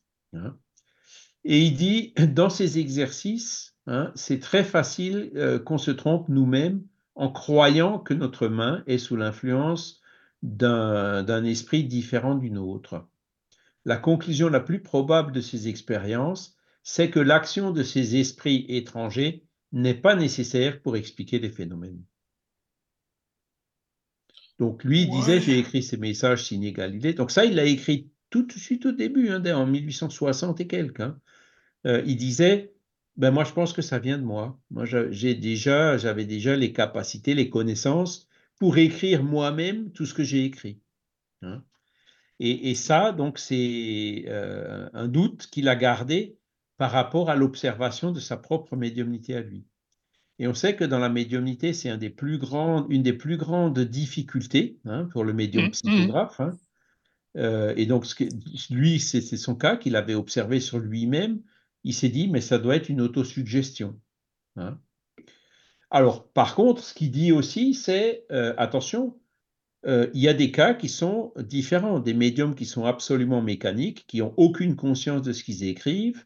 [1.43, 3.75] Et il dit, dans ces exercices,
[4.15, 5.33] c'est très facile
[5.65, 6.85] qu'on se trompe nous-mêmes
[7.15, 10.01] en croyant que notre main est sous l'influence
[10.43, 13.07] d'un esprit différent d'une autre.
[13.85, 19.43] La conclusion la plus probable de ces expériences, c'est que l'action de ces esprits étrangers
[19.71, 22.03] n'est pas nécessaire pour expliquer les phénomènes.
[24.59, 27.13] Donc lui disait, j'ai écrit ces messages signé Galilée.
[27.13, 31.01] Donc ça, il l'a écrit tout de suite au début, hein, en 1860 et quelques.
[31.01, 31.19] Hein.
[31.85, 32.74] Euh, il disait,
[33.17, 34.59] ben moi je pense que ça vient de moi.
[34.71, 38.27] Moi j'ai déjà, j'avais déjà les capacités, les connaissances
[38.59, 40.79] pour écrire moi-même tout ce que j'ai écrit.
[41.41, 41.63] Hein.
[42.39, 46.37] Et, ça, donc, c'est euh, un doute qu'il a gardé
[46.77, 49.63] par rapport à l'observation de sa propre médiumnité à lui.
[50.39, 53.37] Et on sait que dans la médiumnité, c'est un des plus grands, une des plus
[53.37, 55.71] grandes difficultés hein, pour le médium mmh, mmh.
[55.71, 56.39] psychographe.
[56.41, 56.51] Hein.
[57.37, 58.05] Euh, et donc,
[58.69, 61.39] lui, c'est son cas qu'il avait observé sur lui-même.
[61.85, 63.97] Il s'est dit, mais ça doit être une autosuggestion.
[64.57, 64.77] Hein.
[65.89, 69.17] Alors, par contre, ce qu'il dit aussi, c'est, euh, attention,
[69.85, 74.05] euh, il y a des cas qui sont différents, des médiums qui sont absolument mécaniques,
[74.07, 76.25] qui n'ont aucune conscience de ce qu'ils écrivent,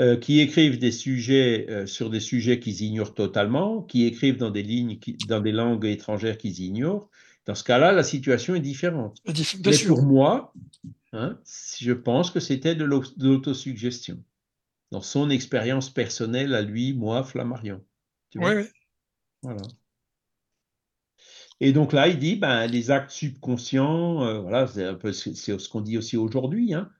[0.00, 4.50] euh, qui écrivent des sujets euh, sur des sujets qu'ils ignorent totalement, qui écrivent dans
[4.50, 4.98] des lignes,
[5.28, 7.08] dans des langues étrangères qu'ils ignorent.
[7.46, 9.18] Dans ce cas-là, la situation est différente.
[9.24, 10.52] Mais pour moi,
[11.12, 11.38] hein,
[11.78, 14.18] je pense que c'était de l'autosuggestion,
[14.90, 17.82] dans son expérience personnelle à lui, moi, Flammarion.
[18.36, 18.64] Oui, oui.
[19.42, 19.62] Voilà.
[21.60, 25.68] Et donc là, il dit, ben, les actes subconscients, euh, voilà, c'est un peu ce
[25.68, 26.90] qu'on dit aussi aujourd'hui, hein,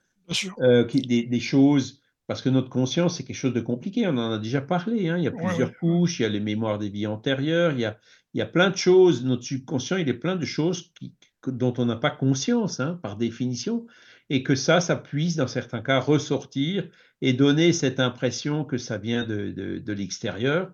[0.61, 4.39] euh, des, choses, parce que notre conscience, c'est quelque chose de compliqué, on en a
[4.39, 7.06] déjà parlé, hein, il y a plusieurs couches, il y a les mémoires des vies
[7.06, 7.98] antérieures, il y a,
[8.32, 10.93] il y a plein de choses, notre subconscient, il est plein de choses
[11.47, 13.86] dont on n'a pas conscience, hein, par définition,
[14.31, 16.89] et que ça, ça puisse, dans certains cas, ressortir
[17.25, 20.73] et donner cette impression que ça vient de, de, l'extérieur.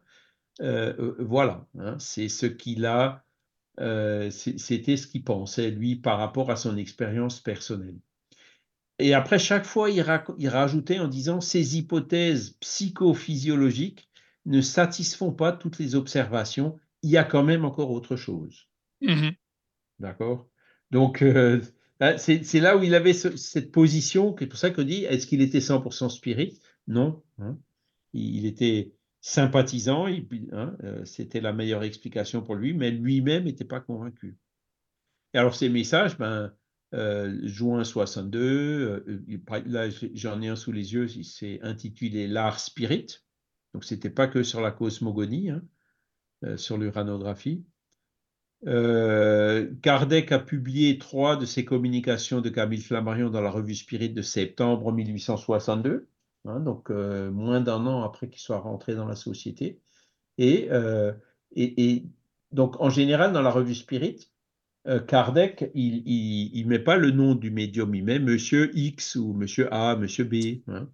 [0.60, 1.66] Euh, voilà,
[1.98, 3.24] c'est ce qu'il a
[3.78, 7.98] euh, c'était ce qu'il pensait, lui, par rapport à son expérience personnelle.
[8.98, 14.10] Et après, chaque fois, il, rajoutait en disant ces hypothèses psychophysiologiques
[14.44, 18.68] ne satisfont pas toutes les observations, il y a quand même encore autre chose.
[19.01, 19.31] Mmh
[20.01, 20.48] D'accord?
[20.90, 21.60] Donc, euh,
[22.16, 25.59] c'est là où il avait cette position, c'est pour ça qu'on dit est-ce qu'il était
[25.59, 26.59] 100% spirit?
[26.86, 27.22] Non.
[27.39, 27.59] Hein.
[28.14, 33.81] il était sympathisant, hein, euh, c'était la meilleure explication pour lui, mais lui-même n'était pas
[33.81, 34.39] convaincu.
[35.35, 36.52] Et alors ces messages, ben,
[36.94, 43.06] euh, juin 62, euh, là j'en ai un sous les yeux, c'est intitulé L'art spirit,
[43.74, 45.62] donc c'était pas que sur la cosmogonie, hein,
[46.56, 47.64] sur l'uranographie.
[48.64, 54.22] Kardec a publié trois de ses communications de Camille Flammarion dans la revue Spirit de
[54.22, 56.08] septembre 1862.
[56.46, 59.78] Hein, donc euh, moins d'un an après qu'il soit rentré dans la société.
[60.40, 61.12] Euh,
[61.52, 62.06] et, et,
[62.52, 64.30] donc, en général, dans la revue Spirit,
[64.86, 69.34] euh, Kardec, il ne met pas le nom du médium, il met Monsieur X ou
[69.34, 70.62] Monsieur A, Monsieur B.
[70.68, 70.88] Hein,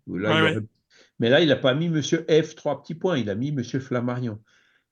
[1.19, 3.79] mais là, il n'a pas mis Monsieur F, trois petits points, il a mis Monsieur
[3.79, 4.41] Flammarion.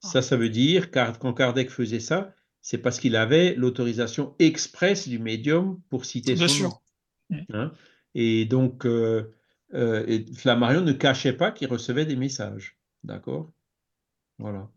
[0.05, 0.09] Ah.
[0.09, 2.35] Ça, ça veut dire, quand Kardec faisait ça,
[2.65, 6.81] c'est parce qu'il avait l'autorisation expresse du médium pour citer son sûr.
[7.31, 7.45] nom.
[7.53, 7.73] Hein.
[8.15, 9.35] et donc, euh,
[9.73, 12.79] et Flammarion ne cachait pas qu'il recevait des messages.
[13.03, 13.53] D'accord?
[14.39, 14.71] Voilà.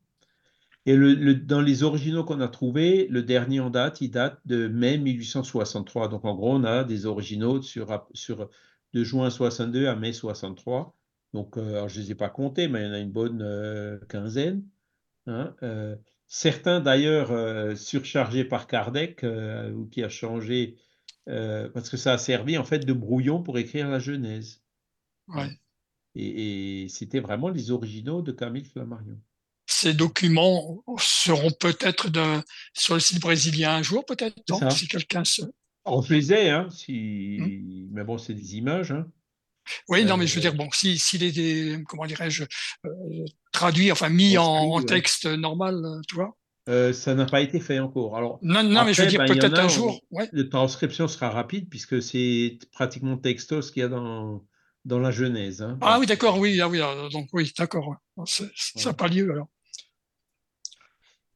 [0.85, 4.67] Et le, dans les originaux qu'on a trouvés, le dernier en date, il date de
[4.67, 6.09] mai 1863.
[6.09, 8.49] Donc en gros, on a des originaux sur, sur
[8.93, 10.93] de juin 62 à mai 63.
[11.33, 13.41] Donc euh, je ne les ai pas comptés, mais il y en a une bonne
[13.41, 14.65] euh, quinzaine.
[15.25, 15.55] Hein,
[16.27, 19.25] certains d'ailleurs surchargés par Kardec,
[19.75, 20.77] ou qui a changé,
[21.25, 24.61] parce que ça a servi en fait de brouillon pour écrire la Genèse.
[26.15, 29.19] Et, c'était vraiment les originaux de Camille Flammarion.
[29.65, 32.09] Ces documents seront peut-être
[32.73, 34.41] sur le site brésilien un jour, peut-être,
[34.71, 35.41] si quelqu'un se.
[35.85, 37.37] On faisait, hein, si...
[37.39, 37.89] Hmm.
[37.91, 38.91] mais bon, c'est des images.
[38.91, 39.09] Hein.
[39.89, 42.43] Oui, non, mais je veux dire, euh, bon, s'il si, est, comment dirais-je,
[42.85, 42.89] euh,
[43.51, 46.35] traduit, enfin mis en, texte normal, tu vois.
[46.69, 48.17] Euh, ça n'a pas été fait encore.
[48.17, 50.01] Alors, non, non mais je veux dire, ben, peut-être un jour.
[50.11, 50.27] Ouais.
[50.33, 54.43] La transcription sera rapide puisque c'est pratiquement textos qu'il y a dans,
[54.83, 55.61] dans la Genèse.
[55.61, 55.77] Hein.
[55.81, 56.79] Ah oui, d'accord, oui, ah oui,
[57.11, 57.95] donc oui, d'accord.
[58.25, 58.45] Ça
[58.85, 59.47] n'a pas lieu alors.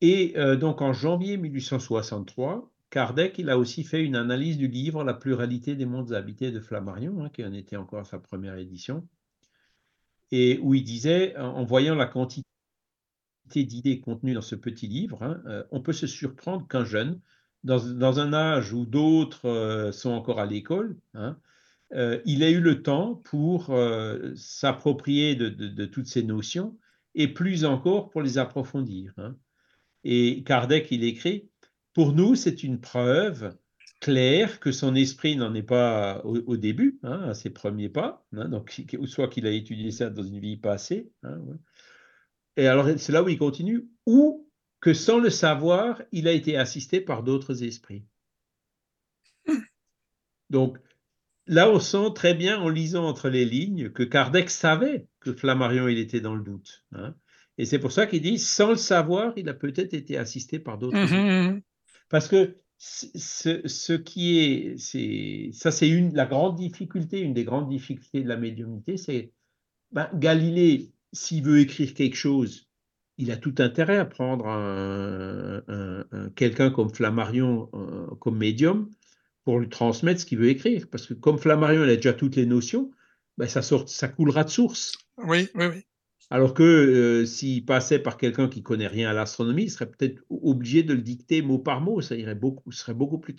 [0.02, 5.04] Et euh, donc en janvier 1863, Kardec, il a aussi fait une analyse du livre
[5.06, 8.58] La pluralité des mondes habités de Flammarion, hein, qui en était encore à sa première
[8.58, 9.08] édition,
[10.30, 12.44] et où il disait, en voyant la quantité
[13.56, 17.20] d'idées contenues dans ce petit livre, hein, euh, on peut se surprendre qu'un jeune,
[17.64, 20.98] dans, un âge où d'autres euh, sont encore à l'école,
[21.94, 23.74] euh, il a eu le temps pour
[24.36, 26.78] s'approprier de, toutes ces notions
[27.16, 29.14] et plus encore pour les approfondir.
[29.18, 29.38] Hein.
[30.04, 31.51] Et Kardec, il écrit,
[31.94, 33.56] pour nous, c'est une preuve
[34.00, 38.26] clair que son esprit n'en est pas au, au début, hein, à ses premiers pas.
[38.34, 41.12] hein, donc, soit qu'il a étudié ça dans une vie passée.
[41.24, 41.58] hein, ouais.
[42.58, 43.88] Et alors, c'est là où il continue.
[44.06, 44.50] Ou
[44.80, 48.06] que sans le savoir, il a été assisté par d'autres esprits.
[50.50, 50.78] Donc,
[51.48, 55.88] là, on sent très bien en lisant entre les lignes que Kardec savait que Flammarion,
[55.88, 56.86] il était dans le doute.
[56.94, 57.16] hein.
[57.58, 60.78] Et c'est pour ça qu'il dit, sans le savoir, il a peut-être été assisté par
[60.78, 61.42] d'autres esprits.
[61.46, 61.62] mhm.
[62.12, 68.22] Parce que ce, qui est, ça c'est une, la grande difficulté, une des grandes difficultés
[68.24, 69.32] de la médiumnité, c'est
[69.92, 72.68] ben, Galilée, s'il veut écrire quelque chose,
[73.18, 78.90] il a tout intérêt à prendre un, un- un- quelqu'un comme Flammarion euh, comme médium
[79.44, 80.88] pour lui transmettre ce qu'il veut écrire.
[80.92, 82.92] Parce que comme Flammarion, il a déjà toutes les notions,
[83.38, 84.94] ben, ça, sort, ça coulera de source.
[85.18, 85.86] Oui, oui, oui.
[86.32, 90.24] Alors que euh, s'il passait par quelqu'un qui connaît rien à l'astronomie, il serait peut-être
[90.30, 92.00] obligé de le dicter mot par mot.
[92.02, 93.36] Ça irait beaucoup, serait beaucoup plus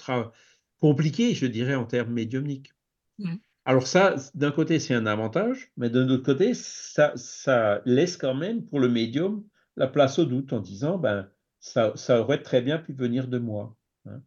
[0.78, 2.74] compliqué, je dirais, en termes médiumniques.
[3.18, 3.40] Mhm.
[3.64, 8.34] Alors ça, d'un côté, c'est un avantage, mais d'un autre côté, ça, ça laisse quand
[8.34, 9.44] même pour le médium
[9.76, 13.38] la place au doute en disant, ben, ça, ça aurait très bien pu venir de
[13.38, 13.74] moi.
[14.04, 14.20] hein.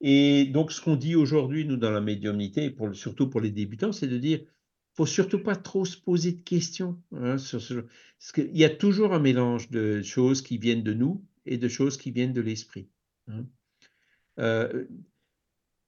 [0.00, 3.92] Et donc, ce qu'on dit aujourd'hui, nous, dans la médiumnité, pour, surtout pour les débutants,
[3.92, 4.40] c'est de dire,
[4.94, 7.00] faut surtout pas trop se poser de questions.
[7.12, 10.94] hein, sur ce, parce qu'il y a toujours un mélange de choses qui viennent de
[10.94, 12.88] nous et de choses qui viennent de l'esprit.
[13.28, 13.46] hein.
[14.40, 14.86] Euh,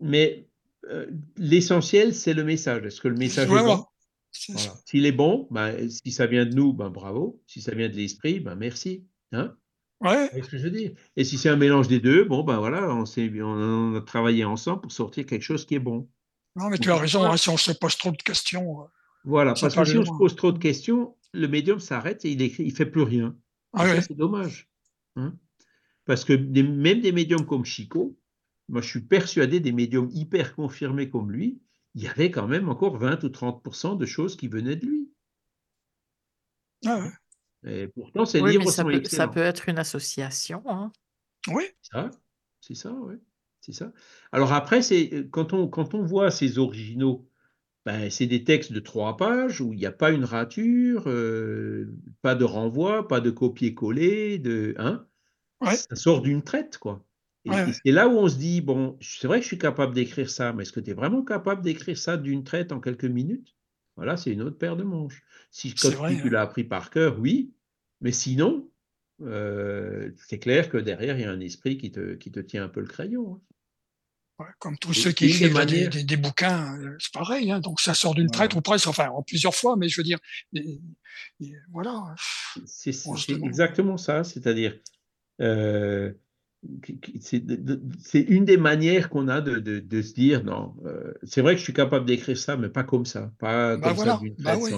[0.01, 0.49] mais
[0.89, 1.07] euh,
[1.37, 2.85] l'essentiel, c'est le message.
[2.85, 3.85] Est-ce que le message est bon?
[4.51, 4.75] Voilà.
[4.85, 7.43] S'il est bon, ben, si ça vient de nous, ben, bravo.
[7.47, 9.07] Si ça vient de l'esprit, ben, merci.
[9.33, 9.57] Hein
[10.03, 10.69] Ouais, Vous voyez ce que je
[11.17, 14.93] Et si c'est un mélange des deux, bon, ben voilà, on a travaillé ensemble pour
[14.93, 16.09] sortir quelque chose qui est bon.
[16.57, 18.83] Non, mais tu as raison, hein, si on se pose trop de questions.
[18.83, 18.87] euh,
[19.25, 22.41] Voilà, parce que si on se pose trop de questions, le médium s'arrête et il
[22.41, 23.37] il fait plus rien.
[23.73, 24.01] Ah ouais.
[24.01, 24.69] c'est dommage.
[25.17, 25.35] hein.
[26.07, 28.17] Parce que des- même des médiums comme Chico,
[28.69, 31.61] moi je suis persuadé des médiums hyper confirmés comme lui,
[31.95, 35.11] il y avait quand même encore 20 ou 30% de choses qui venaient de lui.
[36.87, 37.11] Ah ouais.
[37.69, 40.63] Et pourtant, ses Oui, livres mais ça sont peut, ça peut être une association.
[40.67, 40.93] hein.
[41.49, 42.11] Oui, Ça,
[42.61, 43.17] c'est ça, ouais.
[43.67, 43.93] C'est ça.
[44.31, 47.29] Alors après, c'est euh, quand on, quand on voit ces originaux,
[47.87, 51.95] ben, c'est des textes de trois pages où il n'y a pas une rature, euh,
[52.23, 55.07] pas de renvoi, pas de copier-coller, de, hein,
[55.61, 57.05] ouais, ça sort d'une traite, quoi.
[57.45, 57.73] Et, Ouais, et ouais.
[57.73, 60.53] c'est là où on se dit, bon, c'est vrai que je suis capable d'écrire ça,
[60.53, 63.57] mais est-ce que tu es vraiment capable d'écrire ça d'une traite en quelques minutes?
[63.97, 65.23] Voilà, c'est une autre paire de manches.
[65.51, 66.31] Si quand tu, tu hein.
[66.31, 67.55] l'as appris par cœur, oui,
[68.01, 68.71] mais sinon,
[69.23, 72.65] euh, c'est clair que derrière, il y a un esprit qui te, qui te tient
[72.65, 73.35] un peu le crayon.
[73.37, 73.41] hein.
[74.59, 77.51] Comme tous Et ceux qui écrivent des, manières- des- des bouquins, euh, c'est pareil.
[77.51, 78.49] hein, donc ça sort d'une Voilà.
[78.49, 80.19] traite ou presque, enfin en plusieurs fois, mais je veux dire,
[80.53, 80.81] et-
[81.41, 82.15] et voilà.
[82.67, 82.93] C'est
[83.45, 84.79] exactement ça, c'est-à-dire,
[85.41, 86.13] euh,
[88.01, 91.55] c'est une des manières qu'on a de, de- de se dire, non, euh, c'est vrai
[91.55, 94.57] que je suis capable d'écrire ça, mais pas comme ça, pas Bah comme ça bah
[94.61, 94.73] oui.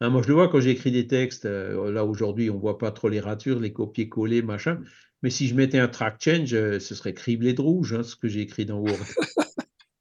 [0.00, 2.92] Hein, moi, je le vois quand j'écris des textes, euh, là aujourd'hui, on voit pas
[2.92, 4.80] trop les ratures, les copier-coller, machin,
[5.22, 8.16] mais si je mettais un track change, euh, ce serait criblé de rouge, hein, ce
[8.16, 9.06] que j'ai écrit dans Word.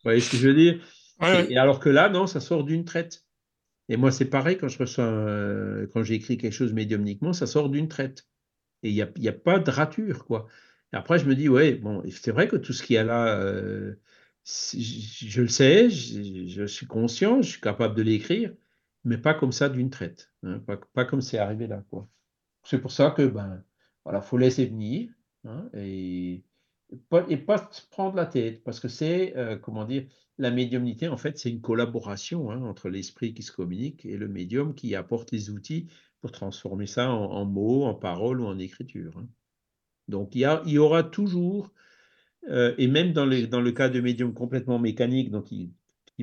[0.04, 0.84] Vous voyez ce que je veux dire?
[1.20, 1.54] Ouais, Et, ouais.
[1.54, 3.26] et alors que là, non, ça sort d'une traite.
[3.90, 7.70] Et moi, c'est pareil quand je reçois, un- quand j'écris quelque chose médiumniquement, ça sort
[7.70, 8.28] d'une traite.
[8.84, 10.48] Et il n'y a, y a pas de rature, quoi.
[10.94, 13.04] Et après, je me dis, ouais, bon, c'est vrai que tout ce qu'il y a
[13.04, 13.96] là, euh,
[14.46, 14.78] je,
[15.28, 18.54] je le sais, je, je suis conscient, je suis capable de l'écrire,
[19.04, 20.32] mais pas comme ça d'une traite.
[20.44, 22.10] hein, pas, pas comme c'est arrivé là, quoi.
[22.64, 23.64] C'est pour ça que, ben,
[24.08, 25.10] voilà, faut laisser venir
[25.44, 26.46] hein, et,
[27.10, 27.28] pas,
[27.74, 30.06] se prendre la tête, parce que c'est, euh, comment dire,
[30.38, 34.30] la médiumnité, en fait, c'est une collaboration hein, entre l'esprit qui se communique et le
[34.30, 35.90] médium qui apporte les outils
[36.22, 39.18] pour transformer ça en, mots, en paroles ou en écriture.
[39.18, 39.28] hein.
[40.08, 41.74] Donc, il y, aura toujours,
[42.50, 45.74] euh, et même dans, dans le cas de médium complètement mécanique dont il,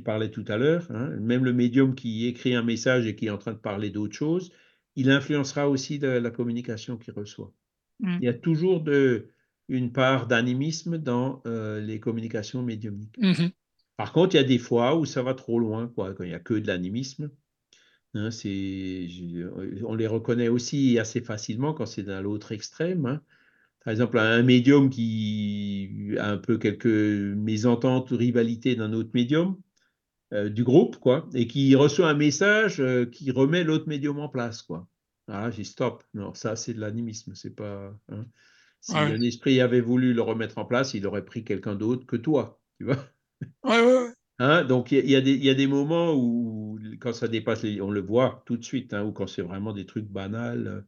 [0.03, 0.91] parlait tout à l'heure,
[1.21, 4.15] même le médium qui écrit un message et qui est en train de parler d'autre
[4.15, 4.53] chose,
[4.97, 7.53] il influencera aussi la communication qu'il reçoit.
[8.01, 8.19] Mm.
[8.21, 9.31] Il y a toujours de,
[9.69, 13.17] une part d'animisme dans euh, les communications médiumniques.
[13.19, 13.51] Mhm.
[13.97, 16.29] Par contre, il y a des fois où ça va trop loin, quoi, quand il
[16.31, 17.31] n'y a que de l'animisme.
[18.15, 23.07] Hein, je- on les reconnaît aussi assez facilement quand c'est dans l'autre extrême.
[23.07, 23.21] hein.
[23.85, 29.57] Par exemple, un médium qui a un peu quelques mésententes ou rivalités d'un autre médium
[30.33, 34.29] euh, du groupe, quoi, et qui reçoit un message euh, qui remet l'autre médium en
[34.29, 34.89] place, quoi.
[35.29, 36.05] Ah, j'ai stop.
[36.15, 37.95] Non, ça, c'est de l'animisme, c'est pas.
[38.11, 38.27] hein.
[38.81, 39.01] Si Ouais.
[39.11, 42.61] un esprit avait voulu le remettre en place, il aurait pris quelqu'un d'autre que toi,
[42.79, 43.09] tu vois.
[43.65, 44.15] Ouais.
[44.41, 47.91] Hein, donc il y, y y a des moments où, quand ça dépasse, les- on
[47.91, 50.87] le voit tout de suite, hein, ou quand c'est vraiment des trucs banals,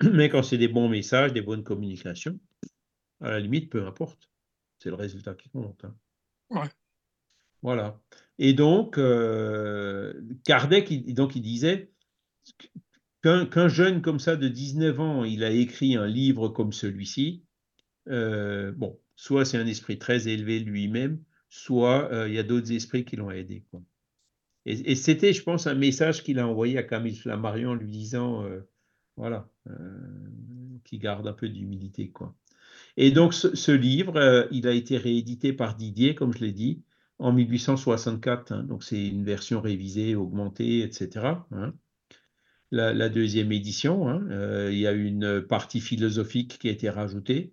[0.14, 2.38] mais quand c'est des bons messages, des bonnes communications,
[3.20, 4.30] à la limite, peu importe.
[4.78, 5.84] C'est le résultat qui compte.
[5.84, 5.96] hein.
[6.50, 6.70] Ouais.
[7.62, 8.00] Voilà.
[8.38, 11.90] Et donc, euh, Kardec, il, donc, il disait
[13.24, 17.42] qu'un jeune comme ça de 19 ans, il a écrit un livre comme celui-ci.
[18.08, 22.72] Euh, bon, soit c'est un esprit très élevé lui-même, soit euh, il y a d'autres
[22.72, 23.64] esprits qui l'ont aidé.
[24.66, 28.46] Et, c'était, je pense, un message qu'il a envoyé à Camille Flammarion en lui disant,
[29.14, 29.46] voilà,
[30.84, 32.34] qui garde un peu d'humilité, quoi.
[32.96, 36.82] Et donc, ce, livre, il a été réédité par Didier, comme je l'ai dit,
[37.18, 38.52] en 1864.
[38.52, 38.62] Hein.
[38.62, 41.26] donc, c'est une version révisée, augmentée, etc.
[42.70, 47.52] La, deuxième édition, hein, euh, il y a une partie philosophique qui a été rajoutée.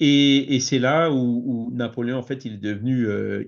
[0.00, 3.44] Et, c'est là où, Napoléon, en fait, il est devenu, euh,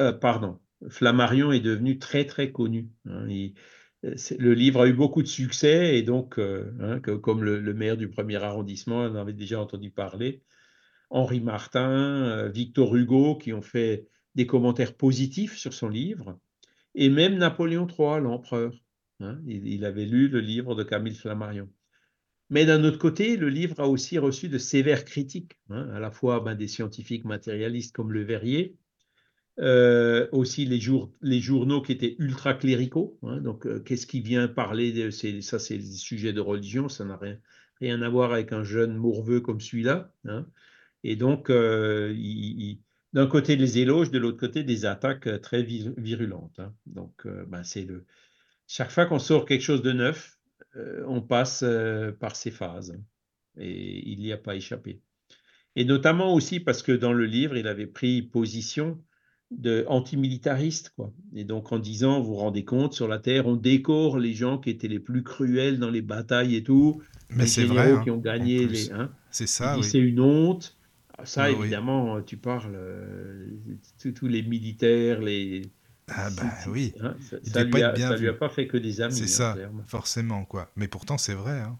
[0.00, 2.90] euh, pardon, Flammarion est devenu très, très connu.
[3.04, 6.38] le livre a eu beaucoup de succès et donc,
[7.22, 10.42] comme le, le, maire du premier arrondissement en avait déjà entendu parler,
[11.10, 16.38] Henri Martin, Victor Hugo, qui ont fait des commentaires positifs sur son livre,
[16.94, 18.83] et même Napoléon III, l'empereur.
[19.20, 21.68] Hein, il, avait lu le livre de Camille Flammarion.
[22.50, 26.10] Mais d'un autre côté, le livre a aussi reçu de sévères critiques, hein, à la
[26.10, 28.76] fois ben, des scientifiques matérialistes comme Le Verrier,
[29.60, 30.80] euh, aussi les,
[31.40, 33.18] journaux qui étaient ultra cléricaux.
[33.22, 37.04] Hein, donc, euh, qu'est-ce qui vient parler de ça C'est des sujets de religion, ça
[37.04, 37.38] n'a rien,
[37.80, 40.12] rien, à voir avec un jeune morveux comme celui-là.
[41.04, 42.12] Et donc, euh,
[43.12, 46.60] d'un côté des éloges, de l'autre côté des attaques très virulentes.
[46.86, 48.06] Donc, ben, c'est le.
[48.66, 50.38] Chaque fois qu'on sort quelque chose de neuf,
[51.06, 51.64] on passe
[52.20, 52.96] par ces phases.
[53.58, 55.00] Et il n'y a pas échappé.
[55.76, 58.98] Et notamment aussi parce que dans le livre, il avait pris position
[59.50, 61.12] de antimilitariste, quoi.
[61.34, 64.58] Et donc en disant, vous vous rendez compte, sur la terre, on décore les gens
[64.58, 68.10] qui étaient les plus cruels dans les batailles et tout, mais c'est vrai, hein, qui
[68.10, 68.92] ont gagné les.
[68.92, 69.10] Hein.
[69.30, 69.76] C'est ça.
[69.76, 69.84] Oui.
[69.84, 70.76] C'est une honte.
[71.16, 73.46] Ah, ça, évidemment, tu parles, euh,
[74.14, 75.62] tous les militaires, les.
[76.08, 76.92] Ah bah oui.
[77.00, 79.14] Hein, ça, lui a, ça lui a pas fait que des amis.
[79.14, 79.56] C'est hein, ça,
[79.86, 80.70] forcément quoi.
[80.76, 81.60] Mais pourtant c'est vrai.
[81.60, 81.78] Hein.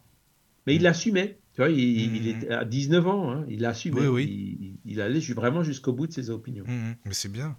[0.66, 1.38] Mais il l'assumait.
[1.52, 4.00] Tu vois, il, est à 19 ans, hein, il l'assumait.
[4.00, 4.80] Oui, oui.
[4.84, 6.64] Il, allait vraiment jusqu'au bout de ses opinions.
[6.66, 7.56] Mais c'est bien.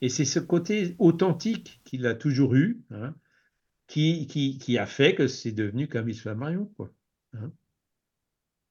[0.00, 2.80] Et c'est ce côté authentique qu'il a toujours eu,
[3.86, 6.90] qui, qui, qui, a fait que c'est devenu Camille Flammarion, quoi.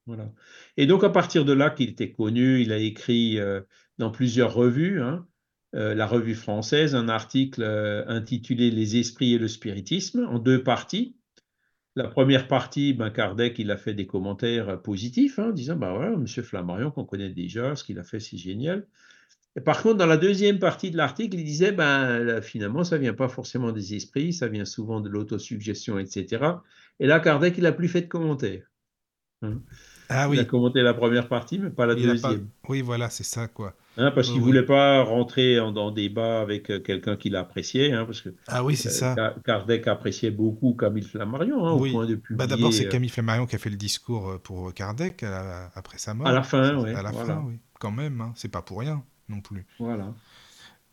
[0.05, 0.31] Voilà.
[0.75, 3.61] Et donc, à partir de là qu'il était connu, il a écrit euh,
[3.99, 5.25] dans plusieurs revues, hein,
[5.73, 11.15] la revue française, un article euh, intitulé Les esprits et le spiritisme, en deux parties.
[11.95, 16.13] La première partie, ben, Kardec, il a fait des commentaires positifs, hein, disant, ben voilà,
[16.13, 16.27] M.
[16.27, 18.87] Flammarion, qu'on connaît déjà, ce qu'il a fait, c'est génial.
[19.55, 23.13] Et par contre, dans la deuxième partie de l'article, il disait, ben, finalement, ça vient
[23.13, 26.43] pas forcément des esprits, ça vient souvent de l'autosuggestion, etc.
[26.99, 28.65] Et là, Kardec, il n'a plus fait de commentaires.
[29.43, 29.61] Hein.
[30.13, 30.37] Ah, oui.
[30.37, 32.47] Il a commenté la première partie, mais pas la deuxième.
[32.69, 33.73] Oui, voilà, c'est ça, quoi.
[33.97, 37.91] Hein, parce qu'il ne voulait pas rentrer en, débat avec euh, quelqu'un qu'il appréciait.
[37.91, 39.35] Hein, parce que, ah oui, c'est euh, ça.
[39.45, 42.37] Kardec appréciait beaucoup Camille Flammarion, hein, au point de publier...
[42.37, 45.23] Bah, D'abord, c'est euh, Camille Flammarion qui a fait le discours pour Kardec
[45.75, 46.27] après sa mort.
[46.27, 46.91] À la fin, oui.
[46.91, 47.59] À la fin, oui.
[47.79, 49.65] Quand même, c'est pas pour rien non plus.
[49.79, 50.13] Voilà.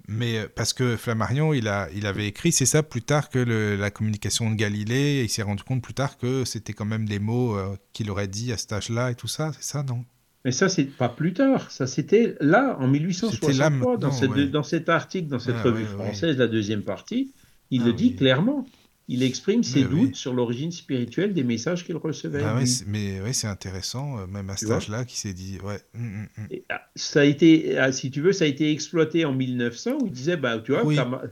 [0.08, 3.38] Mais euh, parce que Flammarion, il, a, il avait écrit, c'est ça, plus tard que
[3.38, 7.18] la communication de Galilée, il s'est rendu compte plus tard que c'était quand même des
[7.18, 10.04] mots euh, qu'il aurait dit à cet âge-là et tout ça, c'est ça, non?
[10.44, 14.08] Mais ça, c'est pas plus tard, ça c'était là, en 1863, dans,
[14.50, 17.32] dans, cet article, dans cette revue française, la deuxième partie,
[17.70, 18.66] il ah le dit clairement
[19.12, 22.44] il exprime ses doutes sur l'origine spirituelle des messages qu'il recevait.
[22.44, 22.56] Ah
[22.86, 25.80] mais ouais, c'est intéressant, euh, même à cet âge-là, qui s'est dit, ouais.
[25.96, 26.58] Hum, hum, hum.
[26.68, 30.06] Ah, ça a été, ah, si tu veux, ça a été exploité en 1900 où
[30.06, 30.84] il disait, bah, tu vois,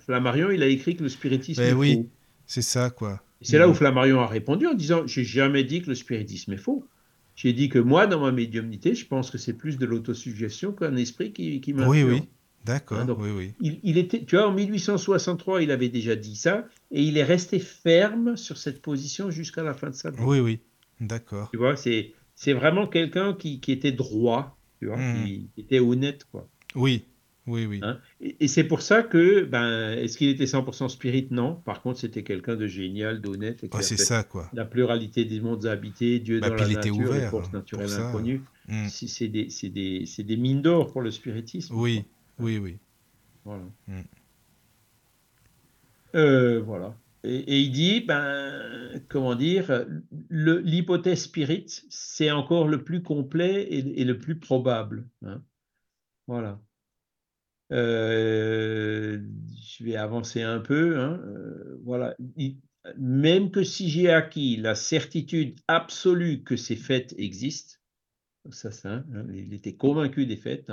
[0.05, 2.09] Flammarion, il a écrit que le spiritisme est oui,
[2.46, 3.22] c'est ça, quoi.
[3.42, 6.59] C'est là où Flammarion a répondu en disant, j'ai jamais dit que le spiritisme est
[6.59, 6.84] faux.
[7.36, 10.96] J'ai dit que moi, dans ma médiumnité, je pense que c'est plus de l'autosuggestion qu'un
[10.96, 12.22] esprit qui, qui Oui, oui.
[12.68, 13.80] D'accord, hein, oui, oui.
[13.82, 17.58] Il, était, tu vois, en 1863, il avait déjà dit ça, et il est resté
[17.60, 20.18] ferme sur cette position jusqu'à la fin de sa vie.
[20.20, 20.60] Oui, oui,
[21.00, 21.48] d'accord.
[21.50, 25.24] Tu vois, c'est, c'est vraiment quelqu'un qui, qui, était droit, tu vois, hmm.
[25.24, 26.46] qui, était honnête, quoi.
[26.74, 27.06] Oui,
[27.46, 27.80] oui, oui.
[27.82, 31.28] Hein, et, c'est pour ça que, ben, est-ce qu'il était 100% spirit?
[31.30, 31.54] Non.
[31.54, 33.64] Par contre, c'était quelqu'un de génial, d'honnête.
[33.80, 34.50] c'est ça, quoi.
[34.52, 38.42] La pluralité des mondes habités, Dieu bah, dans la nature, ouvert, les forces naturelles inconnues.
[38.68, 38.88] Hmm.
[38.88, 41.74] C'est, des, c'est, des, c'est des mines d'or pour le spiritisme.
[41.74, 42.04] Oui.
[42.39, 42.78] Oui, oui.
[43.44, 43.65] Voilà.
[43.86, 44.01] Mm.
[46.15, 46.97] Euh, voilà.
[47.24, 49.86] Et, il dit, ben, comment dire,
[50.31, 55.06] l'hypothèse spirit, c'est encore le plus complet et, le plus probable.
[55.24, 55.43] Hein.
[56.27, 56.60] Voilà.
[57.73, 59.20] Euh,
[59.60, 60.98] je vais avancer un peu.
[60.98, 61.20] Hein.
[61.24, 62.16] Euh, voilà.
[62.97, 67.78] même que si j'ai acquis la certitude absolue que ces faits existent,
[68.51, 70.70] ça, ça hein, il était convaincu des faits,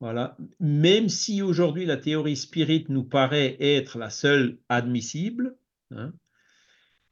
[0.00, 0.36] Voilà.
[0.60, 5.56] Même si aujourd'hui la théorie spirit nous paraît être la seule admissible,
[5.90, 6.12] hein,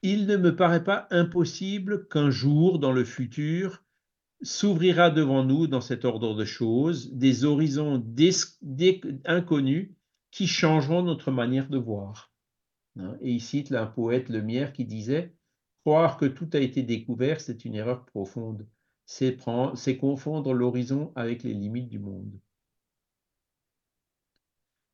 [0.03, 3.83] il ne me paraît pas impossible qu'un jour, dans le futur,
[4.43, 8.05] s'ouvrira devant nous, dans cet ordre de choses, des horizons
[9.25, 9.91] inconnus
[10.31, 12.31] qui changeront notre manière de voir.
[12.99, 13.17] Hein.
[13.21, 15.35] Et il cite là un poète Lemierre qui disait
[15.85, 18.67] Croire que tout a été découvert, c'est une erreur profonde.
[19.05, 19.37] C'est
[19.99, 22.39] confondre l'horizon avec les limites du monde.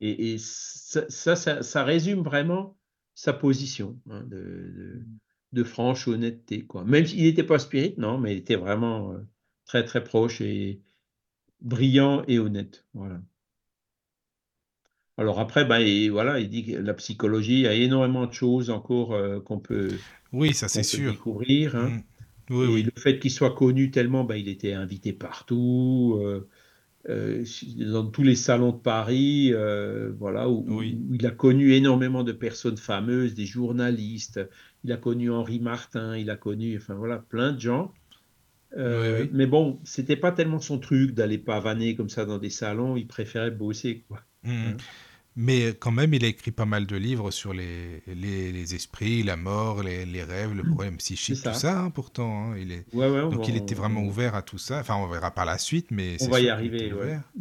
[0.04, 2.76] Et, ça, ça, résume vraiment
[3.14, 6.64] sa position hein, de, franche honnêteté.
[6.64, 6.84] Quoi.
[6.84, 9.18] Même s'il n'était pas spirit, non, mais il était vraiment euh,
[9.64, 10.80] très très proche et
[11.60, 12.84] brillant et honnête.
[12.94, 13.20] Voilà.
[15.18, 19.12] Alors après, ben, et voilà, il dit que la psychologie, a énormément de choses encore
[19.12, 19.90] euh, qu'on peut,
[20.32, 21.12] oui, ça c'est sûr.
[21.12, 21.76] découvrir.
[21.76, 21.88] Hein.
[21.88, 22.02] Mmh.
[22.50, 26.48] Oui, et le fait qu'il soit connu tellement, ben, il était invité partout, euh,
[27.08, 27.44] euh,
[27.78, 29.52] dans tous les salons de Paris,
[30.18, 34.40] voilà, où, il a connu énormément de personnes fameuses, des journalistes.
[34.84, 37.92] Il a connu Henri Martin, il a connu, enfin voilà, plein de gens.
[38.76, 42.96] Mais bon, c'était pas tellement son truc d'aller pavaner comme ça dans des salons.
[42.96, 44.20] Il préférait bosser, quoi.
[44.44, 44.72] Mmh.
[45.32, 45.42] Hein.
[45.42, 49.36] Mais quand même, il a écrit pas mal de livres sur les, les, esprits, la
[49.36, 50.66] mort, les, les, rêves, le mmh.
[50.70, 52.52] problème psychique, tout ça, hein, pourtant.
[52.52, 52.86] Hein, il est...
[52.94, 54.80] Donc il était vraiment ouvert à tout ça.
[54.80, 56.92] Enfin, on verra par la suite, mais on va y arriver.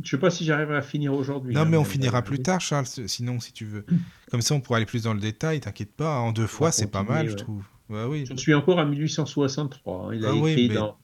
[0.03, 1.53] Je sais pas si j'arriverai à finir aujourd'hui.
[1.53, 3.85] Non, mais on finira plus tard, Charles, sinon, si tu veux.
[4.31, 6.19] Comme ça, on pourra aller plus dans le détail, t'inquiète pas.
[6.19, 7.63] En deux fois, c'est pas mal, je trouve.
[7.89, 8.25] oui.
[8.29, 10.15] Je suis encore à 1863.
[10.15, 10.97] Il a ah écrit dans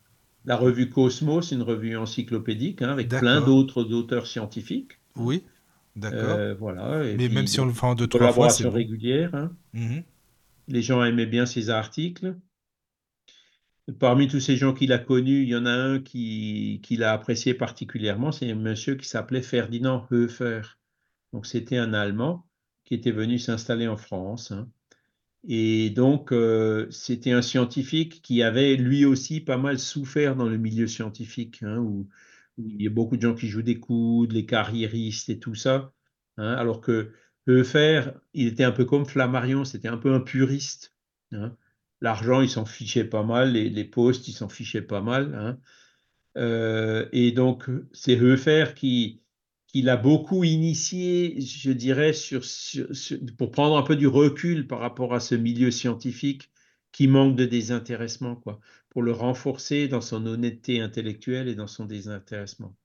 [0.45, 4.93] la revue Cosmos, une revue encyclopédique, avec plein d'autres auteurs scientifiques.
[5.18, 5.43] Oui.
[5.98, 6.38] D'accord.
[6.38, 7.03] Euh, voilà.
[7.18, 9.34] Mais même si on le fait en deux, trois fois, c'est régulière.
[9.36, 9.52] Hein.
[9.74, 9.99] Mmh
[10.68, 12.36] les gens aimaient bien ses articles.
[13.99, 17.14] Parmi tous ces gens qu'il a connus, il y en a un qui, qui l'a
[17.14, 20.61] apprécié particulièrement, c'est un monsieur qui s'appelait Ferdinand Höfer.
[21.32, 22.45] Donc c'était un Allemand
[22.84, 24.52] qui était venu s'installer en France.
[24.52, 24.68] Hein.
[25.48, 30.57] Et donc euh, c'était un scientifique qui avait lui aussi pas mal souffert dans le
[30.57, 32.10] milieu scientifique, hein, où,
[32.57, 35.93] il y a beaucoup de gens qui jouent des coudes, les carriéristes et tout ça.
[36.38, 37.11] Hein, alors que
[37.47, 40.95] Eufer, il était un peu comme Flammarion, c'était un peu un puriste.
[41.31, 41.55] Hein.
[42.01, 45.34] L'argent, il s'en fichait pas mal, les, postes, il s'en fichait pas mal.
[45.35, 45.59] Hein.
[46.38, 49.21] Euh, et donc, c'est Eufer qui,
[49.67, 52.11] qui l'a beaucoup initié, je dirais,
[53.38, 56.51] pour prendre un peu du recul par rapport à ce milieu scientifique
[56.98, 58.60] qui manque de désintéressement, quoi,
[58.90, 62.76] pour le renforcer dans son honnêteté intellectuelle et dans son désintéressement.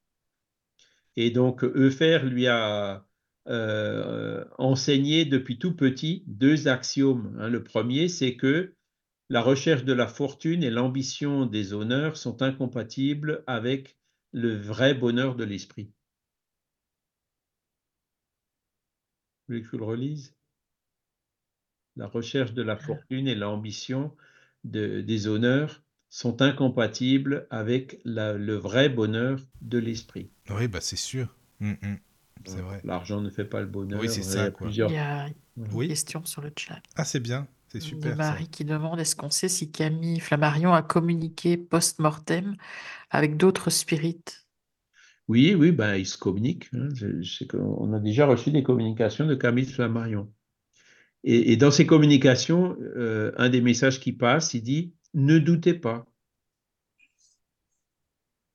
[1.16, 3.06] Et donc, Eufer lui a
[3.48, 7.34] euh, enseigné depuis tout petit deux axiomes.
[7.40, 7.48] Hein.
[7.48, 8.74] Le premier, c'est que
[9.30, 13.96] la recherche de la fortune et l'ambition des honneurs sont incompatibles avec
[14.32, 15.90] le vrai bonheur de l'esprit.
[19.48, 20.34] Vous voulez que je le relise?
[21.96, 24.12] La recherche de la fortune et l'ambition
[24.64, 30.30] des honneurs sont incompatibles avec le vrai bonheur de l'esprit.
[30.50, 31.34] Oui, bah c'est sûr.
[31.60, 31.98] Hum, hum.
[32.44, 32.80] C'est vrai.
[32.84, 34.00] L'argent ne fait pas le bonheur.
[34.00, 34.50] Oui, c'est ça.
[34.64, 36.82] Il y a une question sur le chat.
[36.96, 37.46] Ah, c'est bien.
[37.68, 38.16] C'est super.
[38.16, 42.56] Marie qui demande est-ce qu'on sait si Camille Flammarion a communiqué post-mortem
[43.10, 44.46] avec d'autres spirites?
[45.28, 46.68] Oui, oui, ben, il se communique.
[46.74, 46.88] Hein.
[47.54, 50.30] on a déjà reçu des communications de Camille Flammarion.
[51.24, 56.06] Et, dans ces communications, euh, un des messages qui passe, il dit ne doutez pas.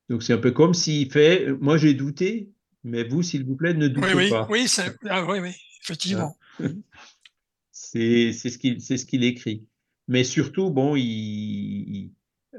[0.09, 2.51] Donc c'est un peu comme s'il fait moi j'ai douté,
[2.83, 4.47] mais vous, s'il vous plaît, ne doutez oui, pas.
[4.49, 4.65] Oui,
[5.09, 5.51] ah, oui, oui,
[5.83, 6.37] effectivement.
[7.71, 9.65] c'est ce qu'il ce qu'il écrit.
[10.07, 12.11] Mais surtout, bon, il,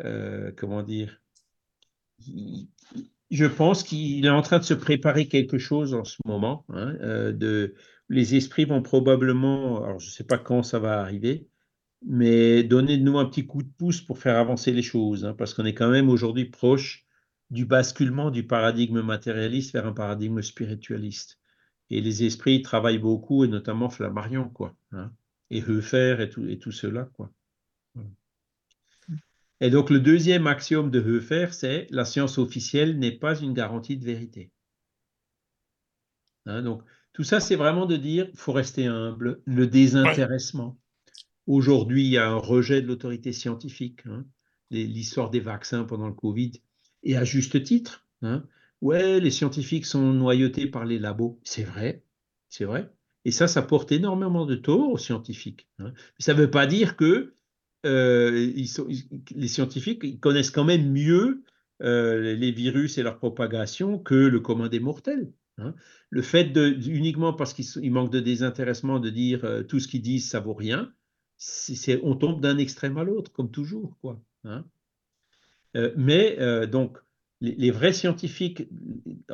[0.04, 1.20] euh, comment dire,
[3.30, 6.94] je pense qu'il est en train de se préparer quelque chose en ce moment, hein,
[7.00, 7.74] euh, de
[8.08, 11.48] les esprits vont probablement, alors je ne sais pas quand ça va arriver,
[12.06, 15.34] mais donner de nous un petit coup de pouce pour faire avancer les choses, hein,
[15.34, 17.06] parce qu'on est quand même aujourd'hui proche
[17.50, 21.38] du basculement du paradigme matérialiste vers un paradigme spiritualiste.
[21.90, 25.10] Et les esprits travaillent beaucoup, et notamment Flammarion, quoi, hein,
[25.50, 27.32] et Höfer et tout, et tout cela, quoi.
[29.60, 33.96] Et donc le deuxième axiome de Höfer, c'est la science officielle n'est pas une garantie
[33.96, 34.52] de vérité.
[36.46, 36.82] Hein, donc
[37.18, 40.78] tout ça, c'est vraiment de dire, faut rester humble, le désintéressement.
[41.48, 44.24] Aujourd'hui, il y a un rejet de l'autorité scientifique, hein,
[44.70, 46.52] l'histoire des vaccins pendant le Covid,
[47.02, 48.06] et à juste titre.
[48.22, 48.44] Hein.
[48.82, 51.40] Ouais, les scientifiques sont noyautés par les labos.
[51.42, 52.04] C'est vrai,
[52.50, 52.88] c'est vrai.
[53.24, 55.66] Et ça, ça porte énormément de tort aux scientifiques.
[55.80, 55.92] Hein.
[56.20, 57.34] Ça ne veut pas dire que
[57.84, 58.52] euh,
[59.34, 61.42] les scientifiques ils connaissent quand même mieux
[61.80, 65.32] les virus et leur propagation que le commun des mortels.
[65.58, 65.74] Hein.
[66.10, 70.28] Le fait de, uniquement parce qu'il manque de désintéressement de dire tout ce qu'ils disent,
[70.28, 70.92] ça vaut rien,
[72.02, 73.96] on tombe d'un extrême à l'autre, comme toujours.
[74.00, 74.64] Quoi, hein.
[75.96, 76.98] mais donc,
[77.40, 78.68] les, vrais scientifiques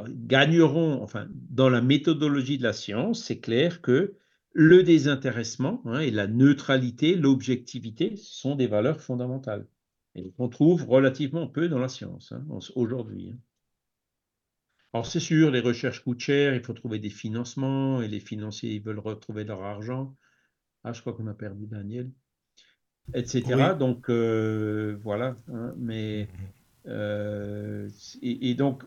[0.08, 4.14] gagneront, enfin, dans la méthodologie de la science, c'est clair que
[4.52, 9.66] le désintéressement hein, et la neutralité, l'objectivité sont des valeurs fondamentales
[10.14, 12.32] et qu'on trouve relativement peu dans la science
[12.76, 13.32] aujourd'hui.
[14.94, 14.98] Hein.
[14.98, 18.72] Alors c'est sûr, les recherches coûtent cher, il faut trouver des financements et les financiers
[18.72, 20.14] ils veulent retrouver leur argent.
[20.84, 22.10] Ah, je crois qu'on a perdu Daniel,
[23.14, 23.74] etc.
[23.78, 25.36] Donc euh, voilà,
[25.76, 27.88] mais mmh euh,
[28.22, 28.82] et, donc,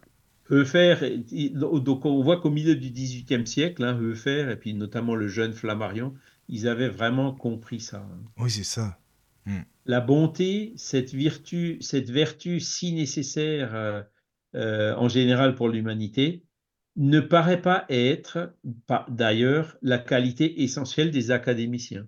[0.51, 1.23] Eufer,
[1.53, 5.53] donc on voit qu'au milieu du XVIIIe siècle, hein, Eufer et puis notamment le jeune
[5.53, 6.13] Flammarion,
[6.47, 7.97] ils avaient vraiment compris ça.
[7.97, 8.23] Hein.
[8.37, 8.99] Oui, c'est ça.
[9.45, 9.61] Hmm.
[9.85, 14.01] La bonté, cette vertu, cette vertu si nécessaire euh,
[14.55, 16.43] euh, en général pour l'humanité,
[16.95, 18.55] ne paraît pas être,
[19.09, 22.07] d'ailleurs, la qualité essentielle des académiciens.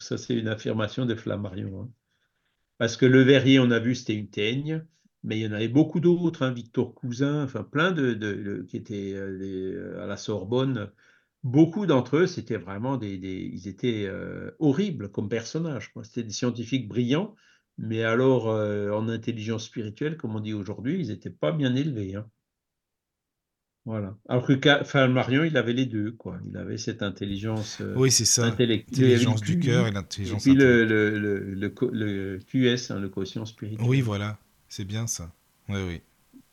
[0.00, 1.82] Ça, c'est une affirmation de Flammarion.
[1.82, 1.90] Hein.
[2.78, 4.84] Parce que le verrier, on a vu, c'était une teigne,
[5.22, 9.14] mais il y en avait beaucoup d'autres, hein, Victor Cousin, enfin plein de, qui étaient
[9.14, 10.90] euh, euh, à la Sorbonne.
[11.42, 14.10] Beaucoup d'entre eux, c'était vraiment des, ils étaient
[14.58, 15.92] horribles comme personnages.
[16.02, 17.36] C'était des scientifiques brillants,
[17.78, 22.14] mais alors en intelligence spirituelle, comme on dit aujourd'hui, ils n'étaient pas bien élevés.
[22.14, 22.26] Hein.
[23.86, 24.16] Voilà.
[24.28, 26.40] Alors que Marion, il avait les deux, quoi.
[26.44, 28.44] Il avait cette intelligence euh, oui, c'est ça.
[28.44, 31.16] L'intelligence du cœur et l'intelligence Et puis le, le,
[31.54, 33.86] le, le, QS, hein, le quotient spirituel.
[33.88, 34.38] Oui, voilà.
[34.68, 35.32] C'est bien ça.
[35.68, 36.00] Oui, oui.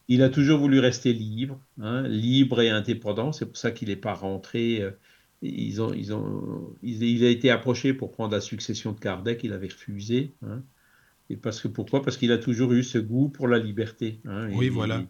[0.07, 3.31] Il a toujours voulu rester libre, hein, libre et indépendant.
[3.31, 4.81] C'est pour ça qu'il n'est pas rentré.
[4.81, 4.91] Euh,
[5.41, 9.43] ils ont, ils ont, il a été approché pour prendre la succession de Kardec.
[9.43, 10.35] Il avait refusé.
[10.45, 10.61] Hein.
[11.34, 12.03] Et parce que pourquoi?
[12.03, 14.22] Parce qu'il a toujours eu ce goût pour la liberté.
[14.51, 15.03] oui, voilà.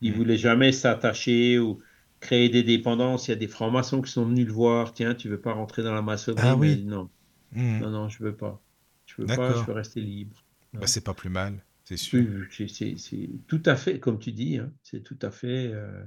[0.00, 1.80] Il ne voulait jamais s'attacher ou
[2.20, 3.28] créer des dépendances.
[3.28, 4.94] Il y a des francs-maçons qui sont venus le voir.
[4.94, 6.42] Tiens, tu veux pas rentrer dans la maçonnerie?
[6.46, 6.82] Ah oui.
[6.84, 7.10] non.
[7.52, 7.80] Hmm.
[7.80, 8.62] Non, non, je veux pas.
[9.04, 10.36] Je veux pas, je veux rester libre.
[10.72, 12.24] Bah, c'est pas plus mal, c'est sûr.
[12.50, 15.70] C'est tout à fait, comme tu dis, hein, c'est tout à fait.
[15.72, 16.02] Euh,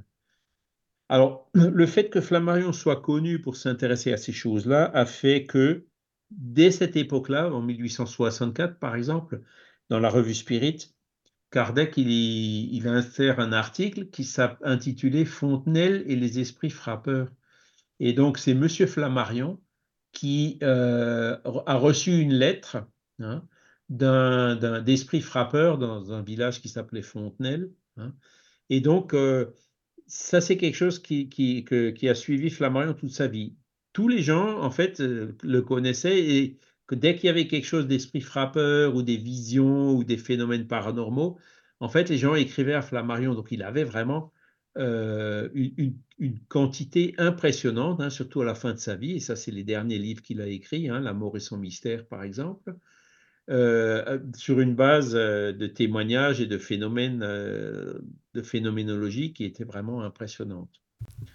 [1.10, 5.86] Alors, le fait que Flammarion soit connu pour s'intéresser à ces choses-là a fait que,
[6.32, 9.42] dès cette époque-là, en 1864 par exemple,
[9.90, 10.94] dans la revue Spirit,
[11.52, 17.30] Kardec, il, il insère un article qui s'intitulait Fontenelle et les esprits frappeurs.
[18.00, 19.60] Et donc, c'est Monsieur Flammarion
[20.12, 22.78] qui euh, a reçu une lettre
[23.20, 23.44] hein,
[23.90, 27.72] d'un d'esprit frappeur dans un village qui s'appelait Fontenelle.
[27.98, 28.14] Hein.
[28.70, 29.54] Et donc, euh,
[30.08, 33.56] ça, c'est quelque chose qui, qui, a suivi Flammarion toute sa vie.
[34.00, 36.58] Tous les gens, en fait, euh, le connaissaient et
[36.90, 41.38] dès qu'il y avait quelque chose d'esprit frappeur ou des visions ou des phénomènes paranormaux,
[41.82, 43.36] en fait, les gens écrivaient à Flammarion.
[43.36, 44.32] Donc, il avait vraiment
[44.78, 49.18] euh, une, quantité impressionnante, hein, surtout à la fin de sa vie.
[49.18, 52.08] Et ça, c'est les derniers livres qu'il a écrits, hein, La mort et son mystère,
[52.08, 52.74] par exemple,
[53.50, 60.80] euh, sur une base de témoignages et de phénomènes, de phénoménologie qui était vraiment impressionnante.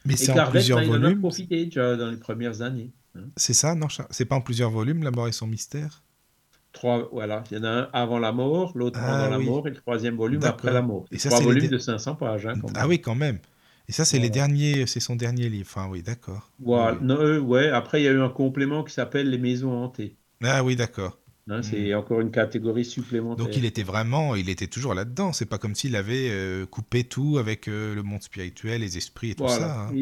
[0.04, 1.02] Mais c'est en plusieurs volumes.
[1.02, 2.92] Il en a profité déjà dans les premières années.
[3.16, 3.24] Hein.
[3.36, 6.02] C'est ça, non C'est pas en plusieurs volumes, La mort et son mystère?
[6.72, 7.44] Trois, voilà.
[7.50, 9.76] Il y en a un avant la mort, l'autre ah pendant la mort et le
[9.76, 11.06] troisième volume après la mort.
[11.12, 12.46] Et ça, trois volumes de 500 pages.
[12.46, 13.38] Hein, ah oui, quand même.
[13.88, 15.68] Et ça, c'est les derniers, c'est son dernier livre.
[15.70, 16.50] Enfin, oui, d'accord.
[16.58, 16.98] Voilà.
[17.02, 17.68] Euh, ouais.
[17.68, 20.16] Après, il y a eu un complément qui s'appelle Les Maisons hantées.
[20.42, 21.18] Ah oui, d'accord.
[21.48, 21.98] Hein, c'est hmm.
[21.98, 23.44] encore une catégorie supplémentaire.
[23.44, 25.32] Donc il était vraiment, il était toujours là-dedans.
[25.32, 29.30] C'est pas comme s'il avait euh, coupé tout avec euh, le monde spirituel, les esprits
[29.30, 29.88] et tout ça.
[29.88, 29.92] Hein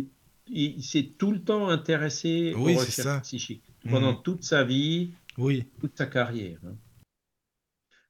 [0.49, 4.23] il, s'est tout le temps intéressé aux recherches psychiques pendant mhm.
[4.23, 5.65] toute sa vie, oui.
[5.81, 6.59] toute sa carrière.
[6.67, 6.77] Hein.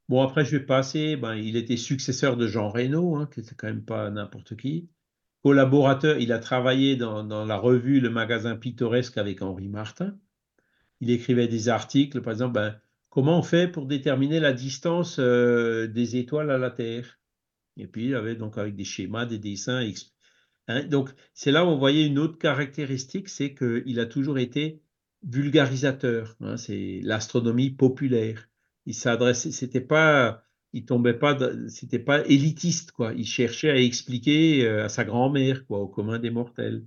[0.08, 1.16] Bon, après, je vais passer.
[1.16, 4.88] Ben, il était successeur de Jean Reynaud, hein, qui n'était quand même pas n'importe qui.
[5.42, 10.14] Collaborateur, il a travaillé dans, la revue Le Magasin Pittoresque avec Henri Martin.
[11.00, 12.76] Il écrivait des articles, par exemple, ben,
[13.12, 17.20] comment on fait pour déterminer la distance euh, des étoiles à la Terre?
[17.76, 19.82] Et puis, il avait donc avec des schémas, des dessins,
[20.68, 24.80] Hein, donc, c'est là où on voyait une autre caractéristique, c'est qu'il a toujours été
[25.24, 26.36] vulgarisateur.
[26.40, 28.48] Hein, c'est l'astronomie populaire.
[28.86, 31.36] Il s'adressait, c'était pas, il tombait pas,
[31.68, 33.12] c'était pas élitiste, quoi.
[33.14, 36.84] Il cherchait à expliquer euh, à sa grand-mère, quoi, au commun des mortels.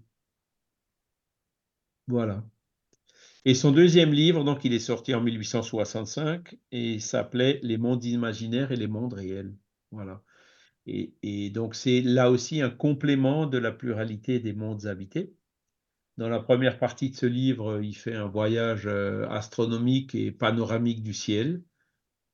[2.07, 2.43] Voilà.
[3.47, 8.71] Et son deuxième livre, donc, il est sorti en 1865 et s'appelait Les mondes imaginaires
[8.71, 9.55] et les mondes réels.
[9.91, 10.23] Voilà.
[10.87, 15.35] Et, donc, c'est là aussi un complément de la pluralité des mondes habités.
[16.17, 21.03] Dans la première partie de ce livre, il fait un voyage euh, astronomique et panoramique
[21.03, 21.63] du ciel.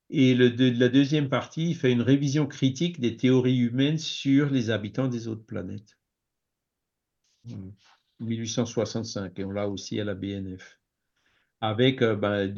[0.10, 5.08] Et la deuxième partie, il fait une révision critique des théories humaines sur les habitants
[5.08, 5.98] des autres planètes.
[8.20, 10.81] 1865, et on l'a aussi à la BNF.
[11.62, 12.54] Avec euh, ben,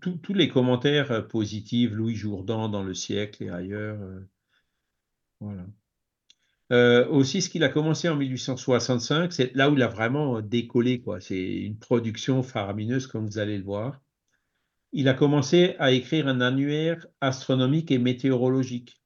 [0.00, 3.98] tous les commentaires euh, positifs, Louis Jourdan dans Le siècle et ailleurs.
[4.02, 4.20] Euh,
[5.40, 7.08] voilà.
[7.08, 11.02] aussi, ce qu'il a commencé en 1865, c'est là où il a vraiment décollé.
[11.20, 14.00] C'est une production faramineuse, comme vous allez le voir
[14.92, 19.00] il a commencé à écrire un annuaire astronomique et météorologique.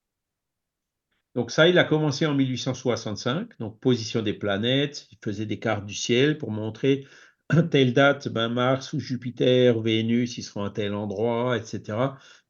[1.34, 5.84] Donc ça, il a commencé en 1865, donc position des planètes, il faisait des cartes
[5.84, 7.06] du ciel pour montrer
[7.70, 11.98] telle date, ben Mars ou Jupiter, Vénus, ils seront à tel endroit, etc.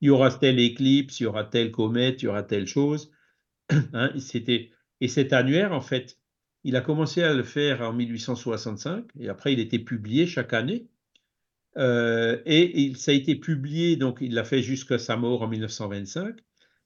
[0.01, 3.11] Il y aura telle éclipse, il y aura telle comète, il y aura telle chose.
[3.95, 6.19] Hein, c'était et cet annuaire, en fait,
[6.65, 10.89] il a commencé à le faire en 1865 et après il était publié chaque année.
[11.77, 15.49] Euh, et il, ça a été publié, donc il l'a fait jusqu'à sa mort en
[15.49, 16.39] 1925.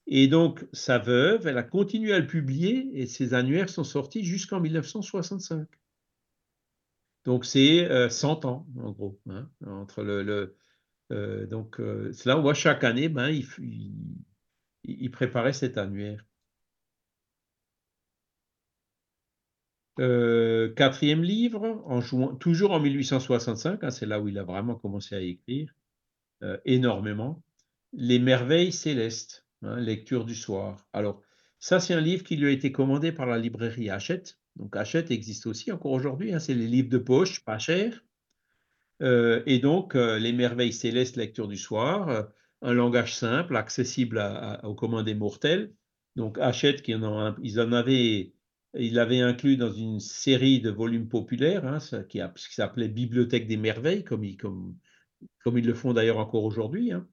[0.08, 4.24] Et donc sa veuve, elle a continué à le publier et ses annuaires sont sortis
[4.24, 5.68] jusqu'en 1965.
[7.28, 10.56] Donc c'est 100 euh, ans en gros hein, entre le,
[11.12, 13.28] euh, donc cela on voit chaque année, ben
[14.82, 16.24] il, préparait cet annuaire.
[20.00, 22.00] Euh, quatrième livre, en
[22.36, 25.74] toujours en 1865, hein, c'est là où il a vraiment commencé à écrire
[26.42, 27.42] euh, énormément.
[27.92, 30.86] Les merveilles célestes, hein, lecture du soir.
[30.94, 31.20] Alors,
[31.58, 34.38] ça, c'est un livre qui lui a été commandé par la librairie Hachette.
[34.58, 36.34] Donc, Hachette existe aussi encore aujourd'hui.
[36.34, 38.04] Hein, c'est les livres de poche, pas cher.
[39.02, 42.28] Euh, et donc, les merveilles célestes, lecture du soir,
[42.62, 44.22] un langage simple, accessible
[44.64, 45.72] aux commandes des mortels.
[46.16, 47.72] Donc, Hachette, en ils en
[48.74, 51.78] inclus dans une série de volumes populaires, hein,
[52.08, 54.36] qui, s'appelait Bibliothèque des merveilles, comme, ils,
[55.46, 56.92] le font d'ailleurs encore aujourd'hui.
[56.92, 57.06] Hein.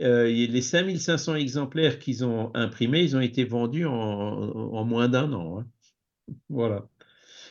[0.00, 5.60] Euh, les 5500 exemplaires qu'ils ont imprimés, ils ont été vendus en, moins d'un an.
[5.60, 5.66] Hein.
[6.48, 6.88] Voilà.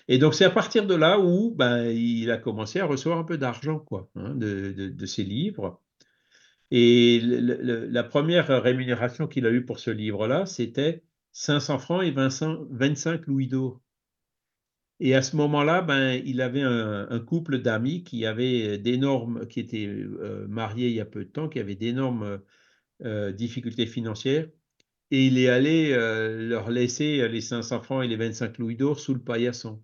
[0.08, 3.24] Et donc, c'est à partir de là où ben, il a commencé à recevoir un
[3.24, 5.82] peu d'argent quoi, de, de, ses livres.
[6.72, 11.04] Et la première rémunération qu'il a eue pour ce livre-là, c'était
[11.34, 13.82] 500 francs et 25 louis d'or.
[15.00, 20.46] Et à ce moment-là, ben, il avait un, couple d'amis qui avaient d'énormes, étaient euh,
[20.48, 22.42] mariés il y a peu de temps, qui avaient d'énormes
[23.06, 24.48] euh, difficultés financières.
[25.12, 29.00] Et il est allé euh, leur laisser les 500 francs et les 25 louis d'or
[29.00, 29.82] sous le paillasson.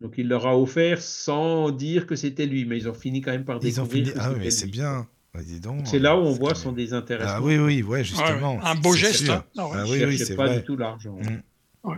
[0.00, 3.30] Donc il leur a offert sans dire que c'était lui, mais ils ont fini quand
[3.30, 4.12] même par découvrir.
[4.18, 5.08] ah oui, mais c'est bien.
[5.32, 5.40] Bah,
[5.84, 7.32] c'est là où on voit son désintéressement.
[7.36, 8.62] Ah oui, oui, ouais, justement.
[8.62, 9.28] un beau geste.
[9.28, 9.44] Hein.
[9.58, 11.16] Ah, oui, oui, c'est pas du tout l'argent.
[11.16, 11.92] Mm.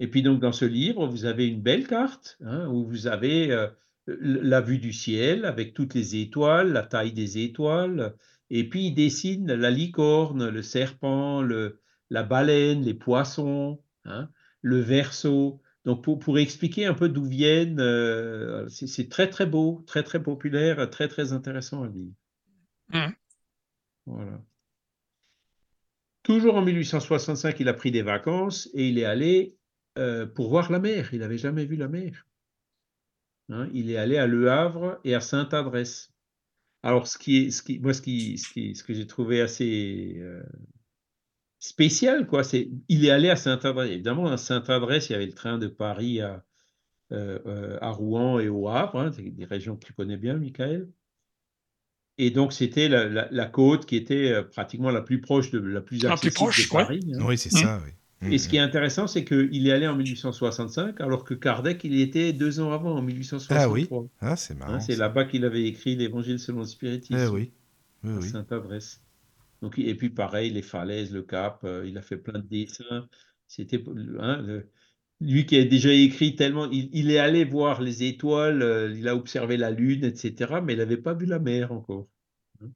[0.00, 3.52] Et puis donc dans ce livre, vous avez une belle carte hein, où vous avez
[3.52, 3.68] euh,
[4.06, 8.14] la vue du ciel avec toutes les étoiles, la taille des étoiles,
[8.50, 14.28] et puis il dessine la licorne, le serpent, le, la baleine, les poissons, hein,
[14.62, 15.62] le verso.
[15.84, 20.90] Donc, pour, expliquer un peu d'où viennent, euh, c'est très, très beau, très, très populaire,
[20.90, 22.12] très, très intéressant à lire.
[22.92, 23.12] Mmh.
[24.06, 24.42] Voilà.
[26.22, 29.56] Toujours en 1865, il a pris des vacances et il est allé
[29.96, 31.14] euh, pour voir la mer.
[31.14, 32.26] Il n'avait jamais vu la mer.
[33.48, 36.12] Hein, il est allé à Le Havre et à Sainte-Adresse.
[36.82, 40.42] Alors, ce qui est, ce qui, moi, ce, qui, ce, que j'ai trouvé assez euh,
[41.58, 42.42] spécial, quoi.
[42.42, 43.90] C'est, il est allé à Saint-Adresse.
[43.90, 46.42] Évidemment, à Saint-Adresse, il y avait le train de Paris à,
[47.12, 50.88] euh, euh, à Rouen et au Havre, hein, des régions que tu connais bien, Michael.
[52.16, 56.50] Et donc, c'était la, côte qui était pratiquement la plus proche de la plus accessible
[56.50, 57.12] de Paris.
[57.14, 57.24] Hein.
[57.26, 57.80] Oui, c'est ça.
[58.22, 61.94] Et ce qui est intéressant, c'est qu'il est allé en 1865, alors que Kardec, il
[61.94, 63.56] y était deux ans avant, en 1863.
[63.56, 63.88] Ah oui,
[64.20, 64.74] ah, c'est marrant.
[64.74, 67.18] Hein, c'est là-bas qu'il avait écrit l'Évangile selon le spiritisme.
[67.18, 67.52] Eh oui,
[68.04, 68.32] oui, oui.
[69.62, 73.08] Donc, et puis pareil, les falaises, le cap, euh, il a fait plein de dessins.
[73.46, 73.82] C'était
[74.18, 74.62] hein,
[75.20, 79.16] lui qui a déjà écrit tellement, il, est allé voir les étoiles, euh, il a
[79.16, 80.60] observé la lune, etc.
[80.62, 82.08] Mais il n'avait pas vu la mer encore.
[82.62, 82.70] Hein.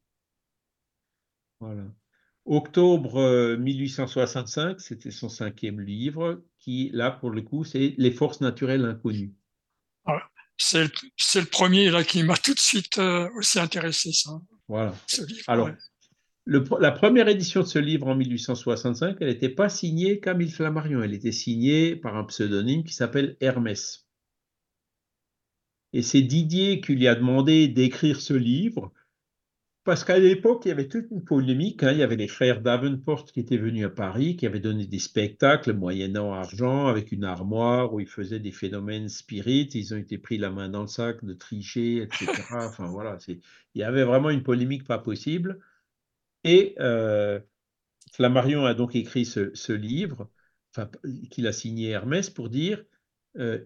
[1.61, 1.85] Voilà.
[2.47, 8.41] Octobre 1865, euh, c'était son cinquième livre, qui là pour le coup, c'est Les forces
[8.41, 9.35] naturelles inconnues.
[10.57, 12.99] C'est le, premier là qui m'a tout de suite
[13.37, 14.41] aussi intéressé ça.
[14.69, 14.95] Voilà.
[15.49, 15.71] Alors,
[16.47, 21.15] la première édition de ce livre en 1865, elle n'était pas signée Camille Flammarion, elle
[21.15, 24.07] était signée par un pseudonyme qui s'appelle Hermès.
[25.95, 28.93] Et c'est Didier qui lui a demandé d'écrire ce livre,
[29.85, 31.83] parce qu'à l'époque, il y avait toute une polémique.
[31.83, 31.93] Hein.
[31.93, 34.99] Il y avait les frères Davenport qui étaient venus à Paris, qui avaient donné des
[34.99, 39.75] spectacles moyennant argent, avec une armoire où ils faisaient des phénomènes spirites.
[39.75, 42.27] Ils ont été pris la main dans le sac de tricher, etc.
[42.51, 43.41] Enfin voilà, il
[43.75, 45.61] y avait vraiment une polémique pas possible.
[46.45, 46.75] Et
[48.13, 50.31] Flammarion a donc écrit ce, livre,
[51.31, 52.83] qu'il a signé Hermès, pour dire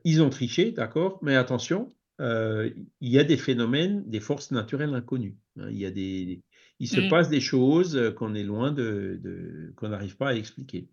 [0.05, 1.89] ils ont triché, d'accord, mais attention,
[2.21, 5.37] il y a des phénomènes, des forces naturelles inconnues.
[5.59, 5.69] Hein.
[5.71, 6.43] il y a des,
[6.81, 7.09] il se mmh.
[7.09, 10.89] passe des choses qu'on est loin de, qu'on n'arrive pas à expliquer.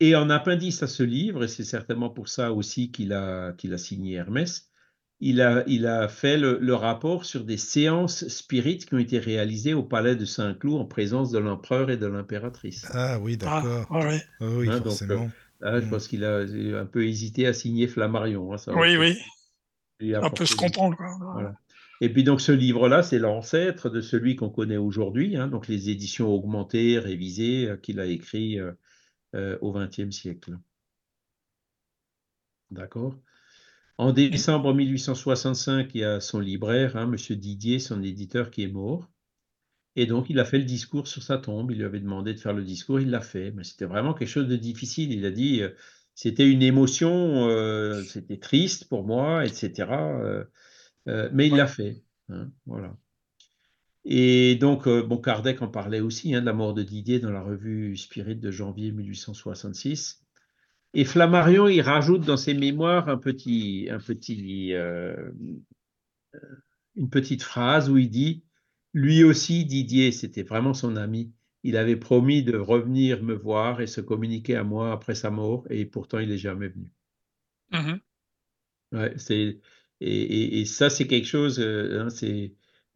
[0.00, 3.74] Et en appendice à ce livre, et c'est certainement pour ça aussi qu'il a, qu'il
[3.74, 4.70] a signé Hermès,
[5.22, 9.74] il a, il a fait le, rapport sur des séances spirites qui ont été réalisées
[9.74, 12.86] au palais de Saint-Cloud en présence de l'empereur et de l'impératrice.
[12.94, 13.86] Ah oui, ah, d'accord.
[13.90, 15.30] Ah, oui, hein, forcément.
[15.62, 15.90] Euh, je mmh.
[15.90, 18.54] pense qu'il a un peu hésité à signer Flammarion.
[18.54, 19.18] Hein, oui, oui.
[20.00, 20.96] On peut se comprendre.
[22.00, 25.90] Et puis donc ce livre-là, c'est l'ancêtre de celui qu'on connaît aujourd'hui, hein, donc les
[25.90, 28.72] éditions augmentées, révisées, euh, qu'il a écrit euh,
[29.34, 30.56] euh, au XXe siècle.
[32.70, 33.16] D'accord?
[33.98, 37.36] En décembre 1865, il y a son libraire, hein, M.
[37.36, 39.10] Didier, son éditeur, qui est mort.
[39.94, 41.70] Et donc, il a fait le discours sur sa tombe.
[41.70, 43.50] Il lui avait demandé de faire le discours, il l'a fait.
[43.50, 45.12] Mais c'était vraiment quelque chose de difficile.
[45.12, 45.60] Il a dit,
[46.14, 47.48] c'était une émotion,
[48.04, 49.86] c'était triste pour moi, etc.
[51.08, 52.02] Euh, mais il l'a fait.
[52.28, 52.96] Hein, voilà.
[54.04, 57.30] Et donc, euh, bon, Kardec en parlait aussi, hein, de la mort de Didier dans
[57.30, 60.24] la revue Spirit de janvier 1866.
[60.94, 65.30] Et Flammarion, il rajoute dans ses mémoires un petit, un petit, euh,
[66.96, 68.44] une petite phrase où il dit
[68.94, 71.32] Lui aussi, Didier, c'était vraiment son ami.
[71.62, 75.66] Il avait promis de revenir me voir et se communiquer à moi après sa mort,
[75.70, 76.88] et pourtant il n'est jamais venu.
[77.72, 77.98] Mmh
[78.92, 79.60] ouais, c'est
[80.00, 82.52] et, ça, c'est quelque chose, euh, hein, c'est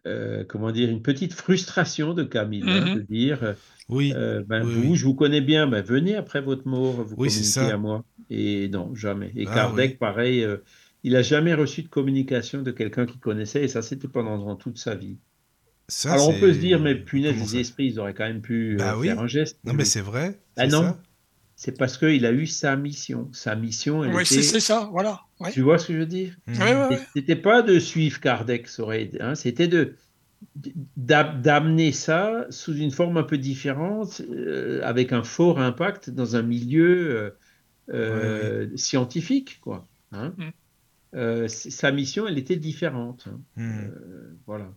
[0.06, 3.52] euh, comment dire, une petite frustration de Camille, hein, de mmh dire, euh,
[3.88, 4.12] oui,
[4.46, 7.76] ben, vous, je vous connais bien, ben, venez après votre mort, vous oui, communiquez à
[7.76, 8.04] moi.
[8.30, 9.32] Et non, jamais.
[9.36, 10.46] Et ah Kardec, pareil,
[11.02, 14.78] il n'a jamais reçu de communication de quelqu'un qu'il connaissait, et ça, c'était pendant toute
[14.78, 15.18] sa vie.
[16.06, 18.96] Alors on peut se dire, mais punaise, les esprits, ils auraient quand même pu bah
[19.02, 19.58] faire un geste.
[19.64, 20.38] Non, mais c'est vrai.
[20.56, 20.96] Ah non,
[21.56, 23.28] c'est parce qu'il a eu sa mission.
[23.32, 25.22] Sa mission, elle oui, c'est ça, voilà.
[25.52, 26.96] Tu vois ce que je veux dire mmh.
[27.14, 28.68] C'était pas de suivre Kardec,
[29.20, 29.96] hein, c'était de
[30.96, 36.42] d'amener ça sous une forme un peu différente, euh, avec un fort impact dans un
[36.42, 37.30] milieu euh,
[37.94, 39.86] euh, scientifique, quoi.
[40.12, 40.34] Hein.
[40.36, 41.48] Mmh.
[41.48, 43.28] sa mission, elle était différente.
[43.28, 43.40] Hein.
[43.56, 43.88] Mmh.
[44.46, 44.70] voilà.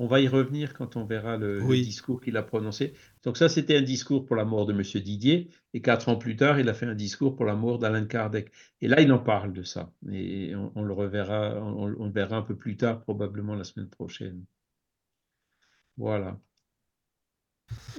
[0.00, 2.94] On va y revenir quand on verra le, discours qu'il a prononcé.
[3.24, 4.80] Donc ça, c'était un discours pour la mort de M.
[5.02, 5.50] Didier.
[5.74, 8.52] Et quatre ans plus tard, il a fait un discours pour la mort d'Alain Kardec.
[8.80, 9.92] Et là, il en parle de ça.
[10.12, 14.44] Et on, le reverra, on, le verra un peu plus tard, probablement la semaine prochaine.
[15.96, 16.38] Voilà.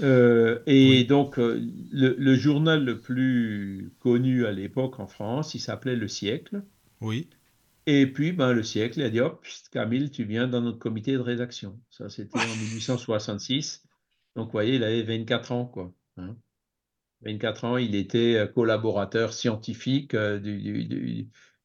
[0.01, 1.61] Euh, et donc, euh,
[1.91, 6.63] le, journal le plus connu à l'époque en France, il s'appelait Le Siècle.
[7.01, 7.29] Oui.
[7.91, 11.13] Et puis, ben, le siècle, il a dit, hop, Camille, tu viens dans notre comité
[11.13, 11.81] de rédaction.
[11.89, 13.83] Ça, c'était en 1866.
[14.35, 15.91] Donc, vous voyez, il avait 24 ans, quoi.
[17.23, 17.69] 24 hein.
[17.69, 20.39] ans, il était euh, collaborateur scientifique euh,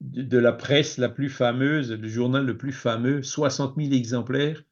[0.00, 4.64] de la presse la plus fameuse, le journal le plus fameux, 60 000 exemplaires.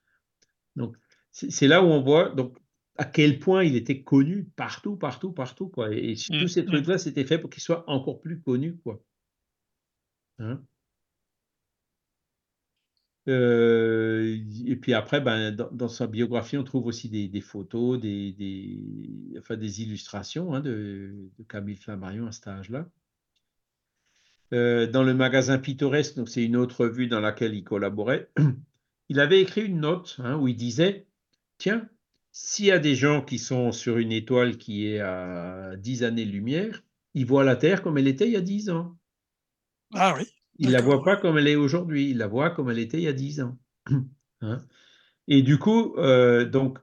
[0.76, 0.96] Donc,
[1.32, 2.56] c'est là où on voit donc,
[2.96, 5.68] à quel point il était connu partout, partout, partout.
[5.68, 5.94] Quoi.
[5.94, 6.66] Et, tous mmh, ces mmh.
[6.66, 8.78] trucs-là, c'était fait pour qu'il soit encore plus connu.
[8.78, 9.02] Quoi.
[10.38, 10.62] Hein
[13.26, 19.82] et puis après, ben, dans, sa biographie, on trouve aussi des, photos, des, enfin, des
[19.82, 22.88] illustrations hein, de, Camille Flammarion à cet âge-là.
[24.50, 28.28] Dans le magazine Pittoresque, donc c'est une autre revue dans laquelle il collaborait,
[29.08, 31.06] il avait écrit une note hein, où il disait
[31.58, 31.88] Tiens,
[32.32, 36.82] s'il y a des gens qui sont sur une étoile qui est à 10 années-lumière,
[37.14, 38.96] ils voient la Terre comme elle était il y a 10 ans.
[39.94, 40.24] Ah oui.
[40.58, 42.98] Il ne la voit pas comme elle est aujourd'hui, il la voit comme elle était
[42.98, 43.58] il y a 10 ans.
[44.44, 44.60] Hein.
[45.28, 46.80] Et du coup, euh, donc,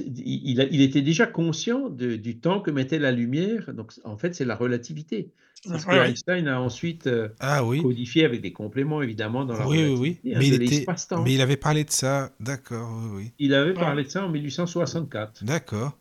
[0.00, 3.72] il, il, était déjà conscient du temps que mettait la lumière.
[3.74, 5.30] Donc, en fait, c'est la relativité.
[5.62, 10.18] Que Einstein a ensuite euh, ah codifié avec des compléments, évidemment, dans la oui, Oui,
[10.24, 10.84] oui, hein, mais, il était,
[11.24, 13.32] mais il avait parlé de ça, d'accord, oui.
[13.38, 15.44] Il avait parlé de ça en 1864.
[15.44, 15.96] D'accord.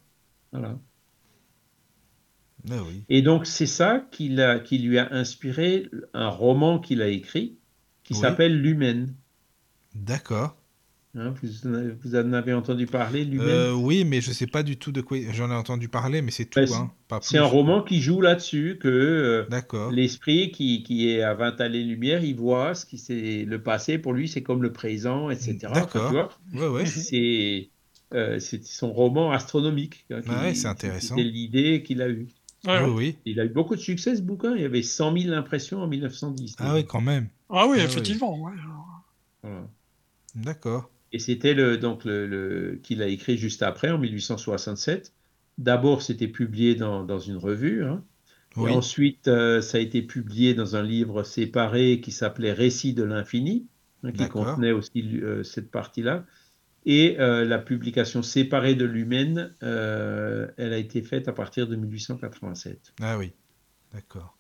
[0.51, 0.77] Voilà.
[2.71, 2.75] Ah
[3.09, 7.57] Et donc, c'est ça qui, lui a inspiré un roman qu'il a écrit
[8.03, 9.13] qui s'appelle L'Humaine.
[9.95, 10.55] D'accord.
[11.17, 13.47] Hein, vous, en avez entendu parler, L'Humaine?
[13.47, 15.17] euh, Oui, mais je ne sais pas du tout de quoi.
[15.31, 16.59] J'en ai entendu parler, mais c'est tout.
[16.59, 21.61] Ben, hein, c'est un roman qui joue là-dessus, que euh, l'esprit qui, est à 20
[21.61, 25.57] années-lumière, il voit ce qui c'est le passé, pour lui, c'est comme le présent, etc.
[25.73, 26.37] D'accord.
[26.53, 26.83] Ouais, ouais.
[28.13, 30.05] Euh, c'est son roman astronomique.
[30.11, 31.15] Hein, ah c'est intéressant.
[31.15, 32.27] C'est l'idée qu'il a eue.
[32.67, 34.55] Oui, Il a eu beaucoup de succès ce bouquin.
[34.55, 36.55] Il y avait 100 000 impressions en 1910.
[36.59, 37.29] Ah oui, quand même.
[37.49, 38.51] Ah oui, ah effectivement.
[40.35, 40.89] D'accord.
[41.11, 45.13] Et c'était le, donc le, qu'il a écrit juste après, en 1867.
[45.57, 47.85] D'abord, c'était publié dans, dans, une revue.
[47.85, 48.03] Hein.
[48.57, 53.03] Et ensuite, euh, ça a été publié dans un livre séparé qui s'appelait Récit de
[53.03, 53.67] l'infini,
[54.03, 56.25] hein, qui contenait aussi euh, cette partie-là.
[56.85, 62.93] Et euh, la publication séparée de l'humaine, elle a été faite à partir de 1887.
[63.01, 63.33] Ah oui,
[63.93, 64.37] d'accord.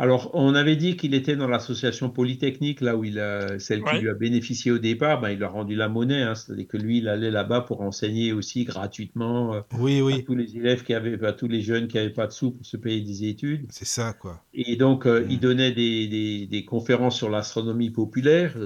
[0.00, 3.98] Alors, on avait dit qu'il était dans l'association Polytechnique, là où il a, celle qui
[3.98, 6.98] lui a bénéficié au départ, ben, il a rendu la monnaie, hein, c'est-à-dire que lui,
[6.98, 10.14] il allait là-bas pour enseigner aussi gratuitement euh, oui, oui.
[10.14, 12.52] à tous les élèves qui avaient, à tous les jeunes qui n'avaient pas de sous
[12.52, 13.66] pour se payer des études.
[13.68, 14.42] C'est ça, quoi.
[14.54, 18.56] Et donc, euh, il donnait des, des, conférences sur l'astronomie populaire.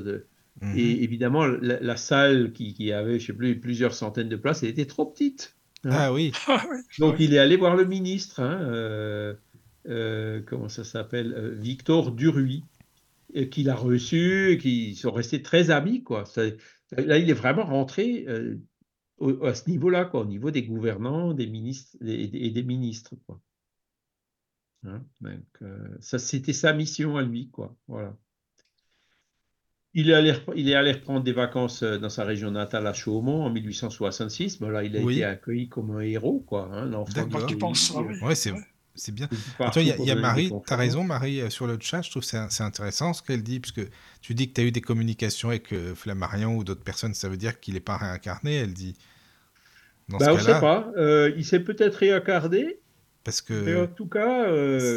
[0.76, 4.70] Et évidemment, la, salle qui, qui, avait, je sais plus, plusieurs centaines de places, elle
[4.70, 5.56] était trop petite.
[5.85, 5.90] Hein.
[5.93, 6.32] Ah oui.
[6.98, 8.40] donc, il est allé voir le ministre.
[8.40, 9.35] Hein, euh,
[9.86, 12.64] euh, comment ça s'appelle, euh, Victor Duruy,
[13.51, 16.02] qu'il a reçu, et qui sont restés très amis.
[16.02, 16.24] Quoi.
[16.97, 18.56] là, il est vraiment rentré euh,
[19.43, 23.14] à ce niveau-là, quoi, au niveau des gouvernants, des ministres et des, ministres.
[23.26, 23.40] Quoi.
[24.85, 25.05] Hein,
[26.01, 27.76] ça, c'était sa mission à lui, quoi.
[27.89, 28.16] Voilà.
[29.97, 33.45] Il est, allé, il est allé reprendre des vacances dans sa région natale à Chaumont
[33.45, 34.61] en 1866.
[34.61, 36.69] Ben là, il a été accueilli comme un héros, quoi.
[36.73, 37.29] Hein, l'enfant.
[37.47, 38.35] Tu penses, oui.
[38.35, 38.53] c'est
[38.95, 39.29] c'est bien.
[39.59, 42.23] Toi, il y a, Marie, tu as raison, Marie, euh, sur le chat, je trouve
[42.23, 43.83] que c'est intéressant ce qu'elle dit, puisque
[44.21, 47.29] tu dis que tu as eu des communications avec euh, Flammarion ou d'autres personnes, ça
[47.29, 48.97] veut dire qu'il n'est pas réincarné, elle dit.
[50.09, 50.93] Dans bah, on ne sait pas.
[50.97, 52.79] Euh, il s'est peut-être réincarné.
[53.25, 53.55] Parce que.
[53.55, 54.45] Mais en tout cas,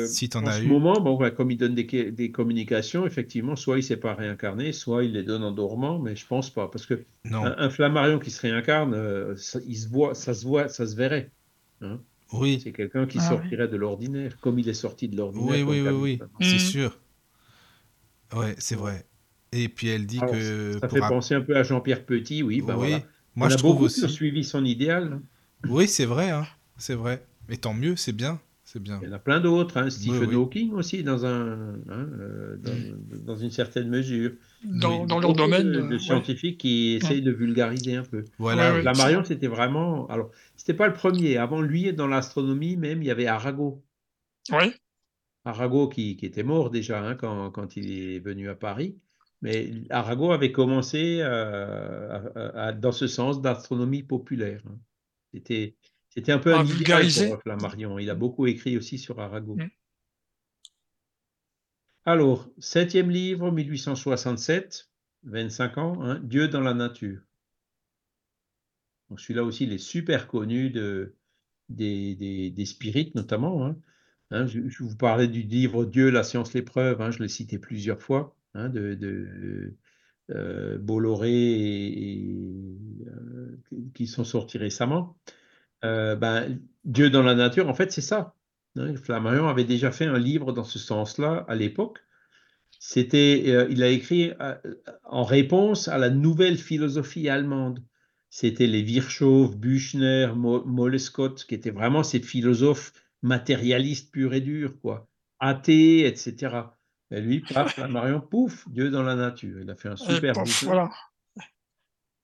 [0.08, 3.86] si en, en ce moment, bon, comme il donne des, communications, effectivement, soit il ne
[3.86, 6.68] s'est pas réincarné, soit il les donne en dormant, mais je ne pense pas.
[6.68, 10.86] Parce que Un, Flammarion qui se réincarne, ça, il se voit, ça se voit, ça
[10.86, 11.32] se verrait.
[11.82, 12.00] Hein.
[12.34, 12.60] Oui.
[12.62, 15.50] C'est quelqu'un qui ah sortirait de l'ordinaire, comme il est sorti de l'ordinaire.
[15.50, 16.60] Oui, oui, oui, oui, c'est mmh.
[16.60, 17.00] sûr.
[18.36, 19.06] Ouais, c'est vrai.
[19.54, 20.78] Et puis elle dit que.
[20.82, 22.62] Ça fait penser un peu à Jean-Pierre Petit, oui.
[22.62, 22.98] Bah oui.
[23.36, 24.10] Moi, On je a trouve beaucoup aussi.
[24.10, 25.22] suivi son idéal.
[25.70, 26.46] Oui, c'est vrai, hein.
[26.78, 27.26] c'est vrai.
[27.50, 28.40] Mais tant mieux, c'est bien.
[28.68, 29.00] C'est bien.
[29.02, 29.78] Il y en a plein d'autres.
[29.78, 29.90] Hein.
[29.90, 32.58] Stephen Hawking aussi, dans, un, hein, euh,
[33.24, 34.34] dans, une certaine mesure.
[34.66, 35.72] Dans, dans leur domaine.
[35.72, 38.26] De, de scientifiques qui essayent de vulgariser un peu.
[38.38, 38.82] Voilà.
[38.82, 40.06] la Marion, c'était vraiment.
[40.08, 41.38] Alors, c'était pas le premier.
[41.38, 43.82] Avant lui, dans l'astronomie même, il y avait Arago.
[44.52, 44.74] Oui.
[45.46, 48.98] Arago qui, qui était mort déjà hein, quand, quand, il est venu à Paris.
[49.42, 54.62] Mais Arago avait commencé euh, dans ce sens d'astronomie populaire.
[54.68, 54.78] Hein.
[55.34, 55.76] C'était
[56.18, 57.30] c'était un peu un vulgarisé.
[57.30, 58.00] pour Flammarion.
[58.00, 59.56] Il a beaucoup écrit aussi sur Arago.
[59.56, 59.70] Mm.
[62.06, 64.90] Alors, septième livre, 1867,
[65.26, 67.22] 25 ans, hein, Dieu dans la nature.
[69.16, 71.14] Celui-là aussi, il est super connu de,
[71.70, 72.16] des,
[72.50, 73.64] des, spirites notamment.
[73.68, 73.78] Hein.
[74.32, 78.36] Hein, je, vous parlais du livre Dieu, la science, l'épreuve, je l'ai cité plusieurs fois,
[78.56, 79.76] de, de
[80.32, 82.36] euh, Bolloré et,
[83.06, 83.62] euh,
[83.94, 85.16] qui sont sortis récemment.
[85.84, 88.34] Euh, ben, Dieu dans la nature, en fait, c'est ça.
[88.78, 88.96] Hein.
[88.96, 92.00] Flammarion avait déjà fait un livre dans ce sens-là à l'époque.
[92.80, 94.56] C'était, euh, il a écrit euh,
[95.04, 97.84] en réponse à la nouvelle philosophie allemande.
[98.30, 105.08] C'était les Virchow, Büchner, Mollescott, qui étaient vraiment ces philosophes matérialistes purs et durs, quoi,
[105.40, 106.56] athées, etc.
[107.10, 109.60] Et lui, paf, Flammarion, pouf, Dieu dans la nature.
[109.62, 110.34] Il a fait un super
[110.64, 110.90] Voilà.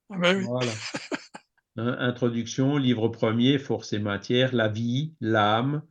[0.10, 0.72] Ah ben voilà.
[1.76, 5.82] Hein, introduction, livre premier, Force et matière, la vie, l'âme,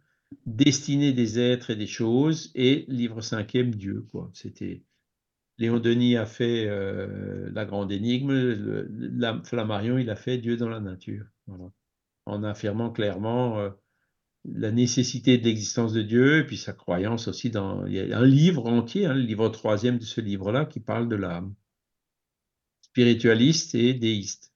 [0.47, 4.07] destinée des êtres et des choses, et livre cinquième, Dieu.
[4.13, 4.31] Quoi.
[4.33, 4.85] C'était
[5.59, 8.33] Léon Denis a fait euh, la grande énigme,
[9.45, 11.27] Flammarion il a fait Dieu dans la nature,
[12.27, 13.71] en affirmant clairement euh,
[14.45, 17.87] la nécessité de l'existence de Dieu, et puis sa croyance aussi dans.
[17.87, 21.09] Il y a un livre entier, hein, le livre troisième de ce livre-là, qui parle
[21.09, 21.55] de l'âme,
[22.83, 24.52] spiritualiste et déiste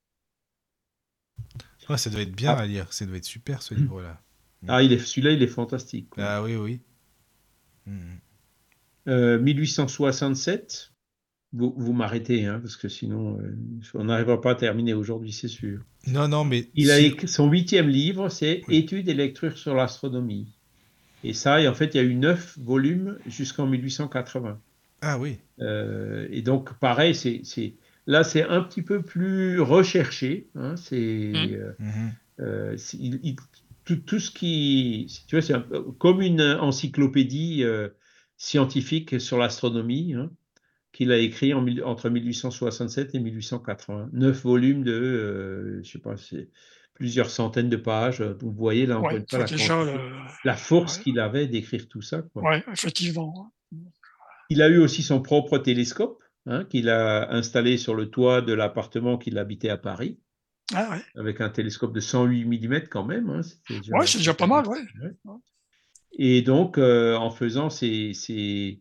[1.97, 2.63] ça doit être bien ah.
[2.63, 4.21] à lire, ça doit être super ce livre-là.
[4.69, 6.09] Ah, il est, celui-là, il est fantastique.
[6.17, 6.81] Ah oui, oui.
[9.07, 10.91] 1867,
[11.53, 11.59] hmm.
[11.59, 13.57] vous, vous m'arrêtez, hein, parce que sinon, euh,
[13.95, 15.81] on n'arrivera pas à terminer aujourd'hui, c'est sûr.
[16.09, 16.69] Non, non, mais...
[16.75, 20.49] Il a écrit, son huitième livre, c'est Études et lectures sur l'astronomie.
[21.23, 24.61] Et ça, et en fait, il y a eu neuf volumes jusqu'en 1880.
[25.03, 25.39] Ah oui.
[25.61, 27.75] Euh, et donc, pareil, c'est
[28.07, 30.49] Là, c'est un petit peu plus recherché.
[30.55, 31.55] Hein, c'est mmh.
[31.55, 32.11] euh, mmh.
[32.41, 32.77] euh,
[33.85, 35.55] tout, ce qui, tu vois, c'est
[35.99, 37.89] comme une encyclopédie euh,
[38.37, 40.31] scientifique sur l'astronomie hein,
[40.93, 44.11] qu'il a écrit entre 1867 et 1880.
[44.13, 46.49] Neuf volumes de, je sais pas, c'est
[46.95, 48.23] plusieurs centaines de pages.
[48.23, 49.47] Vous voyez là, ouais, la,
[50.45, 52.23] la, force qu'il avait d'écrire tout ça.
[52.37, 53.53] Oui, effectivement.
[54.49, 58.53] Il a eu aussi son propre télescope hein, qu'il a installé sur le toit de
[58.53, 60.19] l'appartement qu'il habitait à Paris.
[60.75, 61.03] Ah ouais.
[61.15, 63.31] Avec un télescope de 108 mm quand même.
[63.31, 63.41] Hein,
[63.71, 64.81] ouais, c'est déjà pas mal, ouais.
[66.19, 68.81] Et donc, euh, en faisant ces,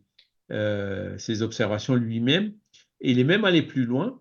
[0.50, 2.54] euh, observations lui-même,
[3.00, 4.20] et il est même allé plus loin.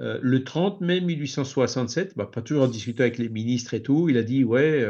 [0.00, 4.08] Euh, le 30 mai 1867, bah, pas toujours en discutant avec les ministres et tout,
[4.08, 4.84] il a dit ouais,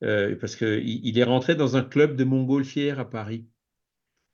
[0.00, 3.46] parce qu'il il est rentré dans un club de montgolfières à Paris.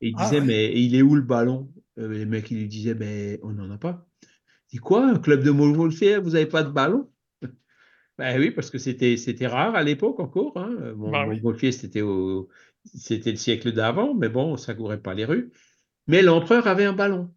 [0.01, 1.73] Et il ah disait, mais il est où le ballon?
[1.97, 4.07] Les mecs, ils lui disaient, mais on n'en a pas.
[4.71, 7.11] Il dit quoi, un club de montgolfières, vous n'avez pas de ballon?
[8.19, 10.57] Ben oui, parce que c'était, c'était rare à l'époque encore.
[10.57, 10.95] Hein.
[10.97, 12.49] Bon, bah Montgolfier, c'était, au,
[12.95, 15.53] c'était le siècle d'avant, mais bon, ça courait pas les rues.
[16.07, 17.35] Mais l'empereur avait un ballon.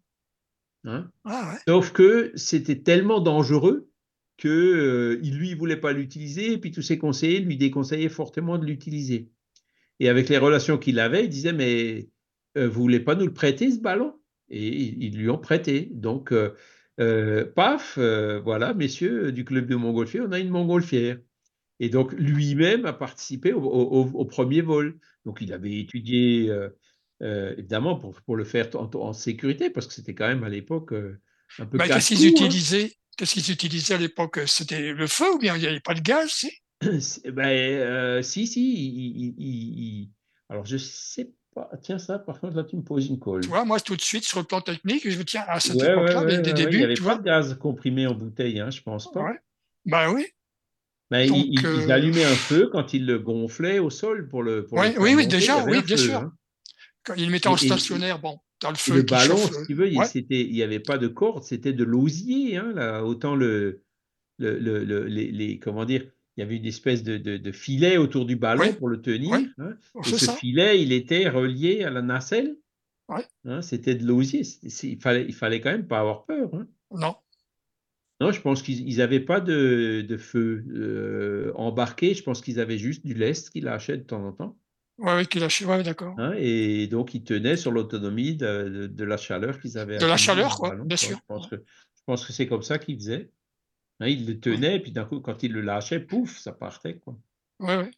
[0.84, 1.10] Hein.
[1.24, 3.90] Ah Sauf que c'était tellement dangereux
[4.38, 8.58] que euh, il, lui, voulait pas l'utiliser, et puis tous ses conseillers lui déconseillaient fortement
[8.58, 9.30] de l'utiliser.
[9.98, 12.08] Et avec les relations qu'il avait, il disait, mais
[12.56, 14.18] euh, vous voulez pas nous le prêter, ce ballon?
[14.50, 15.88] Et ils, lui ont prêté.
[15.92, 16.54] Donc, euh,
[17.00, 21.18] euh, paf, euh, voilà, messieurs du club de montgolfière, on a une montgolfière.
[21.78, 24.98] Et donc, lui-même a participé au, premier vol.
[25.24, 26.50] Donc, il avait étudié,
[27.22, 30.92] euh, évidemment, pour, pour, le faire en, sécurité, parce que c'était quand même à l'époque
[31.58, 31.78] un peu.
[31.78, 32.30] Bah, qu'est-ce qu'ils hein.
[32.30, 34.40] utilisaient Qu'est-ce qu'ils utilisaient à l'époque?
[34.46, 36.52] C'était le feu ou bien il n'y avait pas de gaz si?
[37.32, 40.10] Ben, Si, si.
[40.50, 41.32] Alors, je sais
[41.82, 43.42] Tiens, ça, par contre, là, tu me poses une colle.
[43.42, 45.82] Tu vois, moi, tout de suite, sur le plan technique, je me tiens à cette
[45.82, 46.74] époque-là, des débuts.
[46.74, 49.32] Il n'y avait pas de gaz comprimé en bouteille, hein, je pense pas.
[49.84, 50.26] Ben oui.
[51.10, 54.64] Ben, il, euh, allumait un feu quand il le gonflait au sol pour le.
[54.64, 56.18] Pour oui, oui, déjà, oui, bien sûr.
[56.18, 56.32] Hein.
[57.02, 58.94] Quand il le mettait en stationnaire, bon, dans le feu.
[58.94, 62.58] Le ballon, si tu veux, il n'y avait pas de corde, c'était de l'osier.
[62.58, 63.82] Hein, là, autant le,
[64.38, 66.04] le, le, les, comment dire,
[66.40, 69.34] il y avait une espèce de, filet autour du ballon pour le tenir.
[69.58, 69.74] Hein.
[70.06, 72.56] et ce filet, il était relié à la nacelle.
[73.44, 74.42] Hein, c'était de l'osier.
[74.84, 76.48] Il fallait, il fallait quand même pas avoir peur.
[76.54, 76.66] Hein.
[76.92, 77.16] Non.
[78.22, 82.14] Non, je pense qu'ils n'avaient pas de, feu euh, embarqué.
[82.14, 84.56] Je pense qu'ils avaient juste du lest qu'ils lâchaient de temps en temps.
[84.96, 86.16] Oui, oui, qu'ils lâchaient, ouais, d'accord.
[86.38, 89.98] et donc, ils tenaient sur l'autonomie de, la chaleur qu'ils avaient.
[89.98, 91.16] De la chaleur, quoi, bien sûr.
[91.16, 93.30] Je pense que, je pense que c'est comme ça qu'ils faisaient.
[94.00, 96.96] Hein, il le tenait, et puis d'un coup, quand il le lâchait, pouf, ça partait.
[96.96, 97.16] Quoi.
[97.60, 97.90] Ouais, ouais.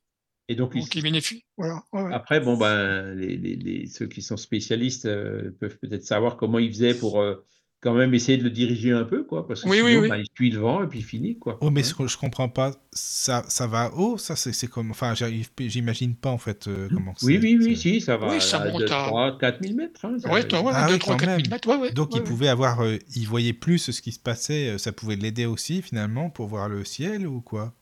[0.48, 1.02] Et donc, il...
[1.02, 1.44] bénéficie.
[1.56, 1.84] Voilà.
[2.10, 6.68] Après, bon, ben, les, les, ceux qui sont spécialistes euh, peuvent peut-être savoir comment il
[6.70, 7.46] faisait pour euh,
[7.82, 10.50] quand même essayer de le diriger un peu, quoi, parce que sinon, bah, il suit
[10.50, 11.58] le vent et puis finit, quoi.
[11.60, 15.14] Oh, mais ce que je comprends pas, ça, ça va haut, ça, c'est comme, enfin,
[15.58, 16.94] j'imagine pas, en fait, euh, mmh.
[16.94, 20.04] comment Oui, oui, oui, si, ça va oui, ça monte 3, 4 000 mètres.
[20.04, 21.90] Hein, ouais, toi, ouais, ah, 2, 3, 4 000 mètres, ouais, ouais.
[21.90, 25.16] Donc, il pouvait avoir, euh, il voyait plus ce qui se passait, euh, ça pouvait
[25.16, 27.74] l'aider aussi, finalement, pour voir le ciel ou quoi?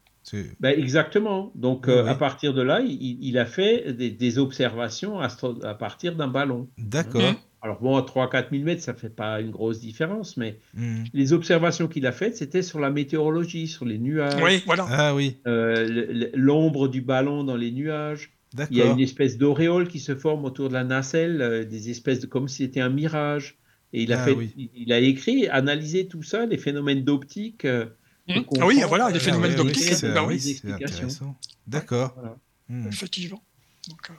[0.61, 1.51] Ben exactement.
[1.57, 6.29] Donc, à partir de là, il, il a fait des, des observations à partir d'un
[6.29, 6.69] ballon.
[6.79, 7.35] D'accord.
[7.63, 11.05] Alors bon, à 3-4 000 mètres, ça ne fait pas une grosse différence, mais hmm.
[11.13, 14.43] les observations qu'il a faites, c'était sur la météorologie, sur les nuages.
[14.43, 14.87] Oui, voilà.
[14.89, 15.37] Ah oui.
[15.47, 18.33] Euh, l'ombre du ballon dans les nuages.
[18.71, 21.91] Il y a une espèce d'auréole qui se forme autour de la nacelle, euh, des
[21.91, 23.59] espèces de comme si c'était un mirage.
[23.93, 27.65] Et il a ah fait, il, a écrit, analysé tout ça, les phénomènes d'optique.
[27.65, 27.87] Euh,
[28.29, 28.41] hmm.
[28.61, 29.93] Ah oui, voilà, les phénomènes d'optique.
[30.03, 31.35] Oui, bah oui, explications.
[31.67, 32.17] D'accord.
[32.69, 32.87] Hmm.
[32.89, 33.43] Effectivement.
[33.89, 34.11] Donc,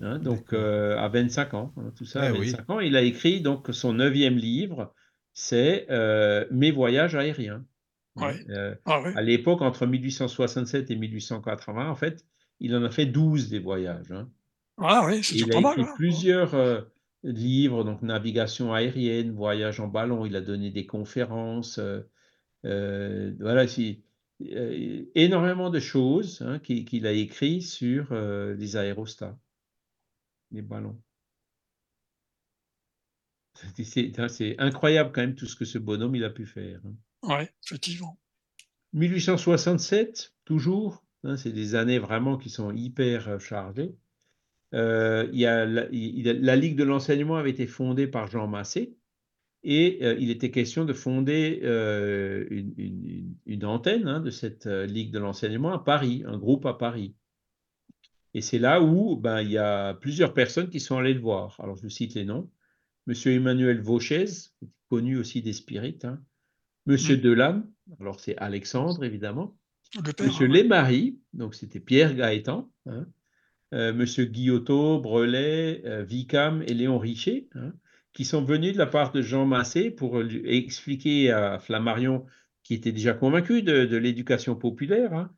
[0.00, 3.02] Hein, donc euh, à 25 ans, hein, tout ça, à 25 eh ans, il a
[3.02, 4.94] écrit donc son neuvième livre,
[5.32, 7.64] c'est euh, Mes voyages aériens.
[8.16, 12.24] Hein, euh, ah à l'époque, entre 1867 et 1880, en fait,
[12.60, 14.12] il en a fait 12 des voyages.
[14.76, 16.84] Ah oui, c'est Il a écrit plusieurs
[17.22, 20.26] livres, donc navigation aérienne, voyage en ballon.
[20.26, 21.80] Il a donné des conférences.
[22.64, 23.66] voilà,
[25.14, 29.38] énormément de choses qu'il a écrit sur les aérostats
[30.50, 31.00] les ballons.
[33.76, 36.80] C'est incroyable quand même tout ce que ce bonhomme il a pu faire.
[36.84, 36.94] Hein.
[37.22, 38.18] Oui, effectivement.
[38.92, 43.96] 1867, toujours, hein, c'est des années vraiment qui sont hyper euh, chargées.
[44.74, 48.94] Euh, il y a la, Ligue de l'enseignement avait été fondée par Jean Massé
[49.62, 51.60] et euh, il était question de fonder
[52.50, 57.14] une, antenne hein, de cette Ligue de l'enseignement à Paris, un groupe à Paris.
[58.34, 61.56] Et c'est là où ben, il y a plusieurs personnes qui sont allées le voir.
[61.60, 62.50] Alors, je cite les noms.
[63.06, 64.26] Monsieur Emmanuel Vauchez,
[64.90, 66.04] connu aussi des spirites.
[66.04, 66.20] Hein.
[66.86, 67.16] Monsieur.
[67.16, 67.66] Delame,
[68.00, 69.56] alors c'est Alexandre, évidemment.
[70.20, 72.70] Monsieur Lémarie, donc c'était Pierre Gaëtan.
[72.86, 73.06] Hein.
[73.74, 77.72] Euh, Monsieur Guillotot, Brelet, euh, Vicam et Léon Richer, hein,
[78.14, 82.24] qui sont venus de la part de Jean Massé pour expliquer à Flammarion,
[82.62, 85.30] qui était déjà convaincu de, de l'éducation populaire, hein,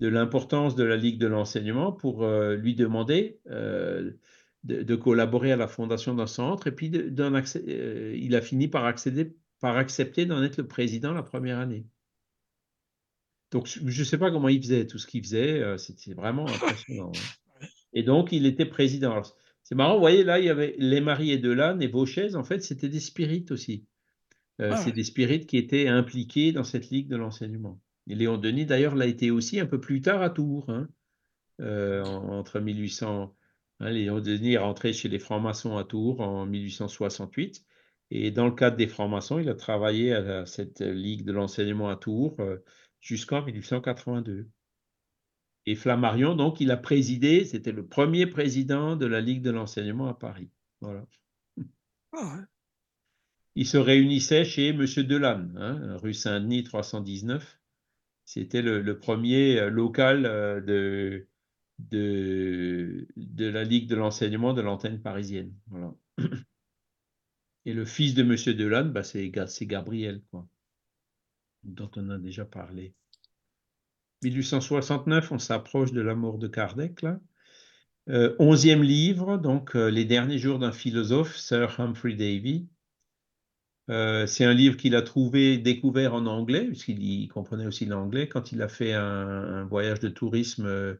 [0.00, 4.12] de l'importance de la Ligue de l'enseignement pour euh, lui demander euh,
[4.64, 9.76] de, collaborer à la fondation d'un centre, et puis il a fini par, accéder, par
[9.76, 11.86] accepter d'en être le président la première année.
[13.50, 17.12] Donc, je ne sais pas comment il faisait tout ce qu'il faisait, c'était vraiment impressionnant.
[17.14, 17.66] Hein.
[17.92, 19.22] Et donc, il était président.
[19.62, 22.42] C'est marrant, vous voyez, là, il y avait les mariés de l'âne et Beauchèze, en
[22.42, 23.86] fait, c'était des spirites aussi.
[24.58, 27.80] Ah c'est des spirites qui étaient impliqués dans cette ligue de l'enseignement.
[28.08, 30.88] Et Léon Denis, d'ailleurs, l'a été aussi un peu plus tard à Tours, hein,
[31.58, 33.34] entre 1800.
[33.80, 37.64] Hein, Léon Denis est rentré chez les francs-maçons à Tours en 1868.
[38.10, 41.96] Et dans le cadre des francs-maçons, il a travaillé à cette ligue de l'enseignement à
[41.96, 42.36] Tours
[43.00, 44.48] jusqu'en 1882.
[45.66, 50.08] Et Flammarion, donc, il a présidé, c'était le premier président de la Ligue de l'enseignement
[50.08, 50.50] à Paris.
[50.80, 51.06] Voilà.
[52.12, 52.44] Ah
[53.56, 54.84] il se réunissait chez M.
[54.84, 57.60] Delanne, hein, rue Saint-Denis 319.
[58.24, 60.60] C'était le, premier euh, local euh,
[61.78, 63.06] de,
[63.38, 65.52] la Ligue de l'enseignement de l'antenne parisienne.
[67.66, 68.56] Et le fils de M.
[68.56, 69.30] Delanne, bah, c'est
[69.62, 70.46] Gabriel, quoi,
[71.62, 72.94] dont on a déjà parlé.
[74.22, 77.04] 1869, on s'approche de la mort de Kardec.
[78.08, 82.68] Euh, onzième livre, donc Les derniers jours d'un philosophe, Sir Humphrey Davy.
[83.90, 88.52] Euh, c'est un livre qu'il a trouvé, découvert en anglais, puisqu'il comprenait aussi l'anglais, quand
[88.52, 90.96] il a fait un, voyage de tourisme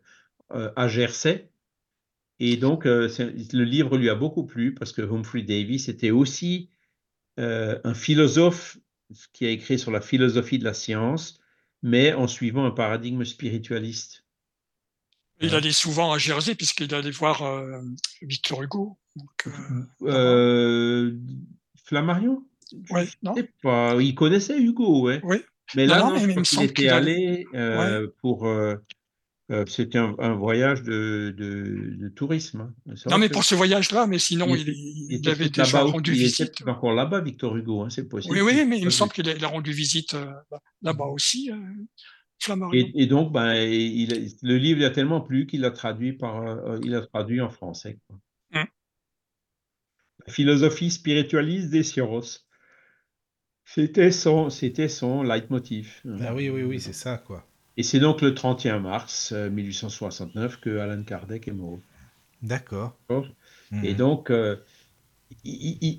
[0.51, 1.51] à Jersey.
[2.41, 6.71] Et donc, le livre lui a beaucoup plu, parce que Humphrey Davy, c'était aussi
[7.39, 8.79] un philosophe
[9.33, 11.41] qui a écrit sur la philosophie de la science,
[11.83, 14.25] mais en suivant un paradigme spiritualiste.
[15.41, 17.83] Il allait souvent à Jersey puisqu'il allait voir euh,
[18.23, 18.99] Victor Hugo.
[19.47, 19.53] Euh,
[20.03, 21.19] euh,
[21.85, 22.45] Flammarion?
[22.91, 23.35] Ouais, non
[24.01, 25.21] Il connaissait Hugo, ouais.
[25.25, 25.39] Oui.
[25.75, 27.47] Mais là, non, il, était allé
[28.21, 28.47] pour
[29.51, 32.73] euh, c'était un, voyage de, tourisme.
[32.89, 32.95] Hein.
[33.11, 36.61] Non, mais pour ce voyage-là, mais sinon, il, avait déjà rendu visite.
[36.61, 38.35] Il encore là-bas, Victor Hugo, hein, c'est possible.
[38.35, 40.33] Oui, oui, mais il me semble qu'il a, rendu visite euh,
[40.83, 41.57] là-bas aussi, euh,
[42.75, 46.45] et, donc, ben, le livre a tellement plu qu'il a traduit par,
[46.83, 47.99] il a traduit en français.
[48.53, 48.67] Hum.
[50.27, 52.44] La philosophie spiritualiste des Sierros.
[53.65, 56.01] C'était son, c'était son leitmotiv.
[56.21, 57.47] Ah oui, oui, oui, c'est ça, quoi.
[57.77, 61.81] Et c'est donc le 31 mars 1869 euh, que Alan Kardec est mort.
[62.43, 62.97] D'accord.
[63.83, 63.97] Et mhm.
[63.97, 64.57] donc, euh,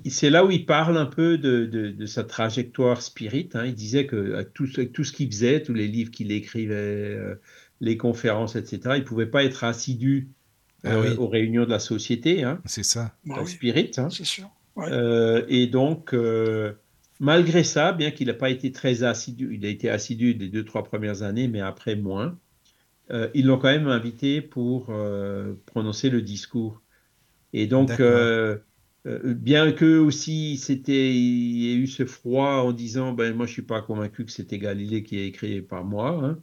[0.06, 3.50] c'est là où il parle un peu de, sa trajectoire spirit.
[3.54, 3.66] Hein.
[3.66, 7.34] Il disait que tout, tout ce qu'il faisait, tous les livres qu'il écrivait, euh,
[7.80, 10.28] les conférences, etc., il ne pouvait pas être assidu
[10.84, 12.44] ah aux réunions de la société.
[12.44, 12.60] Hein.
[12.64, 13.12] C'est ça.
[13.24, 13.90] Bah spirit.
[13.98, 14.08] Hein.
[14.08, 14.48] C'est sûr.
[15.48, 16.14] et donc,
[17.18, 20.64] Malgré ça, bien qu'il n'a pas été très assidu, il a été assidu des deux,
[20.64, 22.38] trois premières années, mais après moins,
[23.10, 26.82] euh, ils l'ont quand même invité pour euh, prononcer le discours.
[27.54, 28.58] Et donc, euh,
[29.06, 33.52] bien que aussi c'était, il y ait eu ce froid en disant, ben moi je
[33.52, 36.38] suis pas convaincu que c'était Galilée qui a écrit par moi.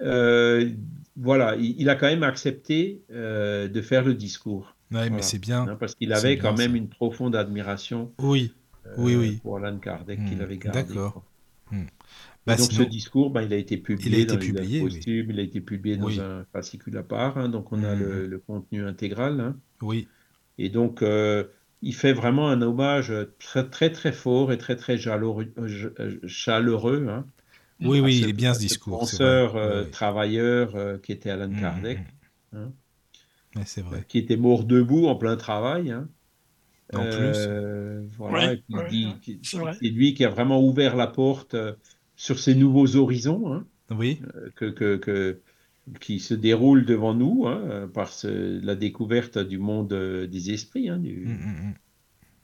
[0.00, 0.68] Hein.
[1.16, 4.74] voilà, il, a quand même accepté de faire le discours.
[4.90, 5.66] Oui, mais c'est bien.
[5.68, 8.12] Hein, parce qu'il avait quand même une profonde admiration.
[8.18, 8.52] Oui
[8.96, 9.40] oui, euh, oui.
[9.42, 10.82] pour Alan Kardec qu'il hmm, avait gardé.
[10.82, 11.24] D'accord.
[11.70, 11.84] Hmm.
[12.46, 15.40] Bah, donc ce discours, bah, il a été publié il a été dans publié, il
[15.40, 18.40] a été publié dans un fascicule à part, hein, donc on a le, hmm.
[18.46, 19.40] contenu intégral.
[19.40, 19.56] Hein.
[19.82, 20.06] Oui.
[20.58, 21.44] Et donc, euh,
[21.82, 25.52] il fait vraiment un hommage très très, très fort et très très chaleureux.
[25.58, 27.26] Euh, chaleureux hein,
[27.80, 29.00] oui, oui, il est bien ce discours.
[29.00, 31.98] Penseur, travailleur qui était Alan Kardec.
[33.64, 34.04] c'est vrai.
[34.08, 35.90] Qui était mort debout en plein travail.
[35.90, 36.08] Hein.
[36.94, 37.34] En plus.
[37.34, 41.72] Euh, voilà, c'est lui qui a vraiment ouvert la porte euh,
[42.14, 44.20] sur ces nouveaux horizons hein, oui.
[44.36, 45.40] Euh, que, que, que,
[46.00, 49.92] qui se déroulent devant nous hein, par la découverte du monde
[50.30, 50.88] des esprits.
[50.88, 51.74] Hein, du, hum.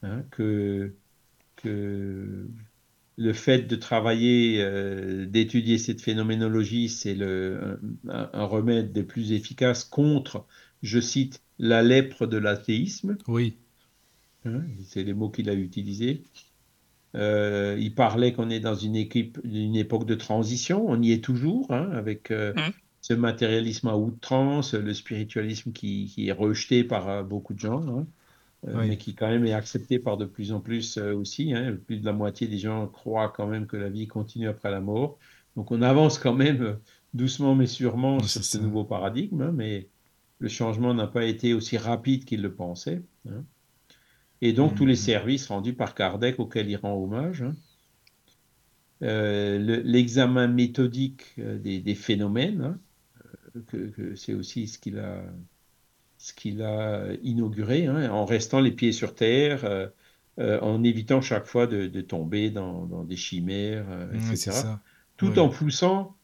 [0.05, 0.93] Hein, que,
[1.55, 2.48] que
[3.16, 4.64] le fait de travailler,
[5.27, 7.78] d'étudier cette phénoménologie, c'est un,
[8.09, 10.44] un, remède des plus efficaces contre,
[10.82, 13.16] je cite, la lèpre de l'athéisme.
[13.28, 13.56] Oui.
[14.44, 16.23] Hein, c'est les mots qu'il a utilisés.
[17.14, 21.23] Euh, il parlait qu'on est dans une, équipe, une époque de transition, on y est
[21.23, 22.73] toujours, hein, avec euh, mmh.
[23.02, 28.06] ce matérialisme à outrance, le spiritualisme qui, est rejeté par euh, beaucoup de gens, hein,
[28.64, 31.52] mais qui quand même est accepté par de plus en plus aussi.
[31.85, 34.81] plus de la moitié des gens croient quand même que la vie continue après la
[34.81, 35.19] mort.
[35.56, 36.78] Donc on avance quand même
[37.12, 39.89] doucement mais sûrement sur ce nouveau paradigme, mais
[40.39, 43.02] le changement n'a pas été aussi rapide qu'il le pensait
[44.43, 44.97] et donc tous les mmh.
[44.97, 47.43] services rendus par Kardec auxquels il rend hommage.
[47.43, 47.55] Hein.
[49.02, 52.78] Euh, l'examen méthodique euh, des, phénomènes, hein,
[53.56, 55.24] euh, que, c'est aussi ce qu'il a,
[56.19, 59.90] ce qu'il a inauguré, hein, en restant les pieds sur terre,
[60.39, 64.52] en évitant chaque fois de, tomber dans, des chimères, etc.
[65.16, 66.16] Tout en poussant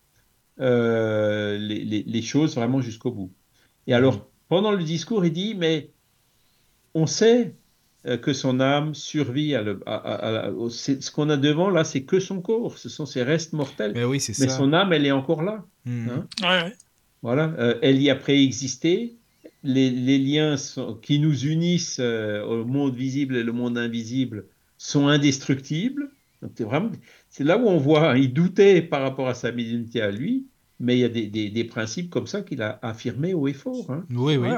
[0.58, 3.32] les, choses vraiment jusqu'au bout.
[3.86, 5.90] Et alors, pendant le discours, il dit, mais
[6.94, 7.56] on sait
[8.22, 12.88] que son âme survit à, ce qu'on a devant là, c'est que son corps, ce
[12.88, 13.92] sont ses restes mortels.
[13.94, 15.64] Mais, oui, Mais son âme, elle est encore là.
[15.84, 16.08] Mmh.
[16.42, 16.70] Hein.
[17.22, 19.16] Voilà, euh, elle y a préexisté.
[19.64, 20.54] Les, les liens
[21.02, 24.46] qui nous unissent euh, au monde visible et le monde invisible
[24.76, 26.10] sont indestructibles.
[26.54, 26.92] c'est vraiment,
[27.28, 30.46] c'est là où on voit, il doutait par rapport à sa médiumnité à lui,
[30.80, 33.90] mais il y a des, des, principes comme ça qu'il a affirmés haut et fort.
[33.90, 34.05] Hein.
[34.10, 34.48] Oui, oui.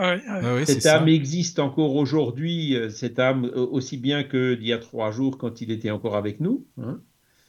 [0.66, 5.10] cette âme existe encore aujourd'hui, euh, cette âme euh, aussi bien qu'il y a trois
[5.12, 6.66] jours quand il était encore avec nous.
[6.80, 7.00] Hein.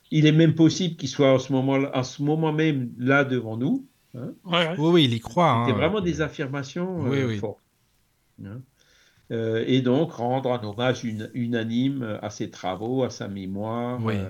[0.09, 3.57] Il est même possible qu'il soit en ce moment, à ce moment même là devant
[3.57, 3.87] nous.
[4.15, 4.33] Hein.
[4.45, 5.65] Oui, oui, il y croit.
[5.67, 7.59] C'est vraiment des affirmations euh, fortes.
[9.29, 11.03] et donc rendre un hommage
[11.33, 13.99] unanime à ses travaux, à sa mémoire.
[14.07, 14.29] Euh,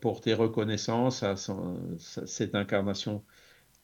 [0.00, 1.36] porter reconnaissance à,
[1.98, 3.22] cette incarnation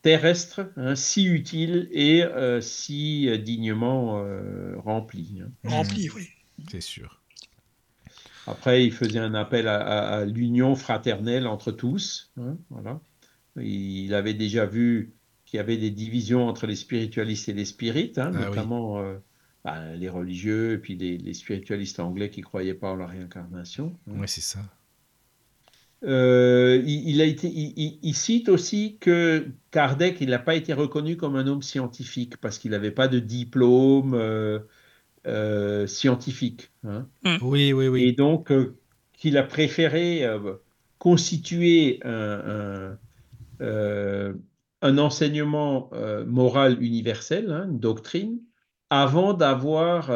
[0.03, 5.43] terrestre, hein, si utile et euh, si dignement euh, remplie.
[5.43, 5.51] Hein.
[5.65, 6.28] Remplie, oui.
[6.70, 7.20] C'est sûr.
[8.47, 12.32] Après, il faisait un appel à, l'union fraternelle entre tous.
[12.40, 13.01] Hein, voilà.
[13.57, 15.12] Il avait déjà vu
[15.45, 19.03] qu'il y avait des divisions entre les spiritualistes et les spirites, ah notamment
[19.65, 23.99] bah, les religieux et puis les, spiritualistes anglais qui ne croyaient pas en la réincarnation.
[24.07, 24.61] Oui, c'est ça.
[26.05, 31.35] Euh, il, a été, il, cite aussi que Kardec, il n'a pas été reconnu comme
[31.35, 34.61] un homme scientifique parce qu'il n'avait pas de diplôme euh,
[35.27, 36.70] euh, scientifique.
[36.85, 37.09] Hein.
[37.25, 37.37] Mm.
[37.43, 38.05] Oui, oui, oui.
[38.05, 38.53] Et donc,
[39.12, 40.25] qu'il a préféré
[40.99, 42.97] constituer un,
[43.61, 45.91] un, enseignement
[46.27, 48.39] moral universel, hein, une doctrine,
[48.89, 50.12] avant d'avoir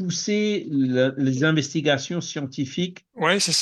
[0.00, 3.04] pousser les investigations scientifiques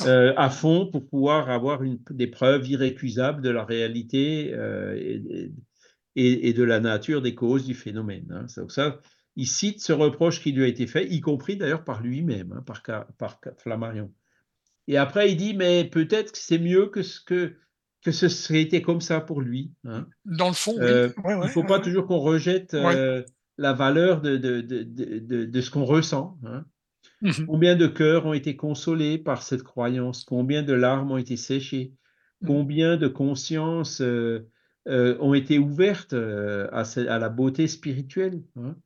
[0.06, 5.50] euh, à fond pour pouvoir avoir une, des preuves irrécusables de la réalité euh,
[6.14, 8.28] et, de la nature des causes du phénomène.
[8.30, 8.46] Hein.
[8.56, 9.00] Donc ça,
[9.34, 12.62] il cite ce reproche qui lui a été fait, y compris d'ailleurs par lui-même, hein,
[12.64, 12.82] par,
[13.18, 14.12] par Flammarion.
[14.86, 17.56] Et après, il dit, mais peut-être que c'est mieux que ce que
[18.04, 19.72] que ce serait été comme ça pour lui.
[19.84, 20.06] Hein.
[20.24, 22.76] Dans le fond, euh, il ne faut pas toujours qu'on rejette
[23.58, 26.38] la valeur de, de, de, de ce qu'on ressent.
[26.46, 26.64] Hein.
[27.20, 30.24] Mmh combien de cœurs ont été consolés par cette croyance?
[30.24, 31.92] Combien de larmes ont été séchées?
[32.40, 32.46] Mmh.
[32.46, 34.48] Combien de consciences euh,
[34.86, 38.76] euh, ont été ouvertes euh, à, à, la beauté spirituelle hein?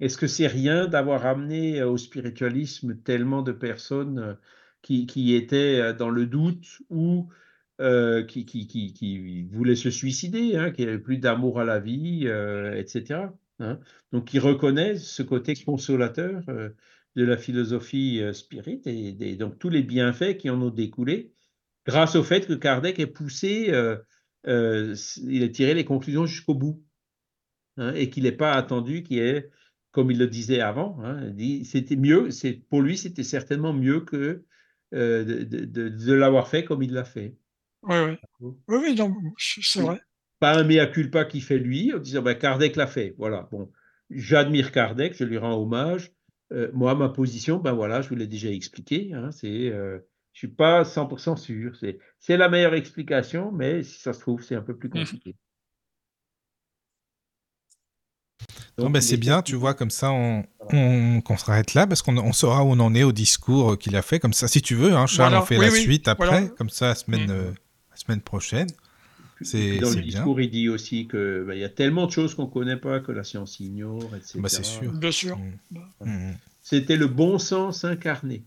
[0.00, 4.36] Est-ce que c'est rien d'avoir amené au spiritualisme tellement de personnes
[4.82, 7.28] qui, qui étaient dans le doute ou
[7.78, 12.26] qui, qui, qui, voulaient se suicider, hein, qui n'avaient plus d'amour à la vie,
[12.74, 13.28] etc.
[13.60, 13.78] Hein.
[14.12, 16.70] Donc, il reconnaît ce côté consolateur euh,
[17.16, 21.32] de la philosophie euh, spirit et, donc tous les bienfaits qui en ont découlé
[21.86, 26.82] grâce au fait que Kardec est poussé, euh, il a tiré les conclusions jusqu'au bout
[27.76, 29.50] hein, et qu'il n'est pas attendu qu'il ait,
[29.92, 31.32] comme il le disait avant, hein,
[31.64, 32.30] c'était mieux,
[32.68, 34.44] pour lui c'était certainement mieux que
[34.92, 37.36] de, l'avoir fait comme il l'a fait.
[37.82, 37.96] Oui,
[38.40, 40.00] oui, oui, c'est vrai
[40.44, 43.14] pas un mea culpa qui fait lui, en disant ben, Kardec l'a fait.
[43.16, 43.72] Voilà, bon,
[44.10, 46.12] j'admire Kardec, je lui rends hommage.
[46.52, 49.14] Euh, moi, ma position, ben voilà, je vous l'ai déjà expliqué.
[49.14, 50.00] Hein, c'est, euh,
[50.34, 51.74] je suis pas 100% sûr.
[51.80, 54.92] C'est, c'est la meilleure explication, mais si ça se trouve, c'est un peu plus mmh
[54.92, 55.36] compliqué.
[58.76, 62.18] Non, ben c'est bien, tu vois, comme ça, on, on, qu'on s'arrête là, parce qu'on
[62.18, 64.18] on saura où on en est au discours qu'il a fait.
[64.18, 66.94] Comme ça, si tu veux, hein, Charles, on fait la suite après, comme ça, la
[66.96, 67.30] semaine, mmh.
[67.30, 67.50] euh,
[67.90, 68.68] la semaine prochaine
[69.40, 72.50] dans le discours, il dit aussi qu'il bah, y a tellement de choses qu'on ne
[72.50, 74.38] connaît pas, que la science ignore, etc.
[74.40, 74.92] Bah, c'est sûr.
[74.92, 75.38] Bien sûr.
[75.38, 75.78] Mmh.
[76.04, 76.32] Mmh.
[76.62, 78.44] C'était le bon sens incarné.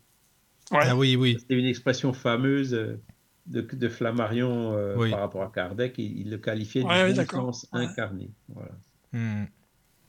[0.71, 1.37] Ah oui, oui.
[1.47, 2.99] C'est une expression fameuse euh,
[3.45, 5.95] de, de Flammarion euh, par rapport à Kardec.
[5.97, 8.29] Il, le qualifiait de bon sens incarné.
[8.49, 8.71] Voilà.
[9.13, 9.45] Mmh.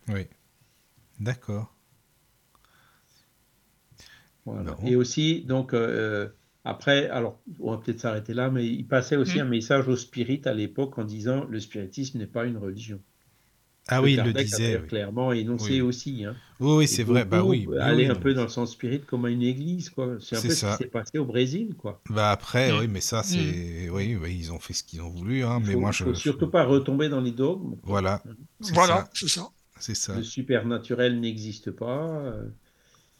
[0.08, 0.26] Oui.
[1.20, 1.74] D'accord.
[4.44, 4.76] Voilà.
[4.84, 6.28] Et aussi, donc, euh,
[6.68, 9.40] après, alors, on va peut-être s'arrêter là, mais il passait aussi mm.
[9.40, 13.00] un message au spirit à l'époque en disant le spiritisme n'est pas une religion.
[13.88, 14.78] Ah oui, il le disait.
[14.86, 16.26] Clairement énoncé aussi.
[16.26, 16.36] Hein.
[16.60, 17.24] Oui, oui c'est vrai.
[17.24, 17.66] Bah oui.
[17.80, 20.18] Aller un peu dans le sens spirit comme à une église, quoi.
[20.20, 20.72] C'est un peu ça.
[20.72, 22.02] ce qui s'est passé au Brésil, quoi.
[22.10, 22.78] Bah après, mm.
[22.80, 23.38] oui, mais ça, c'est.
[23.38, 23.94] Mm.
[23.94, 26.04] Oui, oui, ils ont fait ce qu'ils ont voulu, hein, mais moi, je.
[26.04, 27.76] faut surtout pas retomber dans les dogmes.
[27.82, 28.22] Voilà.
[28.74, 29.48] Voilà, c'est ça.
[29.80, 30.16] C'est ça.
[30.16, 32.10] Le supernaturel n'existe pas.
[32.10, 32.42] Euh,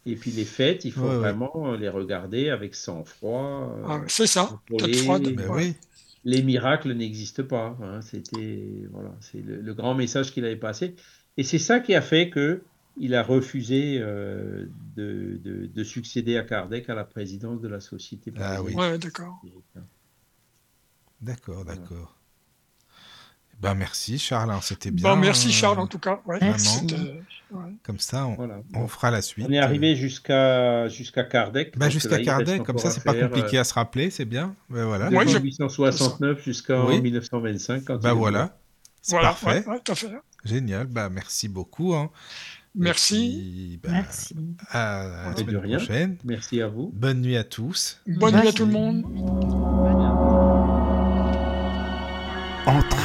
[0.09, 3.77] et puis les fêtes, il faut vraiment les regarder avec sang-froid.
[3.77, 5.75] Euh, ah, c'est ça, ben
[6.25, 7.77] Les miracles n'existent pas.
[7.83, 8.01] Hein.
[8.01, 10.97] C'était voilà, c'est le, grand message qu'il avait passé.
[11.37, 12.63] Et c'est ça qui a fait que
[13.01, 14.67] il a refusé euh,
[14.97, 18.33] de, de, succéder à Kardec à la présidence de la Société.
[18.39, 18.75] Ah oui.
[18.75, 19.41] Ouais, d'accord.
[21.21, 22.18] D'accord, d'accord.
[23.61, 25.11] Ben merci Charles, hein, c'était bien.
[25.11, 26.21] Ben, merci Charles en tout cas.
[26.41, 26.87] merci.
[27.83, 28.27] Comme ça,
[28.75, 29.47] on, fera la suite.
[29.49, 31.77] On est arrivé jusqu'à jusqu'à Kardec.
[31.79, 34.55] Ben, jusqu'à Kardec, comme ça c'est pas compliqué euh, à se rappeler, c'est bien.
[34.69, 35.11] Ben, voilà.
[35.11, 37.85] 1869 jusqu'à 1925.
[37.85, 38.59] Quand ben voilà,
[39.03, 39.65] c'est voilà, parfait.
[39.95, 40.09] fait.
[40.45, 41.95] Génial, ben, merci beaucoup.
[41.95, 42.11] Hein.
[42.75, 43.81] Merci.
[43.83, 44.37] Ben, merci.
[44.71, 46.17] À, la semaine prochaine.
[46.25, 46.93] Merci à vous.
[46.95, 48.01] Bonne nuit à tous.
[48.07, 49.98] Bonne nuit à tout le monde.